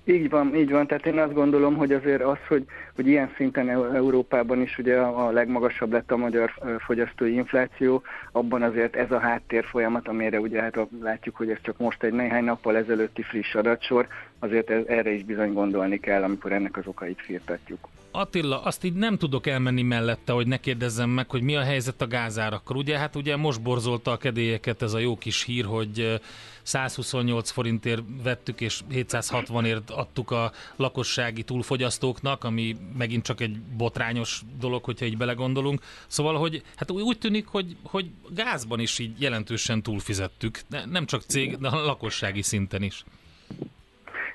Így 0.09 0.29
van, 0.29 0.55
így 0.55 0.71
van. 0.71 0.87
Tehát 0.87 1.05
én 1.05 1.19
azt 1.19 1.33
gondolom, 1.33 1.75
hogy 1.75 1.93
azért 1.93 2.21
az, 2.21 2.37
hogy, 2.47 2.65
hogy 2.95 3.07
ilyen 3.07 3.31
szinten 3.35 3.69
Európában 3.69 4.61
is 4.61 4.77
ugye 4.77 4.97
a 4.97 5.31
legmagasabb 5.31 5.91
lett 5.91 6.11
a 6.11 6.17
magyar 6.17 6.51
fogyasztói 6.79 7.33
infláció, 7.33 8.01
abban 8.31 8.61
azért 8.61 8.95
ez 8.95 9.11
a 9.11 9.19
háttér 9.19 9.65
folyamat, 9.65 10.07
amire 10.07 10.39
ugye 10.39 10.61
hát 10.61 10.77
látjuk, 11.01 11.35
hogy 11.35 11.49
ez 11.49 11.57
csak 11.61 11.77
most 11.77 12.03
egy 12.03 12.13
néhány 12.13 12.43
nappal 12.43 12.77
ezelőtti 12.77 13.21
friss 13.21 13.55
adatsor, 13.55 14.07
azért 14.39 14.69
ez, 14.69 14.83
erre 14.87 15.11
is 15.11 15.23
bizony 15.23 15.53
gondolni 15.53 15.99
kell, 15.99 16.23
amikor 16.23 16.51
ennek 16.51 16.77
az 16.77 16.87
okait 16.87 17.21
firtatjuk. 17.21 17.87
Attila, 18.11 18.61
azt 18.61 18.83
így 18.83 18.93
nem 18.93 19.17
tudok 19.17 19.47
elmenni 19.47 19.81
mellette, 19.81 20.31
hogy 20.31 20.47
ne 20.47 20.57
kérdezzem 20.57 21.09
meg, 21.09 21.29
hogy 21.29 21.41
mi 21.41 21.55
a 21.55 21.63
helyzet 21.63 22.01
a 22.01 22.07
gázárakkal. 22.07 22.77
Ugye, 22.77 22.97
hát 22.97 23.15
ugye 23.15 23.35
most 23.35 23.61
borzolta 23.61 24.11
a 24.11 24.17
kedélyeket 24.17 24.81
ez 24.81 24.93
a 24.93 24.99
jó 24.99 25.17
kis 25.17 25.43
hír, 25.43 25.65
hogy 25.65 26.19
128 26.63 27.49
forintért 27.49 28.03
vettük, 28.23 28.61
és 28.61 28.81
760ért 28.91 29.91
adtuk 29.91 30.31
a 30.31 30.51
lakossági 30.75 31.43
túlfogyasztóknak, 31.43 32.43
ami 32.43 32.77
megint 32.97 33.23
csak 33.23 33.41
egy 33.41 33.61
botrányos 33.61 34.41
dolog, 34.59 34.83
hogyha 34.83 35.05
így 35.05 35.17
belegondolunk. 35.17 35.81
Szóval, 36.07 36.35
hogy 36.37 36.63
hát 36.75 36.91
úgy 36.91 37.17
tűnik, 37.17 37.47
hogy, 37.47 37.75
hogy 37.83 38.09
gázban 38.29 38.79
is 38.79 38.99
így 38.99 39.21
jelentősen 39.21 39.83
túlfizettük, 39.83 40.59
nem 40.89 41.05
csak 41.05 41.21
cég, 41.21 41.57
de 41.57 41.67
a 41.67 41.85
lakossági 41.85 42.41
szinten 42.41 42.83
is. 42.83 43.03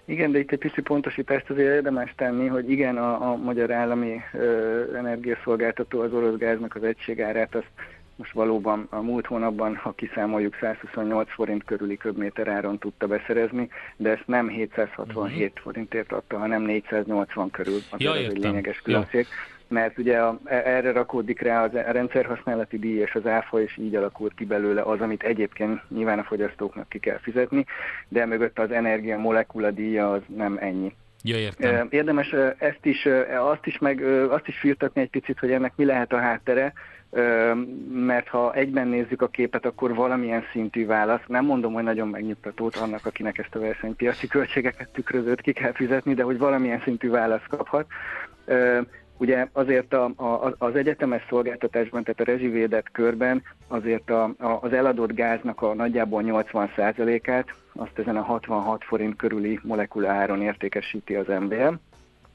Igen, 0.05 0.32
de 0.32 0.38
itt 0.38 0.52
egy 0.52 0.59
pici 0.59 0.80
pontosítást 0.80 1.50
azért 1.50 1.74
érdemes 1.74 2.12
tenni, 2.16 2.46
hogy 2.46 2.70
igen, 2.70 2.96
a, 2.96 3.30
a 3.30 3.36
magyar 3.36 3.70
állami 3.70 4.20
ö, 4.32 4.96
energiaszolgáltató 4.96 6.00
az 6.00 6.12
orosz 6.12 6.36
gáznak 6.36 6.74
az 6.74 6.82
egységárát 6.82 7.55
azt 7.55 7.70
most 8.16 8.32
valóban 8.32 8.86
a 8.90 9.00
múlt 9.00 9.26
hónapban, 9.26 9.76
ha 9.76 9.92
kiszámoljuk, 9.92 10.57
128 10.61 11.32
forint 11.32 11.64
körüli 11.64 11.96
köbméter 11.96 12.48
áron 12.48 12.78
tudta 12.78 13.07
beszerezni, 13.07 13.68
de 13.96 14.11
ezt 14.11 14.26
nem 14.26 14.48
767 14.48 15.26
uh-huh. 15.26 15.40
Mhm. 15.40 15.62
forintért 15.62 16.12
adta, 16.12 16.38
hanem 16.38 16.62
480 16.62 17.50
körül. 17.50 17.78
Az 17.90 18.00
ja, 18.00 18.16
ez 18.16 18.30
egy 18.30 18.38
lényeges 18.38 18.80
különbség. 18.80 19.20
Ja 19.20 19.53
mert 19.75 19.99
ugye 19.99 20.18
a, 20.18 20.39
e, 20.45 20.62
erre 20.64 20.93
rakódik 20.93 21.41
rá 21.41 21.64
az, 21.64 21.75
a 21.75 21.91
rendszerhasználati 21.91 22.79
díj 22.79 22.99
és 22.99 23.14
az 23.14 23.27
áfa, 23.27 23.62
és 23.62 23.77
így 23.77 23.95
alakult 23.95 24.35
ki 24.35 24.45
belőle 24.45 24.83
az, 24.83 25.01
amit 25.01 25.22
egyébként 25.22 25.81
nyilván 25.89 26.18
a 26.18 26.25
fogyasztóknak 26.25 26.89
ki 26.89 26.99
kell 26.99 27.18
fizetni, 27.18 27.64
de 28.09 28.27
mögött 28.27 28.59
az 28.59 28.70
energia 28.70 29.18
molekula 29.18 29.70
díja 29.70 30.12
az 30.12 30.20
nem 30.37 30.57
ennyi. 30.61 30.95
Ja, 31.22 31.37
értem. 31.37 31.87
Érdemes 31.91 32.35
ezt 32.59 32.87
is, 32.87 33.09
azt 33.39 33.66
is, 33.66 33.79
meg, 33.79 34.03
azt 34.31 34.49
is 34.49 34.59
firtatni 34.59 35.01
egy 35.01 35.11
picit, 35.11 35.39
hogy 35.39 35.51
ennek 35.51 35.72
mi 35.77 35.85
lehet 35.85 36.12
a 36.12 36.18
háttere, 36.18 36.72
mert 37.93 38.29
ha 38.29 38.55
egyben 38.55 38.89
nézzük 38.89 39.22
a 39.22 39.29
képet, 39.29 39.66
akkor 39.66 39.95
valamilyen 39.95 40.45
szintű 40.53 40.87
válasz, 40.87 41.20
nem 41.27 41.45
mondom, 41.45 41.72
hogy 41.72 41.83
nagyon 41.83 42.09
megnyugtatót 42.09 42.77
annak, 42.77 43.07
akinek 43.07 43.39
ezt 43.39 43.55
a 43.55 43.59
versenypiaci 43.59 44.27
költségeket 44.27 44.89
tükrözőt 44.89 45.41
ki 45.41 45.53
kell 45.53 45.72
fizetni, 45.72 46.14
de 46.14 46.22
hogy 46.22 46.39
valamilyen 46.39 46.81
szintű 46.81 47.11
válasz 47.11 47.47
kaphat. 47.49 47.87
Ugye 49.17 49.47
azért 49.53 49.93
a, 49.93 50.05
a, 50.05 50.55
az 50.59 50.75
egyetemes 50.75 51.23
szolgáltatásban, 51.29 52.03
tehát 52.05 52.21
a 52.21 52.25
rezsivédett 52.25 52.91
körben 52.91 53.43
azért 53.69 54.11
a, 54.11 54.25
a, 54.25 54.59
az 54.61 54.73
eladott 54.73 55.12
gáznak 55.12 55.62
a 55.62 55.75
nagyjából 55.75 56.23
80%-át 56.27 57.55
azt 57.73 57.99
ezen 57.99 58.17
a 58.17 58.23
66 58.23 58.85
forint 58.85 59.17
körüli 59.17 59.59
molekula 59.62 60.43
értékesíti 60.43 61.15
az 61.15 61.27
MBL. 61.27 61.73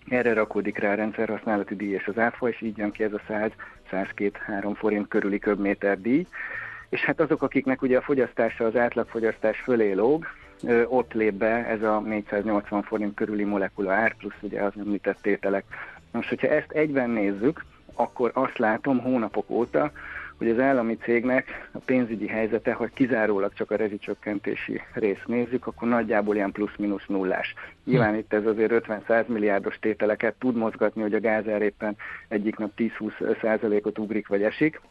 Erre 0.10 0.34
rakódik 0.34 0.78
rá 0.78 0.92
a 0.92 0.96
rendszerhasználati 0.96 1.76
díj 1.76 1.94
és 1.94 2.08
az 2.08 2.18
áfa, 2.18 2.50
és 2.50 2.62
így 2.62 2.78
jön 2.78 2.92
ki 2.92 3.04
ez 3.04 3.14
a 3.14 3.22
100-102-3 3.92 4.32
forint 4.76 5.08
körüli 5.08 5.40
köbméter 5.40 6.02
díj. 6.02 6.28
És 6.90 7.06
hát 7.06 7.20
azok, 7.20 7.42
akiknek 7.42 7.82
ugye 7.82 7.98
a 7.98 8.02
fogyasztása 8.02 8.66
az 8.66 8.76
átlagfogyasztás 8.76 9.60
fölé 9.60 9.92
lóg, 9.92 10.26
ott 10.88 11.14
lép 11.14 11.34
be 11.34 11.68
ez 11.68 11.82
a 11.82 12.00
480 12.00 12.82
forint 12.84 13.14
körüli 13.14 13.44
molekula 13.44 13.94
ár, 13.94 14.16
plusz 14.16 14.34
ugye 14.42 14.62
az 14.62 14.74
említett 14.78 15.18
tételek 15.22 15.64
most, 16.12 16.30
hogyha 16.30 16.48
ezt 16.48 16.72
egyben 16.72 17.10
nézzük, 17.10 17.66
akkor 17.94 18.32
azt 18.34 18.58
látom 18.58 19.00
hónapok 19.00 19.50
óta, 19.50 19.92
hogy 20.38 20.50
az 20.50 20.60
állami 20.60 20.98
cégnek 20.98 21.70
a 21.72 21.78
pénzügyi 21.86 22.28
helyzete, 22.28 22.74
ha 22.74 22.86
kizárólag 22.86 23.54
csak 23.54 23.72
a 23.72 23.76
rezsicsökkentési 23.76 24.82
részt 24.94 25.28
nézzük, 25.28 25.68
akkor 25.68 25.88
nagyjából 25.88 26.36
ilyen 26.36 26.52
plusz-minusz 26.52 27.06
nullás. 27.08 27.54
Nyilván 27.84 28.16
itt 28.16 28.34
ez 28.34 28.46
azért 28.46 28.88
50-100 28.88 29.26
milliárdos 29.26 29.80
tételeket 29.80 30.36
tud 30.40 30.56
mozgatni, 30.56 31.02
hogy 31.02 31.14
a 31.14 31.20
gázár 31.20 31.62
éppen 31.62 31.96
egyik 32.28 32.58
nap 32.58 32.72
10-20 32.78 33.40
százalékot 33.42 33.98
ugrik 33.98 34.28
vagy 34.28 34.44
esik, 34.44 34.82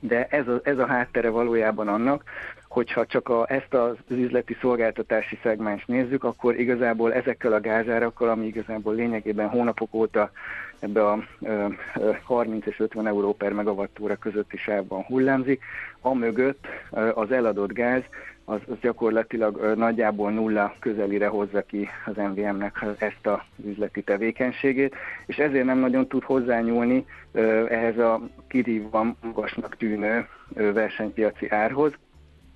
de 0.00 0.26
ez 0.26 0.48
a, 0.48 0.60
ez 0.62 0.78
a 0.78 0.86
háttere 0.86 1.28
valójában 1.28 1.88
annak, 1.88 2.22
hogyha 2.68 3.06
csak 3.06 3.28
a, 3.28 3.44
ezt 3.48 3.74
az 3.74 3.96
üzleti 4.08 4.56
szolgáltatási 4.60 5.38
szegmens 5.42 5.84
nézzük, 5.84 6.24
akkor 6.24 6.58
igazából 6.60 7.12
ezekkel 7.12 7.52
a 7.52 7.60
gázárakkal, 7.60 8.28
ami 8.28 8.46
igazából 8.46 8.94
lényegében 8.94 9.48
hónapok 9.48 9.94
óta 9.94 10.30
ebbe 10.78 11.06
a 11.06 11.24
ö, 11.40 11.66
ö, 11.96 12.10
30 12.22 12.66
és 12.66 12.80
50 12.80 13.06
euró 13.06 13.34
per 13.34 13.52
megawattóra 13.52 14.16
közötti 14.16 14.56
sávban 14.56 15.02
hullámzik, 15.02 15.62
amögött 16.00 16.66
az 17.14 17.32
eladott 17.32 17.72
gáz 17.72 18.02
az, 18.50 18.60
az 18.70 18.76
gyakorlatilag 18.80 19.74
nagyjából 19.76 20.30
nulla 20.30 20.74
közelire 20.78 21.26
hozza 21.26 21.62
ki 21.62 21.88
az 22.06 22.16
MVM-nek 22.16 22.84
ezt 22.98 23.26
a 23.26 23.44
üzleti 23.64 24.02
tevékenységét, 24.02 24.94
és 25.26 25.36
ezért 25.36 25.64
nem 25.64 25.78
nagyon 25.78 26.08
tud 26.08 26.22
hozzányúlni 26.22 27.04
ehhez 27.68 27.98
a 27.98 28.20
kirívva 28.48 29.16
magasnak 29.22 29.76
tűnő 29.76 30.26
versenypiaci 30.54 31.48
árhoz, 31.50 31.92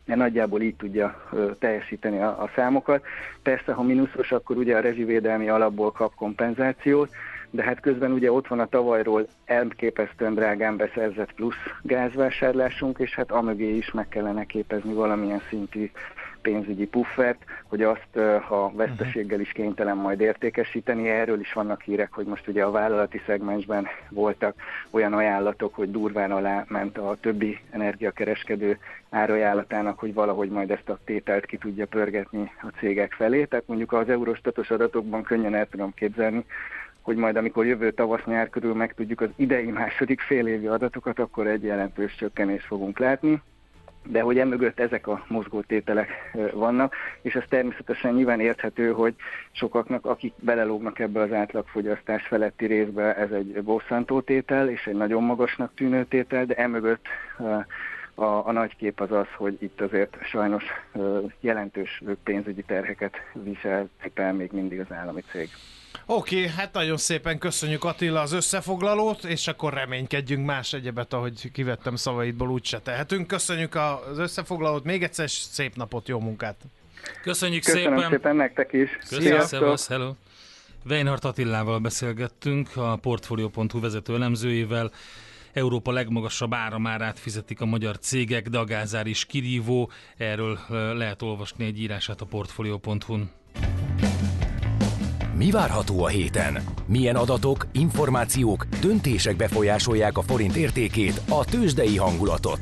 mert 0.06 0.20
nagyjából 0.20 0.60
így 0.60 0.76
tudja 0.76 1.30
teljesíteni 1.58 2.18
a, 2.20 2.42
a 2.42 2.50
számokat. 2.54 3.04
Persze, 3.42 3.72
ha 3.72 3.82
mínuszos, 3.82 4.32
akkor 4.32 4.56
ugye 4.56 4.76
a 4.76 4.80
rezsivédelmi 4.80 5.48
alapból 5.48 5.92
kap 5.92 6.14
kompenzációt, 6.14 7.10
de 7.54 7.62
hát 7.62 7.80
közben 7.80 8.12
ugye 8.12 8.32
ott 8.32 8.46
van 8.46 8.60
a 8.60 8.66
tavalyról 8.66 9.26
elképesztően 9.44 10.34
drágán 10.34 10.76
beszerzett 10.76 11.32
plusz 11.32 11.54
gázvásárlásunk, 11.82 12.98
és 12.98 13.14
hát 13.14 13.30
amögé 13.30 13.76
is 13.76 13.90
meg 13.90 14.08
kellene 14.08 14.44
képezni 14.44 14.92
valamilyen 14.92 15.42
szintű 15.48 15.90
pénzügyi 16.42 16.86
puffert, 16.86 17.44
hogy 17.68 17.82
azt, 17.82 18.18
ha 18.48 18.72
veszteséggel 18.74 19.40
is 19.40 19.52
kénytelen 19.52 19.96
majd 19.96 20.20
értékesíteni, 20.20 21.08
erről 21.08 21.40
is 21.40 21.52
vannak 21.52 21.82
hírek, 21.82 22.12
hogy 22.12 22.26
most 22.26 22.48
ugye 22.48 22.64
a 22.64 22.70
vállalati 22.70 23.20
szegmensben 23.26 23.86
voltak 24.10 24.54
olyan 24.90 25.12
ajánlatok, 25.12 25.74
hogy 25.74 25.90
durván 25.90 26.32
alá 26.32 26.64
ment 26.68 26.98
a 26.98 27.16
többi 27.20 27.58
energiakereskedő 27.70 28.78
árajánlatának, 29.10 29.98
hogy 29.98 30.14
valahogy 30.14 30.48
majd 30.48 30.70
ezt 30.70 30.88
a 30.88 30.98
tételt 31.04 31.46
ki 31.46 31.56
tudja 31.56 31.86
pörgetni 31.86 32.50
a 32.62 32.72
cégek 32.78 33.12
felé. 33.12 33.44
Tehát 33.44 33.66
mondjuk 33.68 33.92
az 33.92 34.08
eurostatos 34.08 34.70
adatokban 34.70 35.22
könnyen 35.22 35.54
el 35.54 35.68
tudom 35.68 35.94
képzelni, 35.94 36.44
hogy 37.04 37.16
majd 37.16 37.36
amikor 37.36 37.66
jövő 37.66 37.90
tavasz-nyár 37.90 38.50
körül 38.50 38.74
megtudjuk 38.74 39.20
az 39.20 39.28
idei 39.36 39.70
második 39.70 40.20
fél 40.20 40.46
évi 40.46 40.66
adatokat, 40.66 41.18
akkor 41.18 41.46
egy 41.46 41.62
jelentős 41.62 42.14
csökkenést 42.14 42.66
fogunk 42.66 42.98
látni. 42.98 43.42
De 44.06 44.20
hogy 44.20 44.38
emögött 44.38 44.80
ezek 44.80 45.06
a 45.06 45.24
mozgótételek 45.28 46.08
vannak, 46.52 46.94
és 47.22 47.34
ez 47.34 47.42
természetesen 47.48 48.14
nyilván 48.14 48.40
érthető, 48.40 48.92
hogy 48.92 49.14
sokaknak, 49.52 50.06
akik 50.06 50.32
belelógnak 50.36 50.98
ebbe 50.98 51.20
az 51.20 51.32
átlagfogyasztás 51.32 52.26
feletti 52.26 52.66
részbe, 52.66 53.16
ez 53.16 53.30
egy 53.30 53.62
bosszantó 53.62 54.20
tétel, 54.20 54.68
és 54.68 54.86
egy 54.86 54.96
nagyon 54.96 55.22
magasnak 55.22 55.74
tűnő 55.74 56.04
tétel, 56.04 56.44
de 56.44 56.54
emögött 56.54 57.06
a, 58.14 58.24
a 58.24 58.52
nagy 58.52 58.76
kép 58.76 59.00
az 59.00 59.12
az, 59.12 59.26
hogy 59.36 59.56
itt 59.60 59.80
azért 59.80 60.16
sajnos 60.22 60.64
jelentős 61.40 62.02
pénzügyi 62.24 62.62
terheket 62.62 63.14
visel 63.32 63.88
el 64.14 64.32
még 64.32 64.50
mindig 64.52 64.80
az 64.80 64.92
állami 64.92 65.22
cég. 65.30 65.48
Oké, 66.06 66.36
okay, 66.36 66.50
hát 66.56 66.72
nagyon 66.72 66.96
szépen 66.96 67.38
köszönjük 67.38 67.84
Attila 67.84 68.20
az 68.20 68.32
összefoglalót, 68.32 69.24
és 69.24 69.46
akkor 69.46 69.72
reménykedjünk 69.72 70.46
más 70.46 70.72
egyebet, 70.72 71.12
ahogy 71.12 71.50
kivettem 71.52 71.96
szavaidból, 71.96 72.50
úgyse 72.50 72.80
tehetünk. 72.80 73.26
Köszönjük 73.26 73.74
az 73.74 74.18
összefoglalót, 74.18 74.84
még 74.84 75.02
egyszer 75.02 75.30
szép 75.30 75.76
napot, 75.76 76.08
jó 76.08 76.20
munkát! 76.20 76.56
Köszönjük 77.22 77.64
Köszönöm 77.64 77.94
szépen! 77.94 78.10
szépen 78.10 78.36
nektek 78.36 78.72
is! 78.72 78.90
Köszönjük, 79.08 79.40
szevasz, 79.40 79.88
hello! 79.88 80.12
Weinhardt 80.86 81.24
Attilával 81.24 81.78
beszélgettünk, 81.78 82.76
a 82.76 82.96
Portfolio.hu 82.96 83.80
vezető 83.80 84.14
elemzőjével. 84.14 84.90
Európa 85.54 85.92
legmagasabb 85.92 86.54
áramárát 86.54 87.18
fizetik 87.18 87.60
a 87.60 87.64
magyar 87.64 87.98
cégek, 87.98 88.48
de 88.48 88.58
a 88.58 88.64
gázár 88.64 89.06
is 89.06 89.24
kirívó. 89.24 89.90
Erről 90.16 90.58
lehet 90.96 91.22
olvasni 91.22 91.64
egy 91.64 91.80
írását 91.80 92.20
a 92.20 92.24
Portfolio.hu-n. 92.24 93.30
Mi 95.36 95.50
várható 95.50 96.04
a 96.04 96.08
héten? 96.08 96.62
Milyen 96.86 97.16
adatok, 97.16 97.66
információk, 97.72 98.64
döntések 98.80 99.36
befolyásolják 99.36 100.18
a 100.18 100.22
forint 100.22 100.56
értékét, 100.56 101.20
a 101.28 101.44
tőzsdei 101.44 101.96
hangulatot? 101.96 102.58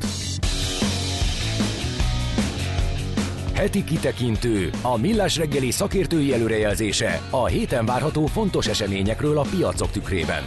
Heti 3.54 3.84
kitekintő, 3.84 4.70
a 4.82 4.96
millás 4.96 5.36
reggeli 5.36 5.70
szakértői 5.70 6.32
előrejelzése 6.32 7.20
a 7.30 7.46
héten 7.46 7.86
várható 7.86 8.26
fontos 8.26 8.66
eseményekről 8.66 9.38
a 9.38 9.46
piacok 9.56 9.90
tükrében. 9.90 10.42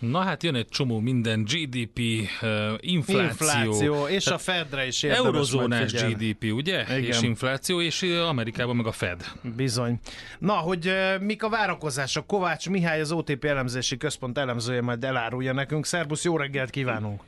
Na 0.00 0.20
hát 0.20 0.42
jön 0.42 0.54
egy 0.54 0.68
csomó 0.68 1.00
minden, 1.00 1.44
GDP, 1.44 1.98
uh, 1.98 2.72
infláció. 2.80 3.22
Infláció, 3.22 4.06
és 4.06 4.26
a 4.26 4.38
Fedre 4.38 4.86
is 4.86 5.02
érdemes 5.02 5.26
Eurozónás 5.26 5.92
GDP, 5.92 6.52
ugye? 6.52 6.82
Igen. 6.82 7.02
És 7.02 7.22
infláció, 7.22 7.80
és 7.80 8.02
uh, 8.02 8.28
Amerikában 8.28 8.76
meg 8.76 8.86
a 8.86 8.92
Fed. 8.92 9.24
Bizony. 9.56 10.00
Na, 10.38 10.52
hogy 10.52 10.86
uh, 10.86 11.20
mik 11.20 11.42
a 11.42 11.48
várakozások? 11.48 12.26
Kovács 12.26 12.68
Mihály, 12.68 13.00
az 13.00 13.12
OTP 13.12 13.44
elemzési 13.44 13.96
központ 13.96 14.38
elemzője 14.38 14.82
majd 14.82 15.04
elárulja 15.04 15.52
nekünk. 15.52 15.86
Szerbusz, 15.86 16.24
jó 16.24 16.36
reggelt 16.36 16.70
kívánunk! 16.70 17.22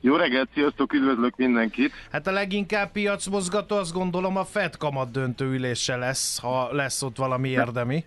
Jó 0.00 0.16
reggelt, 0.16 0.48
sziasztok, 0.54 0.92
üdvözlök 0.92 1.36
mindenkit! 1.36 1.92
Hát 2.10 2.26
a 2.26 2.30
leginkább 2.30 2.92
piacmozgató 2.92 3.76
azt 3.76 3.92
gondolom 3.92 4.36
a 4.36 4.44
Fed 4.44 4.76
kamat 4.76 5.10
döntő 5.10 5.44
ülése 5.44 5.96
lesz, 5.96 6.38
ha 6.38 6.72
lesz 6.72 7.02
ott 7.02 7.16
valami 7.16 7.48
érdemi. 7.48 8.04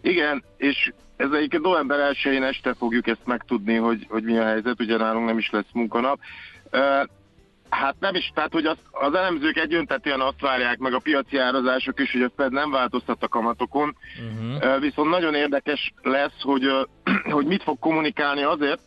Igen, 0.00 0.44
és 0.56 0.92
ez 1.18 1.30
egyébként 1.30 1.62
november 1.62 2.16
1 2.24 2.42
este 2.42 2.74
fogjuk 2.74 3.06
ezt 3.06 3.26
megtudni, 3.26 3.74
hogy, 3.74 4.06
hogy 4.08 4.22
mi 4.22 4.38
a 4.38 4.44
helyzet, 4.44 4.80
ugye 4.80 4.96
nálunk 4.96 5.26
nem 5.26 5.38
is 5.38 5.50
lesz 5.50 5.72
munkanap. 5.72 6.20
Hát 7.68 7.94
nem 8.00 8.14
is, 8.14 8.30
tehát 8.34 8.52
hogy 8.52 8.64
az, 8.64 8.76
az 8.90 9.14
elemzők 9.14 9.56
egyöntetően 9.56 10.20
azt 10.20 10.40
várják, 10.40 10.78
meg 10.78 10.94
a 10.94 10.98
piaci 10.98 11.36
árazások 11.36 12.00
is, 12.00 12.12
hogy 12.12 12.22
a 12.22 12.30
Fed 12.36 12.52
nem 12.52 12.70
változtat 12.70 13.22
a 13.22 13.28
kamatokon, 13.28 13.96
uh-huh. 14.32 14.74
uh, 14.74 14.80
viszont 14.80 15.10
nagyon 15.10 15.34
érdekes 15.34 15.92
lesz, 16.02 16.40
hogy, 16.42 16.70
hogy 17.36 17.46
mit 17.46 17.62
fog 17.62 17.78
kommunikálni 17.78 18.42
azért, 18.42 18.80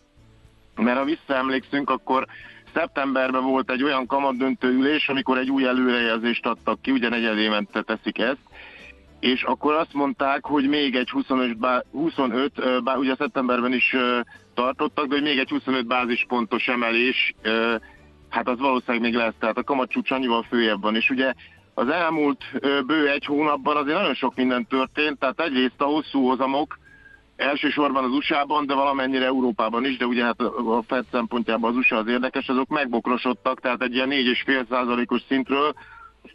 mert 0.75 0.97
ha 0.97 1.03
visszaemlékszünk, 1.03 1.89
akkor 1.89 2.27
szeptemberben 2.73 3.43
volt 3.43 3.71
egy 3.71 3.83
olyan 3.83 4.05
kamatdöntő 4.05 4.67
ülés, 4.67 5.09
amikor 5.09 5.37
egy 5.37 5.49
új 5.49 5.65
előrejelzést 5.65 6.45
adtak 6.45 6.81
ki, 6.81 6.91
ugye 6.91 7.09
negyed 7.09 7.37
évente 7.37 7.81
teszik 7.81 8.19
ezt, 8.19 8.41
és 9.21 9.43
akkor 9.43 9.73
azt 9.73 9.93
mondták, 9.93 10.45
hogy 10.45 10.67
még 10.67 10.95
egy 10.95 11.09
25, 11.09 11.57
bá, 11.57 11.81
25 11.91 12.83
bá, 12.83 12.95
ugye 12.95 13.15
szeptemberben 13.15 13.73
is 13.73 13.95
tartottak, 14.53 15.07
de 15.07 15.13
hogy 15.13 15.23
még 15.23 15.37
egy 15.37 15.49
25 15.49 15.87
bázispontos 15.87 16.67
emelés, 16.67 17.33
hát 18.29 18.47
az 18.47 18.59
valószínűleg 18.59 19.01
még 19.01 19.13
lesz, 19.13 19.33
tehát 19.39 19.57
a 19.57 19.63
kamatcsúcs 19.63 20.11
annyival 20.11 20.43
följebb 20.43 20.81
van, 20.81 20.95
és 20.95 21.09
ugye 21.09 21.33
az 21.73 21.87
elmúlt 21.87 22.43
bő 22.85 23.09
egy 23.09 23.25
hónapban 23.25 23.77
azért 23.77 23.97
nagyon 23.97 24.13
sok 24.13 24.35
minden 24.35 24.67
történt, 24.67 25.19
tehát 25.19 25.39
egyrészt 25.39 25.81
a 25.81 25.85
hosszú 25.85 26.27
hozamok, 26.27 26.79
elsősorban 27.35 28.03
az 28.03 28.11
USA-ban, 28.11 28.65
de 28.65 28.73
valamennyire 28.73 29.25
Európában 29.25 29.85
is, 29.85 29.97
de 29.97 30.05
ugye 30.05 30.23
hát 30.23 30.41
a 30.41 30.83
Fed 30.87 31.05
szempontjában 31.11 31.71
az 31.71 31.77
USA 31.77 31.97
az 31.97 32.07
érdekes, 32.07 32.47
azok 32.47 32.69
megbokrosodtak, 32.69 33.59
tehát 33.59 33.81
egy 33.81 33.93
ilyen 33.93 34.09
4,5%-os 34.11 35.21
szintről 35.27 35.73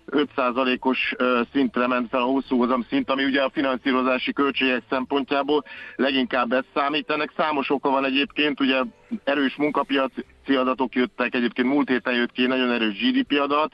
5%-os 0.07 1.15
szintre 1.53 1.87
ment 1.87 2.09
fel 2.09 2.21
a 2.21 2.25
hosszú 2.25 2.59
hozam 2.59 2.87
szint, 2.89 3.11
ami 3.11 3.25
ugye 3.25 3.43
a 3.43 3.51
finanszírozási 3.51 4.33
költségek 4.33 4.83
szempontjából 4.89 5.65
leginkább 5.97 6.53
ezt 6.53 6.67
számít. 6.75 7.11
Ennek 7.11 7.33
számos 7.37 7.71
oka 7.71 7.91
van 7.91 8.05
egyébként, 8.05 8.61
ugye 8.61 8.81
erős 9.25 9.57
munkapiaci 9.57 10.55
adatok 10.57 10.95
jöttek, 10.95 11.35
egyébként 11.35 11.69
múlt 11.69 11.89
héten 11.89 12.15
jött 12.15 12.33
ki 12.33 12.47
nagyon 12.47 12.71
erős 12.71 12.99
GDP 13.01 13.41
adat, 13.41 13.73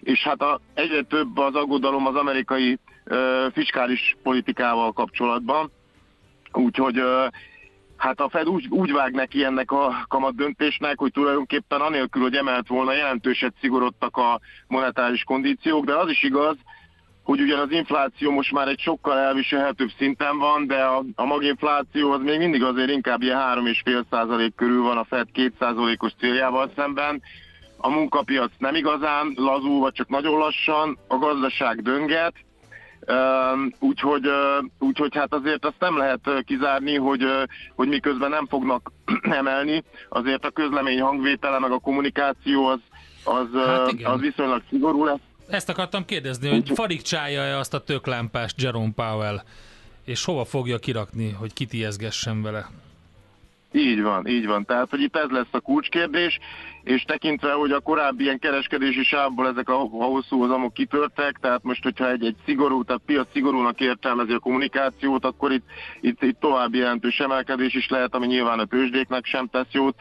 és 0.00 0.22
hát 0.22 0.42
a, 0.42 0.60
egyre 0.74 1.02
több 1.02 1.38
az 1.38 1.54
aggodalom 1.54 2.06
az 2.06 2.14
amerikai 2.14 2.78
ö, 3.04 3.46
fiskális 3.52 4.16
politikával 4.22 4.92
kapcsolatban, 4.92 5.70
úgyhogy 6.52 7.02
Hát 8.00 8.20
a 8.20 8.28
Fed 8.28 8.48
úgy, 8.48 8.66
úgy 8.68 8.92
vág 8.92 9.12
neki 9.12 9.44
ennek 9.44 9.70
a 9.70 10.04
kamat 10.08 10.34
döntésnek, 10.34 10.98
hogy 10.98 11.12
tulajdonképpen 11.12 11.80
anélkül, 11.80 12.22
hogy 12.22 12.34
emelt 12.34 12.68
volna, 12.68 12.92
jelentőset 12.92 13.54
szigorodtak 13.60 14.16
a 14.16 14.40
monetáris 14.66 15.24
kondíciók, 15.24 15.84
de 15.84 15.96
az 15.96 16.10
is 16.10 16.22
igaz, 16.22 16.56
hogy 17.24 17.40
ugyan 17.40 17.58
az 17.58 17.70
infláció 17.70 18.30
most 18.30 18.52
már 18.52 18.68
egy 18.68 18.78
sokkal 18.78 19.18
elviselhetőbb 19.18 19.90
szinten 19.98 20.38
van, 20.38 20.66
de 20.66 20.82
a, 20.82 21.04
a 21.14 21.24
maginfláció 21.24 22.10
az 22.10 22.20
még 22.22 22.38
mindig 22.38 22.62
azért 22.62 22.90
inkább 22.90 23.22
ilyen 23.22 23.38
3,5% 23.38 24.50
körül 24.56 24.82
van 24.82 24.96
a 24.96 25.04
Fed 25.04 25.26
2%-os 25.34 26.12
céljával 26.18 26.70
szemben. 26.76 27.22
A 27.76 27.90
munkapiac 27.90 28.52
nem 28.58 28.74
igazán 28.74 29.32
lazul, 29.36 29.80
vagy 29.80 29.92
csak 29.92 30.08
nagyon 30.08 30.38
lassan, 30.38 30.98
a 31.08 31.16
gazdaság 31.16 31.82
dönget, 31.82 32.34
Úgyhogy, 33.78 34.28
úgyhogy 34.78 35.16
hát 35.16 35.34
azért 35.34 35.64
azt 35.64 35.80
nem 35.80 35.96
lehet 35.96 36.20
kizárni, 36.44 36.96
hogy, 36.96 37.24
hogy 37.74 37.88
miközben 37.88 38.30
nem 38.30 38.46
fognak 38.46 38.92
emelni, 39.40 39.84
azért 40.08 40.44
a 40.44 40.50
közlemény 40.50 41.00
hangvétele 41.00 41.58
meg 41.58 41.70
a 41.70 41.78
kommunikáció 41.78 42.66
az, 42.66 42.80
az, 43.24 43.46
hát 43.66 43.94
az 44.02 44.20
viszonylag 44.20 44.62
szigorú 44.68 45.04
lesz. 45.04 45.20
Ezt 45.48 45.68
akartam 45.68 46.04
kérdezni, 46.04 46.48
hogy 46.48 46.70
farigcsálja-e 46.74 47.58
azt 47.58 47.74
a 47.74 47.84
töklámpást 47.84 48.62
Jerome 48.62 48.92
Powell, 48.94 49.40
és 50.04 50.24
hova 50.24 50.44
fogja 50.44 50.78
kirakni, 50.78 51.30
hogy 51.30 51.52
kitiezgessen 51.52 52.42
vele? 52.42 52.66
Így 53.72 54.02
van, 54.02 54.26
így 54.26 54.46
van. 54.46 54.64
Tehát, 54.64 54.90
hogy 54.90 55.00
itt 55.00 55.16
ez 55.16 55.28
lesz 55.30 55.46
a 55.50 55.60
kulcskérdés, 55.60 56.38
és 56.82 57.02
tekintve, 57.02 57.52
hogy 57.52 57.72
a 57.72 57.80
korábbi 57.80 58.22
ilyen 58.22 58.38
kereskedési 58.38 59.02
sávból 59.02 59.48
ezek 59.48 59.68
a, 59.68 59.80
a 59.80 60.04
hosszú 60.04 60.38
hozamok 60.38 60.72
kitörtek, 60.72 61.38
tehát 61.40 61.62
most, 61.62 61.82
hogyha 61.82 62.10
egy, 62.10 62.24
egy 62.24 62.36
szigorú, 62.44 62.84
tehát 62.84 63.02
piac 63.06 63.28
szigorúnak 63.32 63.80
értelmezi 63.80 64.32
a 64.32 64.38
kommunikációt, 64.38 65.24
akkor 65.24 65.52
itt, 65.52 65.64
itt, 66.00 66.22
itt 66.22 66.40
további 66.40 66.78
jelentős 66.78 67.18
emelkedés 67.18 67.74
is 67.74 67.88
lehet, 67.88 68.14
ami 68.14 68.26
nyilván 68.26 68.58
a 68.58 68.64
tőzsdéknek 68.64 69.24
sem 69.24 69.46
tesz 69.46 69.70
jót. 69.72 69.94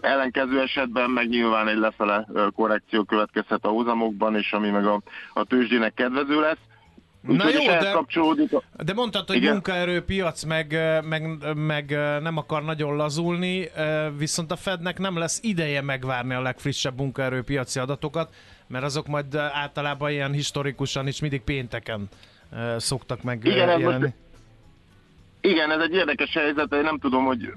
Ellenkező 0.00 0.60
esetben 0.60 1.10
meg 1.10 1.28
nyilván 1.28 1.68
egy 1.68 1.76
lefele 1.76 2.26
korrekció 2.54 3.04
következhet 3.04 3.64
a 3.64 3.68
hozamokban, 3.68 4.36
és 4.36 4.52
ami 4.52 4.70
meg 4.70 4.86
a, 4.86 5.00
a 5.32 5.44
tőzsdének 5.44 5.94
kedvező 5.94 6.40
lesz. 6.40 6.71
Na 7.22 7.48
jó, 7.48 7.64
de, 7.64 7.94
de 8.84 8.92
mondtad, 8.92 9.26
hogy 9.26 9.36
Igen? 9.36 9.52
munkaerőpiac 9.52 10.42
meg, 10.42 10.78
meg, 11.08 11.54
meg 11.54 11.90
nem 12.22 12.36
akar 12.36 12.64
nagyon 12.64 12.96
lazulni, 12.96 13.68
viszont 14.18 14.50
a 14.52 14.56
Fednek 14.56 14.98
nem 14.98 15.18
lesz 15.18 15.38
ideje 15.42 15.82
megvárni 15.82 16.34
a 16.34 16.40
legfrissebb 16.40 16.96
munkaerőpiaci 16.96 17.78
adatokat, 17.78 18.34
mert 18.66 18.84
azok 18.84 19.06
majd 19.06 19.34
általában 19.34 20.10
ilyen 20.10 20.32
historikusan 20.32 21.06
is 21.06 21.20
mindig 21.20 21.40
pénteken 21.40 22.08
szoktak 22.76 23.22
meg 23.22 23.44
Igen, 23.44 23.56
jelenni. 23.56 23.82
Most, 23.82 24.14
igen, 25.40 25.70
ez 25.70 25.80
egy 25.80 25.94
érdekes 25.94 26.32
helyzet, 26.32 26.74
én 26.74 26.82
nem 26.82 26.98
tudom, 26.98 27.24
hogy 27.24 27.52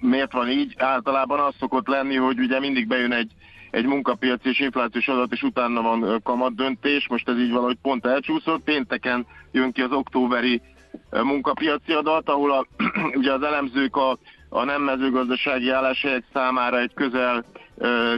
miért 0.00 0.32
van 0.32 0.48
így. 0.48 0.74
Általában 0.78 1.40
az 1.40 1.54
szokott 1.58 1.86
lenni, 1.86 2.16
hogy 2.16 2.38
ugye 2.38 2.60
mindig 2.60 2.86
bejön 2.86 3.12
egy 3.12 3.30
egy 3.70 3.86
munkapiaci 3.86 4.48
és 4.48 4.60
inflációs 4.60 5.08
adat, 5.08 5.32
és 5.32 5.42
utána 5.42 5.82
van 5.82 6.20
kamat 6.22 6.54
döntés. 6.54 7.08
Most 7.08 7.28
ez 7.28 7.38
így 7.38 7.50
valahogy 7.50 7.78
pont 7.82 8.06
elcsúszott. 8.06 8.62
Pénteken 8.64 9.26
jön 9.52 9.72
ki 9.72 9.82
az 9.82 9.92
októberi 9.92 10.60
munkapiaci 11.10 11.92
adat, 11.92 12.28
ahol 12.28 12.52
a, 12.52 12.66
ugye 13.18 13.32
az 13.32 13.42
elemzők 13.42 13.96
a, 13.96 14.18
a 14.48 14.64
nem 14.64 14.82
mezőgazdasági 14.82 15.70
álláshelyek 15.70 16.24
számára 16.32 16.78
egy 16.78 16.94
közel 16.94 17.44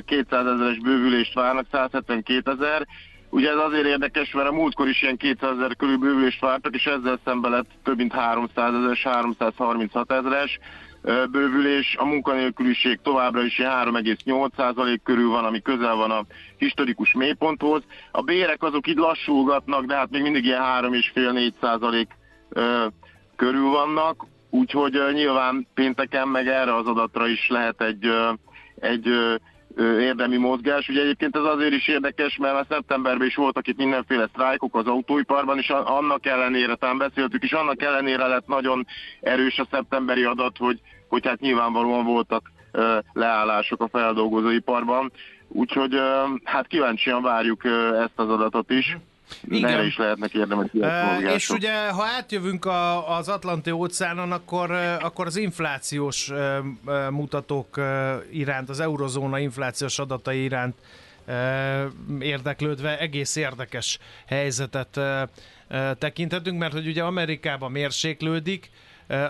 200 0.06 0.46
ezeres 0.46 0.78
bővülést 0.78 1.34
várnak, 1.34 1.66
172 1.72 2.50
ezer. 2.50 2.86
Ugye 3.30 3.50
ez 3.50 3.56
azért 3.56 3.86
érdekes, 3.86 4.32
mert 4.32 4.48
a 4.48 4.52
múltkor 4.52 4.88
is 4.88 5.02
ilyen 5.02 5.16
200 5.16 5.56
ezer 5.56 5.76
körül 5.76 5.96
bővülést 5.96 6.40
vártak, 6.40 6.74
és 6.74 6.84
ezzel 6.84 7.18
szemben 7.24 7.50
lett 7.50 7.70
több 7.82 7.96
mint 7.96 8.12
300 8.12 8.74
ezeres, 8.74 9.02
336 9.02 10.12
ezeres 10.12 10.58
bővülés, 11.30 11.96
a 11.98 12.04
munkanélküliség 12.04 13.00
továbbra 13.02 13.42
is 13.42 13.56
3,8% 13.56 14.98
körül 15.04 15.28
van, 15.28 15.44
ami 15.44 15.62
közel 15.62 15.94
van 15.94 16.10
a 16.10 16.24
historikus 16.56 17.12
mélyponthoz. 17.12 17.82
A 18.10 18.22
bérek 18.22 18.62
azok 18.62 18.86
így 18.86 18.96
lassulgatnak, 18.96 19.84
de 19.84 19.94
hát 19.94 20.10
még 20.10 20.22
mindig 20.22 20.44
ilyen 20.44 20.62
3,5-4% 20.62 22.06
körül 23.36 23.68
vannak, 23.68 24.26
úgyhogy 24.50 25.00
nyilván 25.12 25.66
pénteken 25.74 26.28
meg 26.28 26.48
erre 26.48 26.74
az 26.74 26.86
adatra 26.86 27.26
is 27.26 27.48
lehet 27.48 27.82
egy, 27.82 28.10
egy 28.74 29.08
érdemi 29.78 30.36
mozgás. 30.36 30.88
Ugye 30.88 31.00
egyébként 31.00 31.36
ez 31.36 31.42
azért 31.42 31.72
is 31.72 31.88
érdekes, 31.88 32.36
mert 32.36 32.54
a 32.54 32.66
szeptemberben 32.68 33.26
is 33.26 33.34
voltak 33.34 33.66
itt 33.66 33.76
mindenféle 33.76 34.28
sztrájkok 34.28 34.76
az 34.76 34.86
autóiparban, 34.86 35.58
és 35.58 35.68
annak 35.70 36.26
ellenére, 36.26 36.74
talán 36.74 36.98
beszéltük, 36.98 37.42
és 37.42 37.52
annak 37.52 37.82
ellenére 37.82 38.26
lett 38.26 38.46
nagyon 38.46 38.86
erős 39.20 39.58
a 39.58 39.66
szeptemberi 39.70 40.24
adat, 40.24 40.56
hogy, 40.56 40.80
hogy 41.08 41.26
hát 41.26 41.40
nyilvánvalóan 41.40 42.04
voltak 42.04 42.50
leállások 43.12 43.82
a 43.82 43.88
feldolgozóiparban. 43.88 45.12
Úgyhogy 45.48 46.00
hát 46.44 46.66
kíváncsian 46.66 47.22
várjuk 47.22 47.64
ezt 47.94 48.12
az 48.16 48.28
adatot 48.28 48.70
is. 48.70 48.96
Igen. 49.48 49.70
Erre 49.70 49.84
is 49.84 49.96
lehetnek 49.96 50.34
érdemes 50.34 50.68
e, 50.80 51.18
És 51.34 51.50
ugye, 51.50 51.88
ha 51.88 52.04
átjövünk 52.04 52.64
a, 52.64 53.16
az 53.16 53.28
Atlanti 53.28 53.70
óceánon, 53.70 54.32
akkor, 54.32 54.70
akkor 55.00 55.26
az 55.26 55.36
inflációs 55.36 56.32
mutatók 57.10 57.80
iránt, 58.30 58.68
az 58.68 58.80
eurozóna 58.80 59.38
inflációs 59.38 59.98
adatai 59.98 60.42
iránt 60.42 60.74
érdeklődve 62.20 62.98
egész 62.98 63.36
érdekes 63.36 63.98
helyzetet 64.26 65.00
tekinthetünk, 65.98 66.58
mert 66.58 66.72
hogy 66.72 66.86
ugye 66.86 67.02
Amerikában 67.02 67.70
mérséklődik, 67.70 68.70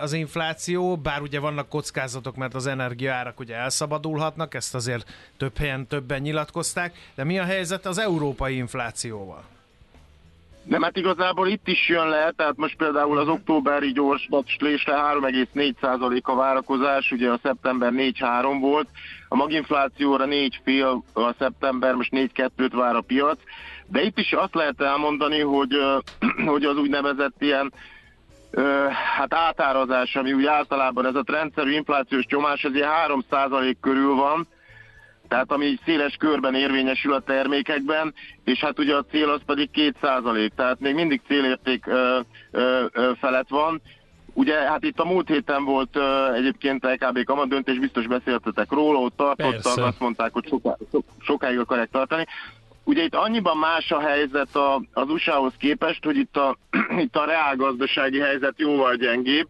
az 0.01 0.13
infláció, 0.13 0.97
bár 0.97 1.21
ugye 1.21 1.39
vannak 1.39 1.69
kockázatok, 1.69 2.35
mert 2.35 2.53
az 2.53 2.67
energiaárak 2.67 3.39
ugye 3.39 3.55
elszabadulhatnak, 3.55 4.53
ezt 4.53 4.75
azért 4.75 5.11
több 5.37 5.57
helyen 5.57 5.87
többen 5.87 6.21
nyilatkozták, 6.21 7.11
de 7.15 7.23
mi 7.23 7.39
a 7.39 7.43
helyzet 7.43 7.85
az 7.85 7.97
európai 7.97 8.55
inflációval? 8.55 9.43
Nem, 10.63 10.81
hát 10.81 10.97
igazából 10.97 11.47
itt 11.47 11.67
is 11.67 11.87
jön 11.87 12.07
le, 12.07 12.31
tehát 12.35 12.57
most 12.57 12.75
például 12.75 13.17
az 13.17 13.27
októberi 13.27 13.91
gyors 13.91 14.27
becslésre 14.29 14.93
3,4% 14.93 16.21
a 16.21 16.35
várakozás, 16.35 17.11
ugye 17.11 17.29
a 17.29 17.39
szeptember 17.43 17.91
4,3 17.91 18.57
volt, 18.59 18.87
a 19.27 19.35
maginflációra 19.35 20.25
4,5 20.25 21.01
a 21.13 21.33
szeptember, 21.39 21.93
most 21.93 22.11
4,2-t 22.11 22.71
vár 22.73 22.95
a 22.95 23.01
piac, 23.01 23.39
de 23.87 24.01
itt 24.01 24.19
is 24.19 24.33
azt 24.33 24.55
lehet 24.55 24.81
elmondani, 24.81 25.39
hogy, 25.39 25.77
hogy 26.45 26.63
az 26.63 26.77
úgynevezett 26.77 27.35
ilyen 27.41 27.73
hát 29.17 29.33
átárazás, 29.33 30.15
ami 30.15 30.33
úgy 30.33 30.45
általában 30.45 31.05
ez 31.05 31.15
a 31.15 31.23
rendszerű 31.25 31.71
inflációs 31.71 32.25
nyomás, 32.25 32.63
ez 32.63 32.75
ilyen 32.75 32.89
3% 33.07 33.75
körül 33.81 34.15
van, 34.15 34.47
tehát 35.27 35.51
ami 35.51 35.79
széles 35.85 36.15
körben 36.15 36.55
érvényesül 36.55 37.13
a 37.13 37.19
termékekben, 37.19 38.13
és 38.43 38.59
hát 38.59 38.79
ugye 38.79 38.95
a 38.95 39.05
cél 39.11 39.29
az 39.29 39.41
pedig 39.45 39.69
2%, 39.73 40.49
tehát 40.55 40.79
még 40.79 40.93
mindig 40.93 41.21
célérték 41.27 41.87
ö, 41.87 42.19
ö, 42.51 42.85
ö, 42.91 43.11
felett 43.19 43.49
van. 43.49 43.81
Ugye, 44.33 44.55
hát 44.55 44.83
itt 44.83 44.99
a 44.99 45.05
múlt 45.05 45.27
héten 45.27 45.63
volt 45.63 45.97
uh, 45.97 46.35
egyébként 46.35 46.85
LKB 46.85 47.23
kamat 47.23 47.47
döntés, 47.47 47.79
biztos 47.79 48.07
beszéltetek 48.07 48.71
róla, 48.71 48.99
ott 48.99 49.17
tartottak, 49.17 49.61
Persze. 49.61 49.83
azt 49.83 49.99
mondták, 49.99 50.33
hogy 50.33 50.47
soká, 50.47 50.77
so, 50.91 50.99
sokáig 51.19 51.59
akarják 51.59 51.89
tartani. 51.91 52.25
Ugye 52.83 53.03
itt 53.03 53.15
annyiban 53.15 53.57
más 53.57 53.91
a 53.91 53.99
helyzet 53.99 54.55
a, 54.55 54.81
az 54.93 55.09
USA-hoz 55.09 55.53
képest, 55.57 56.03
hogy 56.03 56.17
itt 56.17 56.37
a, 56.37 56.57
itt 57.05 57.15
a 57.15 57.25
reálgazdasági 57.25 58.19
helyzet 58.19 58.53
jóval 58.57 58.95
gyengébb, 58.95 59.47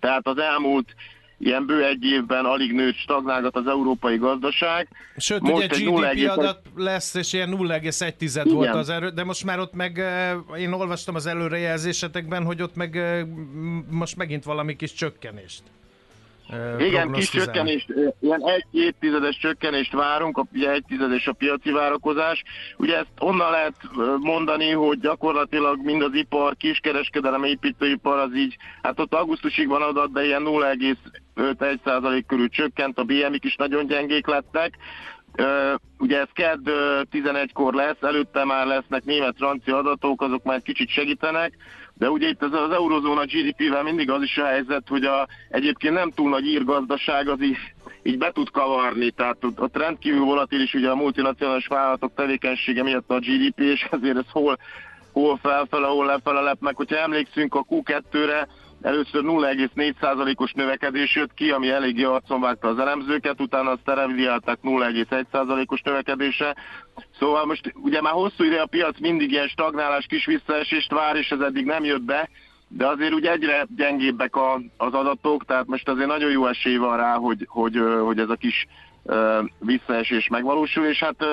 tehát 0.00 0.26
az 0.26 0.38
elmúlt 0.38 0.94
ilyen 1.38 1.66
bő 1.66 1.84
egy 1.84 2.04
évben 2.04 2.44
alig 2.44 2.72
nőtt, 2.72 2.96
stagnálgat 2.96 3.56
az 3.56 3.66
európai 3.66 4.16
gazdaság. 4.16 4.88
Sőt, 5.16 5.40
most 5.40 5.56
ugye 5.56 5.66
GDP 5.66 5.84
0, 5.84 6.32
adat 6.32 6.60
lesz, 6.76 7.14
és 7.14 7.32
ilyen 7.32 7.56
0,1 7.58 8.48
volt 8.52 8.74
az 8.74 8.88
erő, 8.88 9.08
de 9.08 9.24
most 9.24 9.44
már 9.44 9.58
ott 9.58 9.74
meg, 9.74 9.98
eh, 9.98 10.36
én 10.58 10.72
olvastam 10.72 11.14
az 11.14 11.26
előrejelzésetekben, 11.26 12.44
hogy 12.44 12.62
ott 12.62 12.74
meg 12.74 12.96
eh, 12.96 13.26
most 13.90 14.16
megint 14.16 14.44
valami 14.44 14.76
kis 14.76 14.92
csökkenést 14.92 15.62
igen, 16.78 17.12
kis 17.12 17.30
csökkenést, 17.30 17.94
ilyen 18.20 18.40
egy 18.44 18.64
évtizedes 18.70 19.36
csökkenést 19.36 19.92
várunk, 19.92 20.44
ugye 20.52 20.70
egy 20.70 20.84
tizedes 20.88 21.26
a 21.26 21.32
piaci 21.32 21.70
várakozás. 21.70 22.42
Ugye 22.76 22.96
ezt 22.96 23.08
onnan 23.18 23.50
lehet 23.50 23.74
mondani, 24.20 24.70
hogy 24.70 25.00
gyakorlatilag 25.00 25.78
mind 25.84 26.02
az 26.02 26.14
ipar, 26.14 26.56
kiskereskedelem, 26.56 27.44
építőipar 27.44 28.18
az 28.18 28.34
így, 28.34 28.56
hát 28.82 29.00
ott 29.00 29.14
augusztusig 29.14 29.68
van 29.68 29.82
adat, 29.82 30.12
de 30.12 30.24
ilyen 30.24 30.42
0,5-1% 31.36 32.22
körül 32.26 32.48
csökkent, 32.48 32.98
a 32.98 33.04
BM-ik 33.04 33.44
is 33.44 33.56
nagyon 33.56 33.86
gyengék 33.86 34.26
lettek. 34.26 34.76
Ugye 35.98 36.20
ez 36.20 36.28
KED 36.32 36.60
11-kor 37.12 37.74
lesz, 37.74 37.96
előtte 38.00 38.44
már 38.44 38.66
lesznek 38.66 39.04
német-francia 39.04 39.76
adatok, 39.76 40.22
azok 40.22 40.44
már 40.44 40.62
kicsit 40.62 40.88
segítenek. 40.88 41.56
De 41.94 42.10
ugye 42.10 42.28
itt 42.28 42.42
ez 42.42 42.52
az 42.52 42.70
eurozóna 42.70 43.24
GDP-vel 43.24 43.82
mindig 43.82 44.10
az 44.10 44.22
is 44.22 44.38
a 44.38 44.44
helyzet, 44.44 44.88
hogy 44.88 45.04
a, 45.04 45.28
egyébként 45.48 45.94
nem 45.94 46.10
túl 46.10 46.30
nagy 46.30 46.46
írgazdaság 46.46 47.28
az 47.28 47.42
így, 47.42 47.56
így 48.02 48.18
be 48.18 48.30
tud 48.32 48.50
kavarni, 48.50 49.10
tehát 49.10 49.36
ott 49.56 49.76
rendkívül 49.76 50.24
volatilis 50.24 50.74
ugye 50.74 50.90
a 50.90 50.94
multinacionális 50.94 51.66
vállalatok 51.66 52.14
tevékenysége 52.14 52.82
miatt 52.82 53.10
a 53.10 53.18
GDP, 53.18 53.60
és 53.60 53.86
ezért 53.90 54.16
ez 54.16 54.30
hol, 54.30 54.58
hol 55.12 55.38
felfele, 55.42 55.86
hol 55.86 56.06
lefele 56.06 56.40
lep 56.40 56.60
meg. 56.60 56.76
Hogyha 56.76 56.96
emlékszünk 56.96 57.54
a 57.54 57.64
Q2-re, 57.70 58.48
Először 58.84 59.22
0,4%-os 59.24 60.52
növekedés 60.52 61.14
jött 61.14 61.34
ki, 61.34 61.50
ami 61.50 61.68
eléggé 61.70 62.02
arcon 62.02 62.40
vágta 62.40 62.68
az 62.68 62.78
elemzőket, 62.78 63.40
utána 63.40 63.70
azt 63.70 63.80
revidiálták 63.84 64.58
0,1%-os 64.62 65.80
növekedése. 65.82 66.56
Szóval 67.18 67.44
most 67.44 67.72
ugye 67.74 68.00
már 68.00 68.12
hosszú 68.12 68.44
ide 68.44 68.60
a 68.60 68.66
piac 68.66 69.00
mindig 69.00 69.30
ilyen 69.30 69.48
stagnálás, 69.48 70.06
kis 70.06 70.26
visszaesést 70.26 70.90
vár, 70.90 71.16
és 71.16 71.30
ez 71.30 71.40
eddig 71.40 71.64
nem 71.64 71.84
jött 71.84 72.02
be, 72.02 72.28
de 72.68 72.86
azért 72.86 73.12
ugye 73.12 73.30
egyre 73.30 73.66
gyengébbek 73.76 74.36
a, 74.36 74.60
az 74.76 74.92
adatok, 74.92 75.44
tehát 75.44 75.66
most 75.66 75.88
azért 75.88 76.08
nagyon 76.08 76.30
jó 76.30 76.46
esély 76.46 76.76
van 76.76 76.96
rá, 76.96 77.14
hogy, 77.14 77.46
hogy, 77.48 77.80
hogy 78.00 78.18
ez 78.18 78.28
a 78.28 78.34
kis 78.36 78.66
visszaesés 79.58 80.28
megvalósul, 80.28 80.86
és 80.86 80.98
hát 80.98 81.24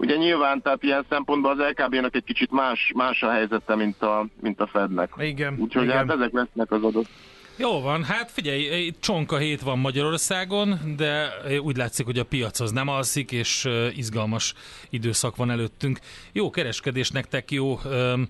Ugye 0.00 0.16
nyilván, 0.16 0.62
tehát 0.62 0.82
ilyen 0.82 1.04
szempontból 1.08 1.50
az 1.50 1.58
LKB-nak 1.58 2.14
egy 2.14 2.24
kicsit 2.24 2.50
más, 2.50 2.92
más 2.94 3.22
a 3.22 3.30
helyzete, 3.30 3.74
mint 3.74 4.02
a, 4.02 4.26
mint 4.40 4.60
a 4.60 4.66
Fednek. 4.66 5.12
Igen. 5.18 5.56
Úgyhogy 5.58 5.82
igen. 5.82 5.96
hát 5.96 6.10
ezek 6.10 6.32
lesznek 6.32 6.70
az 6.70 6.82
adott. 6.82 7.08
Jó 7.56 7.80
van, 7.80 8.04
hát 8.04 8.30
figyelj, 8.30 8.90
csonka 9.00 9.36
hét 9.36 9.60
van 9.60 9.78
Magyarországon, 9.78 10.78
de 10.96 11.28
úgy 11.62 11.76
látszik, 11.76 12.06
hogy 12.06 12.18
a 12.18 12.24
piac 12.24 12.60
az 12.60 12.70
nem 12.70 12.88
alszik, 12.88 13.32
és 13.32 13.68
izgalmas 13.94 14.54
időszak 14.90 15.36
van 15.36 15.50
előttünk. 15.50 15.98
Jó 16.32 16.50
kereskedés 16.50 17.10
nektek, 17.10 17.50
jó, 17.50 17.70
um, 17.84 18.26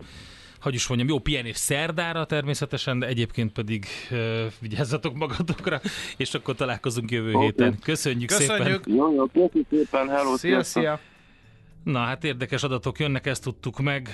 hogy 0.60 0.74
is 0.74 0.88
mondjam, 0.88 1.08
jó 1.08 1.18
pihenés 1.18 1.56
szerdára 1.56 2.24
természetesen, 2.24 2.98
de 2.98 3.06
egyébként 3.06 3.52
pedig 3.52 3.86
uh, 4.10 4.18
vigyázzatok 4.60 5.14
magatokra, 5.14 5.80
és 6.16 6.34
akkor 6.34 6.54
találkozunk 6.54 7.10
jövő 7.10 7.32
okay. 7.32 7.44
héten. 7.44 7.78
Köszönjük, 7.82 8.28
Köszönjük 8.28 8.82
szépen! 8.84 8.96
Jó, 8.96 9.14
jó, 9.14 9.26
köszönjük 9.26 9.66
szépen, 9.70 10.08
hello! 10.08 10.36
Szia, 10.36 10.62
szia! 10.62 11.00
Na 11.84 11.98
hát 11.98 12.24
érdekes 12.24 12.62
adatok 12.62 12.98
jönnek, 12.98 13.26
ezt 13.26 13.42
tudtuk 13.42 13.78
meg, 13.78 14.08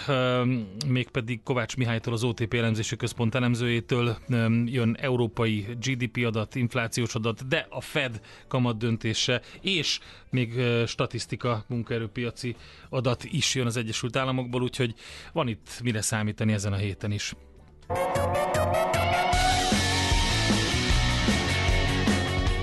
mégpedig 0.86 1.42
Kovács 1.42 1.76
Mihálytól, 1.76 2.12
az 2.12 2.24
OTP 2.24 2.54
elemzési 2.54 2.96
központ 2.96 3.34
elemzőjétől 3.34 4.16
jön 4.64 4.96
európai 5.00 5.66
GDP 5.80 6.26
adat, 6.26 6.54
inflációs 6.54 7.14
adat, 7.14 7.48
de 7.48 7.66
a 7.70 7.80
Fed 7.80 8.20
kamat 8.48 8.78
döntése 8.78 9.40
és 9.60 10.00
még 10.30 10.60
statisztika, 10.86 11.64
munkaerőpiaci 11.68 12.56
adat 12.88 13.24
is 13.24 13.54
jön 13.54 13.66
az 13.66 13.76
Egyesült 13.76 14.16
Államokból, 14.16 14.62
úgyhogy 14.62 14.94
van 15.32 15.48
itt 15.48 15.80
mire 15.82 16.00
számítani 16.00 16.52
ezen 16.52 16.72
a 16.72 16.76
héten 16.76 17.10
is. 17.10 17.34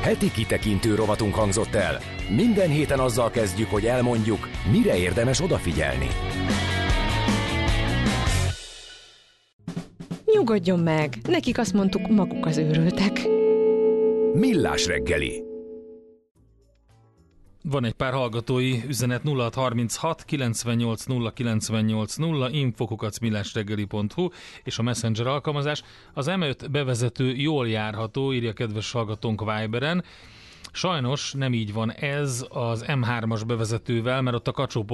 Heti 0.03 0.31
kitekintő 0.31 0.95
rovatunk 0.95 1.33
hangzott 1.33 1.73
el. 1.73 1.99
Minden 2.29 2.69
héten 2.69 2.99
azzal 2.99 3.29
kezdjük, 3.29 3.69
hogy 3.69 3.85
elmondjuk, 3.85 4.49
mire 4.71 4.97
érdemes 4.97 5.41
odafigyelni. 5.41 6.07
Nyugodjon 10.25 10.79
meg, 10.79 11.13
nekik 11.27 11.57
azt 11.57 11.73
mondtuk, 11.73 12.07
maguk 12.07 12.45
az 12.45 12.57
őrültek. 12.57 13.27
Millás 14.33 14.85
reggeli. 14.85 15.52
Van 17.65 17.85
egy 17.85 17.93
pár 17.93 18.13
hallgatói 18.13 18.81
üzenet 18.87 19.21
0636 19.23 20.23
98 20.25 21.03
0 21.03 21.31
98 21.31 22.15
0 22.15 22.49
infokukacmillásreggeli.hu 22.49 24.29
és 24.63 24.77
a 24.77 24.81
Messenger 24.81 25.27
alkalmazás. 25.27 25.83
Az 26.13 26.27
M5 26.29 26.67
bevezető 26.71 27.35
jól 27.35 27.67
járható, 27.67 28.33
írja 28.33 28.53
kedves 28.53 28.91
hallgatónk 28.91 29.41
Viberen. 29.41 30.03
Sajnos 30.71 31.33
nem 31.33 31.53
így 31.53 31.73
van 31.73 31.91
ez 31.91 32.45
az 32.49 32.85
M3-as 32.87 33.41
bevezetővel, 33.47 34.21
mert 34.21 34.35
ott 34.35 34.47
a 34.47 34.51
kacsó 34.51 34.85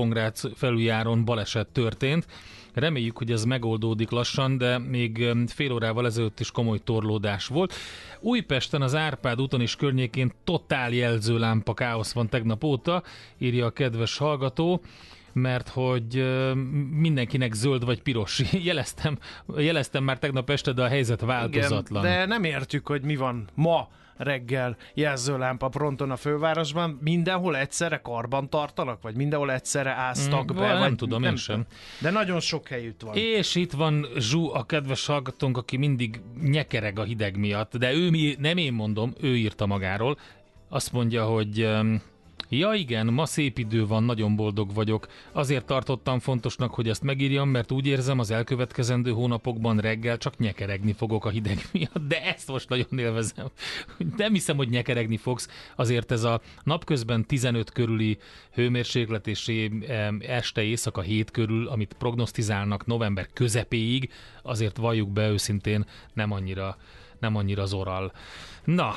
felüljáron 0.56 1.26
baleset 1.26 1.68
történt. 1.68 2.28
Reméljük, 2.74 3.18
hogy 3.18 3.32
ez 3.32 3.44
megoldódik 3.44 4.10
lassan, 4.10 4.58
de 4.58 4.78
még 4.78 5.26
fél 5.48 5.72
órával 5.72 6.06
ezelőtt 6.06 6.40
is 6.40 6.52
komoly 6.52 6.80
torlódás 6.84 7.48
volt. 7.48 7.74
Újpesten 8.20 8.82
az 8.82 8.96
Árpád 8.96 9.42
úton 9.42 9.62
és 9.62 9.76
környékén 9.76 10.32
totál 10.44 10.92
jelzőlámpa 10.92 11.74
káosz 11.74 12.14
van 12.14 12.30
tegnap 12.30 12.64
óta, 12.64 13.04
írja 13.38 13.66
a 13.66 13.70
kedves 13.70 14.18
hallgató 14.18 14.82
mert 15.34 15.70
hogy 15.70 16.26
mindenkinek 16.92 17.54
zöld 17.54 17.86
vagy 17.86 18.02
piros. 18.02 18.42
Jeleztem, 18.64 19.18
jeleztem 19.58 20.04
már 20.04 20.20
tegnap 20.20 20.50
este, 20.50 20.72
de 20.72 20.84
a 20.84 20.88
helyzet 20.88 21.22
változatlan. 21.22 22.06
Igen, 22.06 22.18
de 22.18 22.26
nem 22.26 22.44
értjük, 22.44 22.88
hogy 22.88 23.02
mi 23.02 23.16
van 23.16 23.48
ma 23.54 23.90
reggel 24.20 24.78
jelzőlámpa 24.94 25.70
fronton 25.72 26.12
a 26.12 26.16
fővárosban, 26.16 27.00
mindenhol 27.02 27.58
egyszerre 27.58 27.98
karban 27.98 28.50
tartanak, 28.50 29.02
vagy 29.02 29.16
mindenhol 29.16 29.52
egyszerre 29.52 29.92
áztak 29.92 30.54
mm, 30.54 30.56
be? 30.56 30.68
Nem 30.68 30.80
vagy 30.80 30.96
tudom, 30.96 31.22
nem 31.22 31.32
én 31.32 31.38
sem. 31.38 31.66
De 32.02 32.10
nagyon 32.12 32.40
sok 32.40 32.68
helyütt 32.68 33.02
van. 33.02 33.16
És 33.16 33.56
itt 33.56 33.72
van 33.72 34.06
Zsú, 34.18 34.54
a 34.54 34.64
kedves 34.64 35.06
hallgatónk, 35.06 35.58
aki 35.58 35.78
mindig 35.78 36.22
nyekereg 36.42 37.00
a 37.00 37.04
hideg 37.04 37.38
miatt, 37.38 37.78
de 37.78 37.94
ő 37.94 38.36
nem 38.40 38.58
én 38.58 38.74
mondom, 38.74 39.14
ő 39.22 39.38
írta 39.38 39.66
magáról. 39.66 40.18
Azt 40.70 40.92
mondja, 40.92 41.26
hogy 41.26 41.70
Ja 42.52 42.74
igen, 42.74 43.06
ma 43.08 43.26
szép 43.26 43.58
idő 43.58 43.88
van, 43.88 44.04
nagyon 44.04 44.36
boldog 44.36 44.74
vagyok. 44.74 45.08
Azért 45.32 45.66
tartottam 45.66 46.20
fontosnak, 46.20 46.74
hogy 46.74 46.90
ezt 46.90 47.04
megírjam, 47.04 47.50
mert 47.50 47.72
úgy 47.72 47.88
érzem, 47.88 48.20
az 48.20 48.32
elkövetkezendő 48.32 49.12
hónapokban 49.12 49.78
reggel 49.78 50.18
csak 50.18 50.38
nyekeregni 50.38 50.94
fogok 50.94 51.26
a 51.26 51.30
hideg 51.30 51.66
miatt, 51.74 52.08
de 52.08 52.24
ezt 52.24 52.48
most 52.48 52.70
nagyon 52.70 53.00
élvezem. 53.00 53.48
Nem 54.18 54.34
hiszem, 54.34 54.58
hogy 54.58 54.70
nyekeregni 54.70 55.18
fogsz, 55.18 55.48
azért 55.76 56.12
ez 56.12 56.24
a 56.24 56.42
napközben 56.64 57.26
15 57.26 57.72
körüli 57.72 58.18
hőmérséklet 58.54 59.28
és 59.28 59.70
este 60.20 60.62
éjszaka 60.62 61.02
7 61.02 61.32
körül, 61.32 61.68
amit 61.68 61.96
prognosztizálnak 61.98 62.86
november 62.86 63.28
közepéig, 63.34 64.12
azért 64.44 64.78
valljuk 64.78 65.10
be 65.10 65.30
őszintén 65.30 65.86
nem 66.14 66.32
annyira 66.32 66.78
nem 67.20 67.36
annyira 67.36 67.62
az 67.62 67.74
oral. 67.74 68.12
Na, 68.76 68.96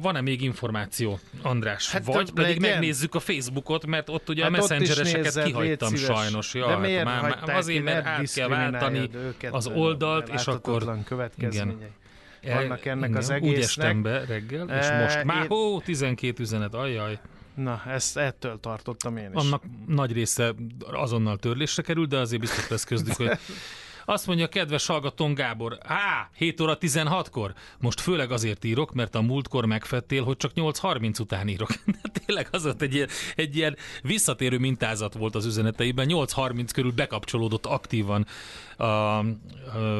van-e 0.00 0.20
még 0.20 0.42
információ, 0.42 1.18
András? 1.42 1.90
Hát, 1.90 2.04
Vagy 2.04 2.30
pedig 2.32 2.60
legyen. 2.60 2.70
megnézzük 2.70 3.14
a 3.14 3.20
Facebookot, 3.20 3.86
mert 3.86 4.08
ott 4.08 4.28
ugye 4.28 4.42
Hát 4.42 4.50
a 4.52 4.56
messengereseket 4.56 5.22
nézzed, 5.22 5.44
kihagytam 5.44 5.94
sajnos. 5.94 6.54
Ja, 6.54 6.66
De 6.66 6.72
hát 6.72 6.80
miért 6.80 7.04
már, 7.04 7.22
már 7.22 7.56
azért, 7.56 7.84
mert 7.84 8.06
át 8.06 8.32
kell 8.32 8.48
váltani 8.48 9.10
az 9.50 9.66
oldalt, 9.66 10.28
és 10.28 10.46
akkor... 10.46 10.98
Igen. 11.38 11.78
Vannak 12.42 12.84
ennek 12.84 13.16
az 13.16 13.28
Igen, 13.28 13.42
Úgy 13.42 13.48
egésznek. 13.48 13.84
estem 13.86 14.02
be 14.02 14.24
reggel, 14.24 14.68
és 14.68 14.86
Eh, 14.86 15.02
most 15.02 15.24
már 15.24 15.42
én- 15.42 15.48
hó, 15.48 15.80
12 15.80 16.42
üzenet, 16.42 16.74
ajjaj. 16.74 17.18
Na, 17.54 17.82
ezt 17.86 18.16
ettől 18.16 18.60
tartottam 18.60 19.16
én 19.16 19.30
is. 19.34 19.42
Annak 19.44 19.62
nagy 19.86 20.12
része 20.12 20.54
azonnal 20.90 21.36
törlésre 21.36 21.82
kerül, 21.82 22.06
de 22.06 22.18
azért 22.18 22.40
biztos 22.40 22.68
lesz 22.68 22.84
köztük, 22.84 23.14
hogy 23.14 23.30
azt 24.08 24.26
mondja, 24.26 24.48
kedves 24.48 24.86
hallgatón 24.86 25.34
Gábor, 25.34 25.78
á, 25.82 26.30
7 26.36 26.60
óra 26.60 26.78
16-kor. 26.80 27.54
Most 27.80 28.00
főleg 28.00 28.30
azért 28.30 28.64
írok, 28.64 28.92
mert 28.94 29.14
a 29.14 29.20
múltkor 29.20 29.64
megfettél, 29.64 30.24
hogy 30.24 30.36
csak 30.36 30.52
8.30 30.54 31.20
után 31.20 31.48
írok. 31.48 31.70
De 32.02 32.20
tényleg 32.26 32.48
az 32.50 32.62
volt 32.62 32.82
egy 32.82 32.94
ilyen, 32.94 33.08
egy 33.36 33.56
ilyen 33.56 33.76
visszatérő 34.02 34.58
mintázat 34.58 35.14
volt 35.14 35.34
az 35.34 35.46
üzeneteiben. 35.46 36.06
8.30 36.10 36.68
körül 36.72 36.92
bekapcsolódott 36.92 37.66
aktívan 37.66 38.26
a, 38.76 38.84
a 38.84 39.22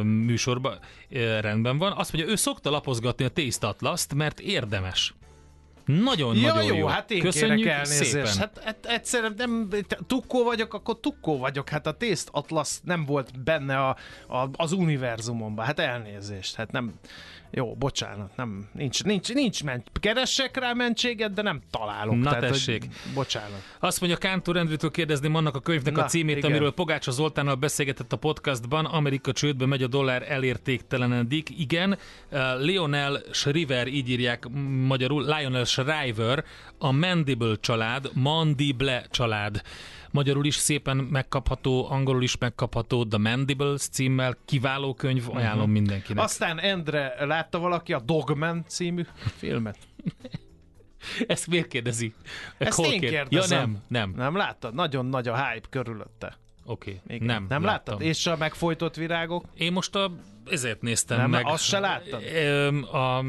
műsorba. 0.03 0.79
E, 1.11 1.41
rendben 1.41 1.79
van. 1.79 1.93
Azt 1.93 2.13
mondja, 2.13 2.33
ő 2.33 2.37
szokta 2.37 2.71
lapozgatni 2.71 3.25
a 3.25 3.29
Taste 3.29 3.67
Atlas-t, 3.67 4.15
mert 4.15 4.41
érdemes. 4.41 5.15
Nagyon-nagyon 5.89 6.63
ja, 6.63 6.69
jó, 6.73 6.77
jó. 6.77 6.87
hát 6.87 7.11
én 7.11 7.21
Köszönjük 7.21 7.67
kérek 7.67 7.85
szépen. 7.85 8.37
Hát, 8.39 8.61
hát 8.65 8.87
egyszerűen 8.87 9.35
nem, 9.37 9.69
tukkó 10.07 10.45
vagyok, 10.45 10.75
akkor 10.75 11.01
tukkó 11.01 11.39
vagyok. 11.39 11.69
Hát 11.69 11.87
a 11.87 11.93
Taste 11.93 12.31
Atlas 12.33 12.79
nem 12.83 13.05
volt 13.05 13.43
benne 13.43 13.79
a, 13.79 13.97
a, 14.29 14.49
az 14.53 14.73
univerzumomban. 14.73 15.65
Hát 15.65 15.79
elnézést. 15.79 16.55
Hát 16.55 16.73
nem... 16.73 16.95
Jó, 17.51 17.75
bocsánat, 17.75 18.37
nem, 18.37 18.69
nincs, 18.73 19.05
nincs, 19.05 19.33
nincs 19.33 19.65
ment. 19.65 19.91
Keressek 20.01 20.57
rá 20.57 20.73
mentséget, 20.73 21.33
de 21.33 21.43
nem 21.43 21.61
találok. 21.71 22.17
Na 22.17 22.31
tehát, 22.31 22.51
tessék. 22.51 22.81
Hogy, 22.81 23.15
bocsánat. 23.15 23.63
Azt 23.81 24.01
mondja, 24.01 24.19
Kántor 24.19 24.57
Endrőtől 24.57 24.91
kérdezném 24.91 25.35
annak 25.35 25.55
a 25.55 25.61
könyvnek 25.61 25.95
Na, 25.95 26.05
a 26.05 26.07
címét, 26.07 26.37
igen. 26.37 26.51
amiről 26.51 26.73
Pogácsa 26.73 27.11
Zoltánnal 27.11 27.55
beszélgetett 27.55 28.13
a 28.13 28.17
podcastban. 28.17 28.85
Amerika 28.85 29.33
csődbe 29.33 29.67
megy, 29.67 29.83
a 29.83 29.87
dollár 29.87 30.31
elértéktelenedik. 30.31 31.51
Igen, 31.59 31.99
uh, 32.31 32.39
Lionel 32.61 33.21
Shriver, 33.31 33.87
így 33.87 34.09
írják 34.09 34.49
magyarul, 34.87 35.23
Lionel 35.23 35.65
Shriver, 35.83 36.45
a 36.79 36.91
Mandible 36.93 37.57
család, 37.61 38.11
Mandible 38.15 39.07
család. 39.11 39.63
Magyarul 40.11 40.45
is 40.47 40.55
szépen 40.55 40.97
megkapható, 40.97 41.91
angolul 41.91 42.23
is 42.23 42.39
megkapható, 42.39 43.05
The 43.05 43.19
Mandibles 43.19 43.81
címmel, 43.89 44.37
kiváló 44.45 44.95
könyv, 44.95 45.25
ajánlom 45.31 45.63
Mhm. 45.65 45.73
mindenkinek. 45.73 46.25
Aztán 46.25 46.59
Endre, 46.61 47.25
látta 47.25 47.59
valaki 47.59 47.93
a 47.93 48.01
Dogman 48.01 48.65
című 48.69 49.03
filmet? 49.37 49.79
Ezt 51.27 51.47
miért 51.47 51.69
kérdezi? 51.69 52.15
Ezt 52.59 52.77
Hol 52.77 52.87
én 52.93 53.01
kér- 53.01 53.11
kérdezem. 53.11 53.59
Ja 53.61 53.67
nem, 53.67 53.83
nem. 53.89 54.13
Nem 54.17 54.37
láttad? 54.37 54.75
Nagyon 54.75 55.07
nagy 55.07 55.29
a 55.29 55.37
hype 55.49 55.67
körülötte. 55.71 56.37
Oké, 56.65 57.01
Igen. 57.07 57.27
nem. 57.27 57.47
Nem 57.49 57.63
láttam. 57.63 57.95
láttad? 57.95 58.01
És 58.09 58.27
a 58.27 58.37
megfojtott 58.37 58.95
virágok? 58.95 59.45
Én 59.55 59.73
most 59.73 59.95
a, 59.95 60.11
ezért 60.51 60.83
néztem 60.83 61.19
Nem, 61.19 61.31
meg. 61.31 61.47
azt 61.47 61.65
se 61.65 61.79
láttad? 61.79 62.23
A 62.95 63.25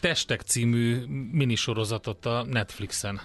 Testek 0.00 0.40
című 0.40 1.04
minisorozatot 1.32 2.26
a 2.26 2.44
Netflixen. 2.44 3.20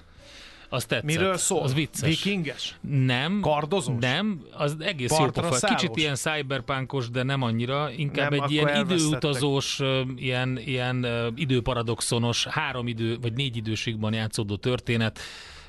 Az 0.70 0.86
tetszett. 0.86 1.06
Miről 1.06 1.38
szól? 1.38 1.62
Az 1.62 1.74
vicces. 1.74 2.10
Vikinges? 2.10 2.78
Nem. 2.82 3.40
Kardozós? 3.40 3.96
Nem, 4.00 4.42
az 4.52 4.76
egész 4.80 5.10
Partra 5.10 5.44
jó 5.44 5.48
pofa. 5.48 5.60
szállós? 5.60 5.82
Kicsit 5.82 5.98
ilyen 5.98 6.16
cyberpunkos, 6.16 7.10
de 7.10 7.24
nem 7.24 7.42
annyira. 7.42 7.92
Inkább 7.92 8.32
Nem, 8.32 8.42
egy 8.42 8.52
ilyen 8.52 8.90
időutazós, 8.90 9.82
ilyen, 10.16 10.60
ilyen 10.60 11.08
időparadoxonos, 11.36 12.46
három 12.46 12.88
idő, 12.88 13.18
vagy 13.22 13.34
négy 13.34 13.56
időségben 13.56 14.14
játszódó 14.14 14.56
történet. 14.56 15.20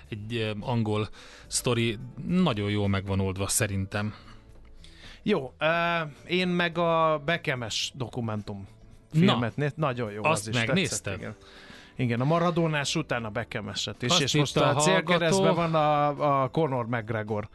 Egy 0.08 0.54
angol 0.60 1.08
sztori. 1.46 1.98
Nagyon 2.26 2.70
jól 2.70 2.88
meg 2.88 3.06
van 3.06 3.20
oldva, 3.20 3.48
szerintem. 3.48 4.14
Jó, 5.22 5.54
uh, 5.60 6.10
én 6.26 6.48
meg 6.48 6.78
a 6.78 7.22
Bekemes 7.24 7.92
dokumentum 7.94 8.66
filmet 9.12 9.56
néz, 9.56 9.72
nagyon 9.76 10.12
jó 10.12 10.24
azt 10.24 10.48
az 10.48 10.48
is 10.48 10.66
megnézted? 10.66 10.98
tetszett, 11.02 11.18
igen. 11.18 11.36
Igen, 11.96 12.20
a 12.20 12.24
Maradónás 12.24 12.96
után 12.96 13.24
a 13.24 13.30
Bekemeset 13.30 14.02
is, 14.02 14.10
Azt 14.10 14.20
és 14.20 14.34
most 14.34 14.56
a 14.56 14.76
a 14.76 14.80
célkeresztben 14.80 15.54
van 15.54 15.74
a, 15.74 16.42
a 16.42 16.48
Conor 16.48 16.86
McGregor 16.86 17.48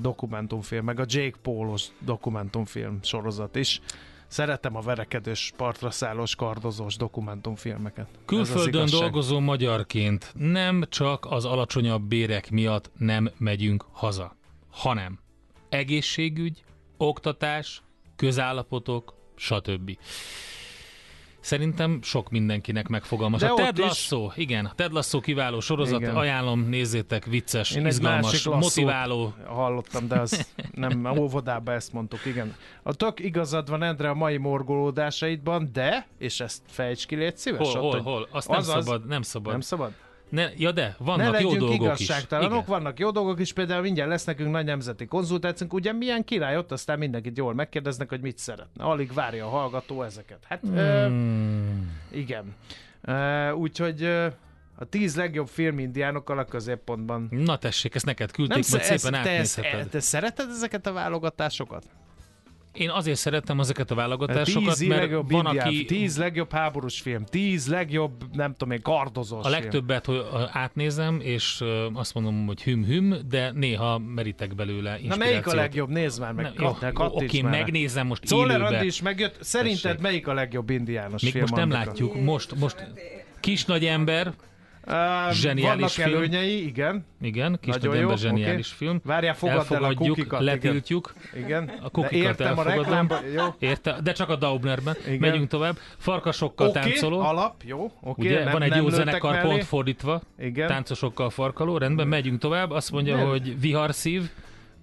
dokumentumfilm, 0.00 0.84
meg 0.84 1.00
a 1.00 1.04
Jake 1.06 1.36
Paulos 1.42 1.86
dokumentumfilm 1.98 2.98
sorozat 3.02 3.56
is. 3.56 3.80
Szeretem 4.28 4.76
a 4.76 4.80
verekedős, 4.80 5.52
partra 5.56 5.90
szállós, 5.90 6.34
kardozós 6.34 6.96
dokumentumfilmeket. 6.96 8.08
Külföldön 8.24 8.86
dolgozó 8.90 9.40
magyarként 9.40 10.32
nem 10.34 10.84
csak 10.88 11.26
az 11.30 11.44
alacsonyabb 11.44 12.02
bérek 12.02 12.50
miatt 12.50 12.90
nem 12.98 13.30
megyünk 13.36 13.84
haza, 13.92 14.36
hanem 14.70 15.18
egészségügy, 15.68 16.64
oktatás, 16.96 17.82
közállapotok, 18.16 19.14
stb. 19.36 19.98
Szerintem 21.46 22.02
sok 22.02 22.30
mindenkinek 22.30 22.88
megfogalmaz. 22.88 23.40
De 23.40 23.46
a 23.46 23.54
Ted 23.54 23.78
is- 23.78 23.84
Lasso, 23.84 24.30
igen, 24.34 24.64
a 24.64 24.72
Ted 24.74 24.92
Lasso 24.92 25.20
kiváló 25.20 25.60
sorozat, 25.60 26.00
Igen. 26.00 26.16
ajánlom, 26.16 26.68
nézzétek, 26.68 27.24
vicces, 27.24 27.70
Én 27.70 27.86
izgalmas, 27.86 28.44
motiváló. 28.44 29.34
Hallottam, 29.44 30.08
de 30.08 30.18
az 30.20 30.46
nem, 30.72 31.04
a 31.04 31.10
óvodában 31.10 31.74
ezt 31.74 31.92
mondtuk, 31.92 32.24
igen. 32.24 32.54
A 32.82 32.94
tök 32.94 33.20
igazad 33.20 33.68
van, 33.68 33.82
Endre, 33.82 34.08
a 34.10 34.14
mai 34.14 34.36
morgolódásaidban, 34.36 35.68
de, 35.72 36.06
és 36.18 36.40
ezt 36.40 36.62
fejts 36.66 37.06
ki, 37.06 37.14
légy 37.16 37.36
szíves. 37.36 37.72
Hol, 37.72 37.82
ott, 37.84 37.92
hol, 38.02 38.12
hol? 38.12 38.28
Azt 38.30 38.48
nem 38.48 38.58
azaz- 38.58 38.84
szabad, 38.84 39.06
nem 39.06 39.22
szabad. 39.22 39.52
Nem 39.52 39.60
szabad? 39.60 39.92
Ne, 40.28 40.48
ja 40.56 40.72
de, 40.72 40.82
ne 40.98 41.04
vannak 41.04 41.26
jó 41.26 41.30
legyünk 41.32 41.58
dolgok 41.58 41.98
is. 42.00 42.08
Igen. 42.30 42.62
vannak 42.66 42.98
jó 42.98 43.10
dolgok 43.10 43.40
is, 43.40 43.52
például 43.52 43.82
mindjárt 43.82 44.10
lesz 44.10 44.24
nekünk 44.24 44.50
nagy 44.50 44.64
nemzeti 44.64 45.06
konzultációnk, 45.06 45.72
ugye 45.72 45.92
milyen 45.92 46.24
király 46.24 46.56
ott, 46.56 46.72
aztán 46.72 46.98
mindenkit 46.98 47.36
jól 47.36 47.54
megkérdeznek, 47.54 48.08
hogy 48.08 48.20
mit 48.20 48.38
szeretne. 48.38 48.84
Alig 48.84 49.12
várja 49.12 49.46
a 49.46 49.48
hallgató 49.48 50.02
ezeket. 50.02 50.38
Hát, 50.48 50.60
ö, 50.74 51.04
Hmm. 51.06 51.98
igen. 52.12 52.54
Ö, 53.02 53.50
úgyhogy 53.50 54.02
ö, 54.02 54.26
a 54.78 54.84
tíz 54.84 55.16
legjobb 55.16 55.48
film 55.48 55.78
indiánokkal 55.78 56.38
a 56.38 56.44
középpontban. 56.44 57.28
Na 57.30 57.56
tessék, 57.58 57.94
ezt 57.94 58.04
neked 58.04 58.30
küldték, 58.30 58.56
Nem 58.64 58.66
majd 58.70 58.84
szépen 58.98 59.14
ezt- 59.14 59.24
te, 59.24 59.30
ezt- 59.30 59.58
átnézheted. 59.58 59.88
te 59.90 60.00
szereted 60.00 60.48
ezeket 60.50 60.86
a 60.86 60.92
válogatásokat? 60.92 61.84
Én 62.76 62.90
azért 62.90 63.18
szerettem 63.18 63.60
ezeket 63.60 63.90
a 63.90 63.94
válogatásokat, 63.94 64.74
Tíz 64.76 64.88
mert 64.88 65.00
legjobb 65.00 65.30
van, 65.30 65.46
indián, 65.46 65.66
aki 65.66 65.84
tíz 65.84 66.18
legjobb 66.18 66.52
háborús 66.52 67.00
film, 67.00 67.24
tíz 67.24 67.68
legjobb, 67.68 68.12
nem 68.32 68.52
tudom 68.52 68.74
én, 68.74 68.82
kardozós 68.82 69.44
a 69.44 69.48
legtöbbet 69.48 70.06
hogy 70.06 70.16
ö, 70.32 70.42
átnézem, 70.52 71.20
és 71.20 71.64
azt 71.92 72.14
mondom, 72.14 72.46
hogy 72.46 72.62
hüm-hüm, 72.62 73.14
de 73.28 73.50
néha 73.54 73.98
merítek 73.98 74.54
belőle 74.54 74.96
film. 74.96 75.08
Na 75.08 75.16
melyik 75.16 75.46
a 75.46 75.54
legjobb? 75.54 75.88
Nézd 75.88 76.20
már 76.20 76.32
meg, 76.32 76.52
Ne, 76.80 76.90
kat, 76.92 77.12
Oké, 77.14 77.40
már. 77.40 77.52
megnézem 77.52 78.06
most 78.06 78.24
Czoller 78.24 78.56
élőbe. 78.56 78.74
Andi 78.74 78.86
is 78.86 79.02
megjött. 79.02 79.36
Szerinted 79.40 79.82
Tessék. 79.82 80.00
melyik 80.00 80.26
a 80.26 80.34
legjobb 80.34 80.70
indiános 80.70 81.22
Még 81.22 81.30
film? 81.32 81.44
most 81.50 81.54
nem 81.54 81.70
Andika? 81.70 81.84
látjuk. 81.84 82.20
Most, 82.20 82.54
most 82.54 82.86
kis 83.40 83.64
nagy 83.64 83.84
ember, 83.84 84.32
Uh, 84.88 84.92
Zseniális 85.32 85.62
vannak 85.64 85.88
film. 85.88 86.14
előnyei, 86.16 86.66
igen. 86.66 87.04
igen, 87.20 87.58
kis 87.60 87.74
Nagyon 87.74 87.90
nagy 87.92 88.00
jó, 88.00 88.16
zseniális 88.16 88.66
oké. 88.74 88.84
film. 88.84 89.00
Várjál, 89.04 89.34
fogadd 89.34 89.54
el 89.54 89.60
a 89.60 89.62
Elfogadjuk, 89.86 90.16
kukikat. 90.16 90.40
letiltjuk. 90.40 91.14
Igen. 91.36 91.70
A 91.82 91.90
kukikat 91.90 92.12
értem 92.12 92.46
a 92.46 92.48
elfogadom. 92.48 92.82
reklámba. 92.82 93.18
Jó. 93.34 93.44
Érte, 93.58 93.96
de 94.02 94.12
csak 94.12 94.28
a 94.28 94.36
Daubnerben. 94.36 94.94
Igen. 95.06 95.18
Megyünk 95.18 95.48
tovább. 95.48 95.76
Farkasokkal 95.96 96.68
Oké, 96.68 96.78
táncoló. 96.80 97.20
alap, 97.20 97.54
jó. 97.64 97.90
Oké, 98.00 98.26
Ugye, 98.26 98.42
nem, 98.44 98.52
van 98.52 98.62
egy 98.62 98.70
nem 98.70 98.82
jó 98.82 98.88
zenekar 98.88 99.32
mellé. 99.34 99.48
pont 99.48 99.64
fordítva. 99.64 100.20
Igen. 100.38 100.66
Táncosokkal 100.68 101.30
farkaló, 101.30 101.78
rendben, 101.78 102.08
megyünk 102.08 102.40
tovább. 102.40 102.70
Azt 102.70 102.92
mondja, 102.92 103.16
Nem. 103.16 103.26
hogy 103.28 103.60
viharszív. 103.60 104.22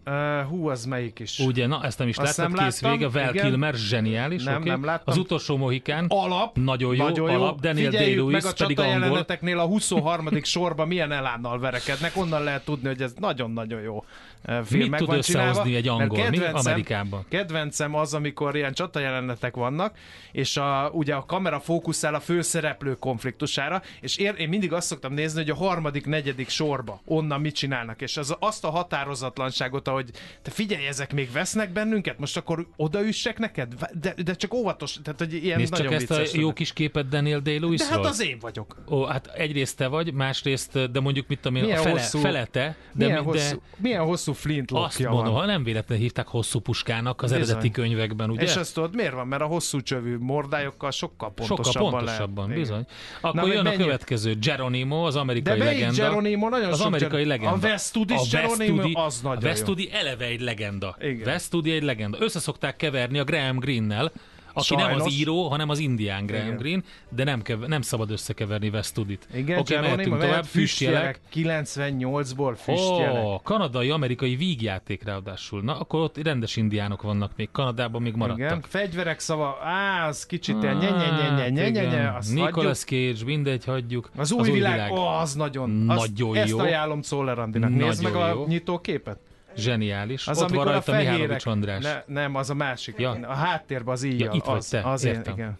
Uh, 0.05 0.41
hú, 0.49 0.67
az 0.67 0.85
melyik 0.85 1.19
is? 1.19 1.39
Ugye, 1.39 1.67
na 1.67 1.83
ezt 1.83 1.97
nem 1.99 2.07
is 2.07 2.17
Azt 2.17 2.37
láttad, 2.37 2.55
nem 2.55 2.65
kész 2.65 2.81
láttam, 2.81 2.99
vége. 2.99 3.11
Val 3.11 3.33
igen. 3.33 3.45
Kilmer, 3.45 3.73
zseniális. 3.73 4.43
Nem, 4.43 4.61
oké. 4.61 4.69
nem 4.69 4.83
láttam. 4.83 5.13
Az 5.13 5.17
utolsó 5.17 5.57
mohikán. 5.57 6.05
Alap. 6.07 6.57
Nagyon 6.57 6.95
jó, 6.95 7.03
Nagyon 7.03 7.31
jó. 7.31 7.41
alap. 7.41 7.59
Daniel 7.61 7.91
Day-Lewis 7.91 8.33
meg 8.33 8.45
a 8.45 8.53
pedig 8.57 8.79
angol. 8.79 8.93
jeleneteknél 8.93 9.59
a 9.59 9.65
23. 9.65 10.27
sorban 10.41 10.87
milyen 10.87 11.11
elánnal 11.11 11.59
verekednek. 11.59 12.17
Onnan 12.17 12.43
lehet 12.43 12.65
tudni, 12.65 12.87
hogy 12.87 13.01
ez 13.01 13.13
nagyon-nagyon 13.19 13.81
jó 13.81 14.03
film 14.43 14.81
Mit 14.81 14.89
meg 14.89 14.99
tud 14.99 15.07
van 15.07 15.21
csinálva. 15.21 15.63
egy 15.63 15.71
Mert 15.73 15.87
angol? 15.87 16.17
Mi? 16.17 16.23
kedvencem- 16.37 16.65
Amerikában. 16.71 17.25
Kedvencem 17.29 17.95
az, 17.95 18.13
amikor 18.13 18.55
ilyen 18.55 18.73
csata 18.73 18.99
jelenetek 18.99 19.55
vannak, 19.55 19.97
és 20.31 20.57
a, 20.57 20.89
ugye 20.93 21.13
a 21.15 21.25
kamera 21.25 21.59
fókuszál 21.59 22.13
a 22.15 22.19
főszereplő 22.19 22.93
konfliktusára, 22.95 23.81
és 24.01 24.17
én, 24.17 24.33
én 24.37 24.49
mindig 24.49 24.73
azt 24.73 24.87
szoktam 24.87 25.13
nézni, 25.13 25.39
hogy 25.41 25.49
a 25.49 25.55
harmadik, 25.55 26.05
negyedik 26.05 26.49
sorba 26.49 27.01
onnan 27.05 27.41
mit 27.41 27.55
csinálnak, 27.55 28.01
és 28.01 28.17
az, 28.17 28.35
azt 28.39 28.63
a 28.63 28.69
határozatlanságot, 28.69 29.87
hogy 29.87 30.09
te 30.41 30.51
figyelj, 30.51 30.85
ezek 30.87 31.13
még 31.13 31.31
vesznek 31.31 31.69
bennünket, 31.71 32.19
most 32.19 32.37
akkor 32.37 32.67
odaüssek 32.75 33.37
neked? 33.39 33.73
De, 34.01 34.13
de 34.23 34.33
csak 34.33 34.53
óvatos, 34.53 34.97
tehát 35.03 35.19
hogy 35.19 35.33
ilyen 35.43 35.57
Nézd 35.57 35.73
csak 35.75 35.89
nagyon 35.89 36.01
ezt 36.17 36.33
a 36.35 36.37
jó 36.39 36.53
kis 36.53 36.73
képet 36.73 37.07
Daniel 37.07 37.39
day 37.39 37.57
De 37.57 37.65
lewis 37.65 37.81
hát 37.87 38.05
az 38.05 38.21
én 38.21 38.37
vagyok. 38.39 38.83
Ó, 38.89 39.03
hát 39.05 39.27
egyrészt 39.27 39.77
te 39.77 39.87
vagy, 39.87 40.13
másrészt, 40.13 40.91
de 40.91 40.99
mondjuk 40.99 41.27
mit 41.27 41.39
tudom 41.39 41.57
én, 41.57 41.63
Milyen 41.63 41.79
a 41.79 41.81
fele, 41.81 41.99
hosszú- 41.99 42.21
felete, 42.21 42.75
de, 42.93 43.05
milyen, 43.05 43.15
de 43.23 43.23
hosszú, 43.23 43.61
milyen 43.77 44.03
hosszú 44.03 44.32
flint 44.33 44.71
azt 44.71 44.97
lokja 44.99 45.09
mondom, 45.15 45.33
van. 45.33 45.41
ha 45.41 45.47
nem 45.47 45.63
véletlenül 45.63 46.03
hívták 46.03 46.27
hosszú 46.27 46.59
puskának 46.59 47.21
az 47.21 47.31
Bizony. 47.31 47.45
eredeti 47.47 47.71
könyvekben, 47.71 48.29
ugye? 48.29 48.41
És 48.41 48.55
ezt 48.55 48.73
tudod, 48.73 48.95
miért 48.95 49.13
van? 49.13 49.27
Mert 49.27 49.41
a 49.41 49.45
hosszú 49.45 49.81
csövű 49.81 50.17
mordályokkal 50.17 50.91
sokkal 50.91 51.33
pontosabban 51.33 51.71
Sokkal 51.71 52.03
lehet. 52.03 52.19
pontosabban, 52.19 52.45
Igen. 52.45 52.59
bizony. 52.59 52.85
Akkor 53.21 53.41
Na, 53.41 53.47
jön 53.47 53.57
a 53.59 53.63
mennyi- 53.63 53.77
következő, 53.83 54.35
Geronimo, 54.41 55.05
az 55.05 55.13
De 55.13 55.19
amerikai 55.19 55.57
melyik 55.57 55.79
legenda. 55.79 56.01
Geronimo? 56.03 56.49
Nagyon 56.49 56.71
az 56.71 56.81
amerikai 56.81 57.25
legenda. 57.25 57.55
A 57.55 57.57
Vestudis 57.59 58.17
A 58.17 58.37
Geronimo, 58.37 58.99
az 58.99 59.21
nagyon 59.21 59.37
A. 59.37 59.41
Vestudi 59.41 59.89
eleve 59.91 60.25
egy 60.25 60.41
legenda. 60.41 60.95
Igen. 61.01 61.23
Vestudi 61.23 61.71
egy 61.71 61.83
legenda. 61.83 62.17
Összeszokták 62.21 62.75
keverni 62.75 63.19
a 63.19 63.23
Graham 63.23 63.57
Greennel, 63.59 64.11
aki 64.53 64.75
nem 64.75 64.85
az 64.85 64.97
Sajnos. 64.97 65.13
író, 65.17 65.47
hanem 65.47 65.69
az 65.69 65.79
indián 65.79 66.25
Graham 66.25 66.45
Igen. 66.45 66.57
Green, 66.57 66.83
de 67.09 67.23
nem, 67.23 67.41
kev- 67.41 67.67
nem 67.67 67.81
szabad 67.81 68.11
összekeverni 68.11 68.69
Vestudit. 68.69 69.27
Igen, 69.33 69.63
Geronimo, 69.63 69.95
mehetünk 69.95 70.19
tovább. 70.19 70.43
Füstjelek. 70.45 71.19
98-ból 71.33 72.53
füstjelek. 72.57 73.23
Ó, 73.23 73.41
kanadai-amerikai 73.43 74.35
vígjáték 74.35 75.03
ráadásul. 75.03 75.61
Na, 75.61 75.79
akkor 75.79 76.01
ott 76.01 76.17
rendes 76.23 76.55
indiánok 76.55 77.01
vannak 77.01 77.31
még. 77.35 77.49
Kanadában 77.51 78.01
még 78.01 78.13
maradtak. 78.15 78.39
Igen, 78.45 78.61
fegyverek 78.67 79.19
szava, 79.19 79.57
á, 79.63 80.07
az 80.07 80.25
kicsit 80.25 80.55
ilyen 80.63 80.77
nye 80.77 80.89
nye 80.89 80.97
nye 80.97 81.29
nye 81.29 81.49
nye 81.49 81.69
nye 81.69 81.81
nye, 81.89 81.97
Hát, 81.97 82.17
azt 82.17 82.33
Nicolas. 82.33 82.79
Cage, 82.83 83.23
mindegy, 83.25 83.65
hagyjuk. 83.65 84.09
Az 84.15 84.31
új, 84.31 84.51
világ, 84.51 84.91
ó, 84.91 85.07
az 85.07 85.33
nagyon, 85.33 85.89
azt, 85.89 85.99
Nagyon 85.99 86.35
ezt 86.35 86.49
jó. 86.49 86.59
ajánlom 86.59 87.01
Czoller 87.01 87.39
Andinak. 87.39 87.69
Nézd 87.69 88.03
meg 88.03 88.15
a 88.15 88.27
jó. 88.27 88.45
nyitóképet. 88.47 89.17
Zseniális. 89.57 90.27
Az, 90.27 90.37
Ott 90.37 90.43
van 90.43 90.49
amikor 90.51 90.67
a 90.67 90.71
rajta 90.71 90.91
fehérek, 90.91 91.13
Mihálovics 91.13 91.45
András. 91.45 91.83
Ne, 91.83 92.03
nem, 92.07 92.35
az 92.35 92.49
a 92.49 92.53
másik. 92.53 92.95
Ja. 92.97 93.11
A 93.11 93.33
háttérben 93.33 93.93
az 93.93 94.03
íjjal. 94.03 94.19
Ja, 94.29 94.31
itt 94.33 94.43
vagy 94.43 94.57
az, 94.57 94.67
te, 94.67 94.81
az 94.81 95.03
értem. 95.03 95.33
igen. 95.33 95.59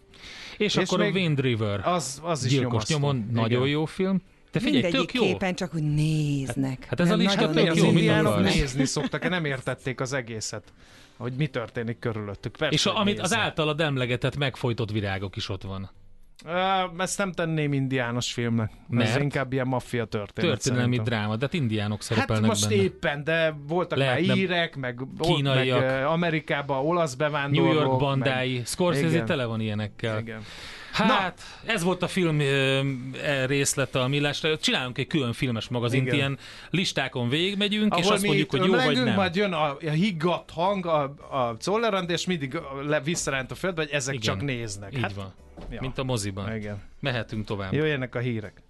És, 0.58 0.76
És 0.76 0.90
akkor 0.90 1.02
a 1.02 1.10
Wind 1.10 1.40
River. 1.40 1.88
Az, 1.88 2.20
az 2.24 2.46
is 2.46 2.52
Gyilkos 2.52 2.86
nyomon, 2.86 3.30
nagyon 3.32 3.50
Igen. 3.62 3.68
jó 3.68 3.86
film. 3.86 4.22
De 4.52 4.60
figyelj, 4.60 4.82
Mindegyik 4.82 5.12
tök 5.12 5.22
jó. 5.22 5.22
képen 5.32 5.56
csak 5.56 5.74
úgy 5.76 5.84
néznek. 5.94 6.86
Hát 6.86 7.00
ez 7.00 7.08
a 7.08 7.10
Nem 7.10 7.20
lista 7.20 7.46
nagyon 7.46 7.56
tök 7.64 7.72
Az 7.72 7.78
jó, 7.78 7.84
mit 7.84 7.94
indiánok 7.94 8.40
nézni 8.44 8.86
szoktak, 8.86 9.30
nem 9.30 9.46
értették 9.46 10.02
az 10.02 10.14
egészet, 10.14 10.64
hogy 11.18 11.34
mi 11.34 11.48
történik 11.48 12.00
körülöttük. 12.00 12.56
Persze, 12.58 12.74
És 12.74 12.86
a, 12.86 13.00
amit 13.00 13.20
az 13.20 13.30
néznek. 13.30 13.40
általad 13.46 13.82
emlegetett 13.82 14.38
megfojtott 14.38 14.92
virágok 14.92 15.36
is 15.36 15.50
ott 15.50 15.64
van. 15.64 15.90
Ezt 16.98 17.18
nem 17.18 17.32
tenném 17.32 17.74
indiános 17.74 18.34
filmnek. 18.34 18.72
Ez 18.72 18.78
Mert? 18.88 19.22
inkább 19.22 19.54
ilyen 19.54 19.68
maffia 19.68 20.06
történet. 20.06 20.52
Történelmi 20.52 20.96
szerintem. 20.96 21.20
dráma, 21.20 21.36
de 21.36 21.46
hát 21.46 21.54
indiánok 21.54 21.98
Hát 21.98 22.02
szerepelnek 22.02 22.50
most 22.50 22.70
benne. 22.70 22.82
éppen, 22.82 23.24
de 23.24 23.56
voltak 23.68 23.98
Lehetne 23.98 24.28
már 24.28 24.38
írek, 24.38 24.76
meg, 24.76 25.00
kínaiak. 25.20 25.80
meg 25.80 26.06
Amerikában 26.06 26.86
olasz 26.86 27.16
New 27.16 27.28
bevándorlók. 27.28 27.74
York 27.74 28.00
bandái, 28.00 28.56
meg... 28.56 28.66
Scorsese 28.68 29.08
Igen. 29.08 29.26
tele 29.26 29.46
van 29.46 29.60
ilyenekkel. 29.60 30.20
Igen. 30.20 30.42
Hát, 30.92 31.42
ez 31.66 31.84
volt 31.84 32.02
a 32.04 32.08
film 32.08 32.40
e, 32.40 33.46
részlete 33.46 34.00
a 34.02 34.08
millásra. 34.08 34.58
Csinálunk 34.58 34.98
egy 34.98 35.08
külön 35.08 35.34
filmes 35.34 35.68
magazint, 35.68 36.06
Igen. 36.06 36.16
ilyen 36.16 36.38
listákon 36.70 37.30
végigmegyünk, 37.30 37.96
és 37.96 38.02
Ahol 38.02 38.14
azt 38.14 38.22
mi 38.22 38.28
mondjuk, 38.28 38.50
hogy 38.52 38.66
jó 38.66 38.74
vagy 38.74 39.04
nem. 39.04 39.14
majd 39.14 39.36
jön 39.36 39.54
a, 39.54 39.70
a 39.70 39.90
higgadt 39.90 40.52
hang, 40.52 40.86
a, 40.86 41.02
a 41.32 41.58
Czollerand, 41.58 42.10
és 42.10 42.26
mindig 42.26 42.60
le, 42.88 43.02
visszaránt 43.02 43.52
a 43.52 43.56
földbe, 43.56 43.82
hogy 43.82 43.92
ezek 43.92 44.14
Igen. 44.14 44.26
csak 44.26 44.42
néznek. 44.46 44.94
Így 44.96 45.02
hát, 45.02 45.14
van. 45.14 45.34
Ja. 45.70 45.82
Mint 45.82 45.98
a 45.98 46.04
moziban. 46.04 46.56
Igen. 46.56 46.82
Mehetünk 47.00 47.46
tovább. 47.46 47.74
Jöjjenek 47.74 48.16
a 48.16 48.20
hírek. 48.20 48.62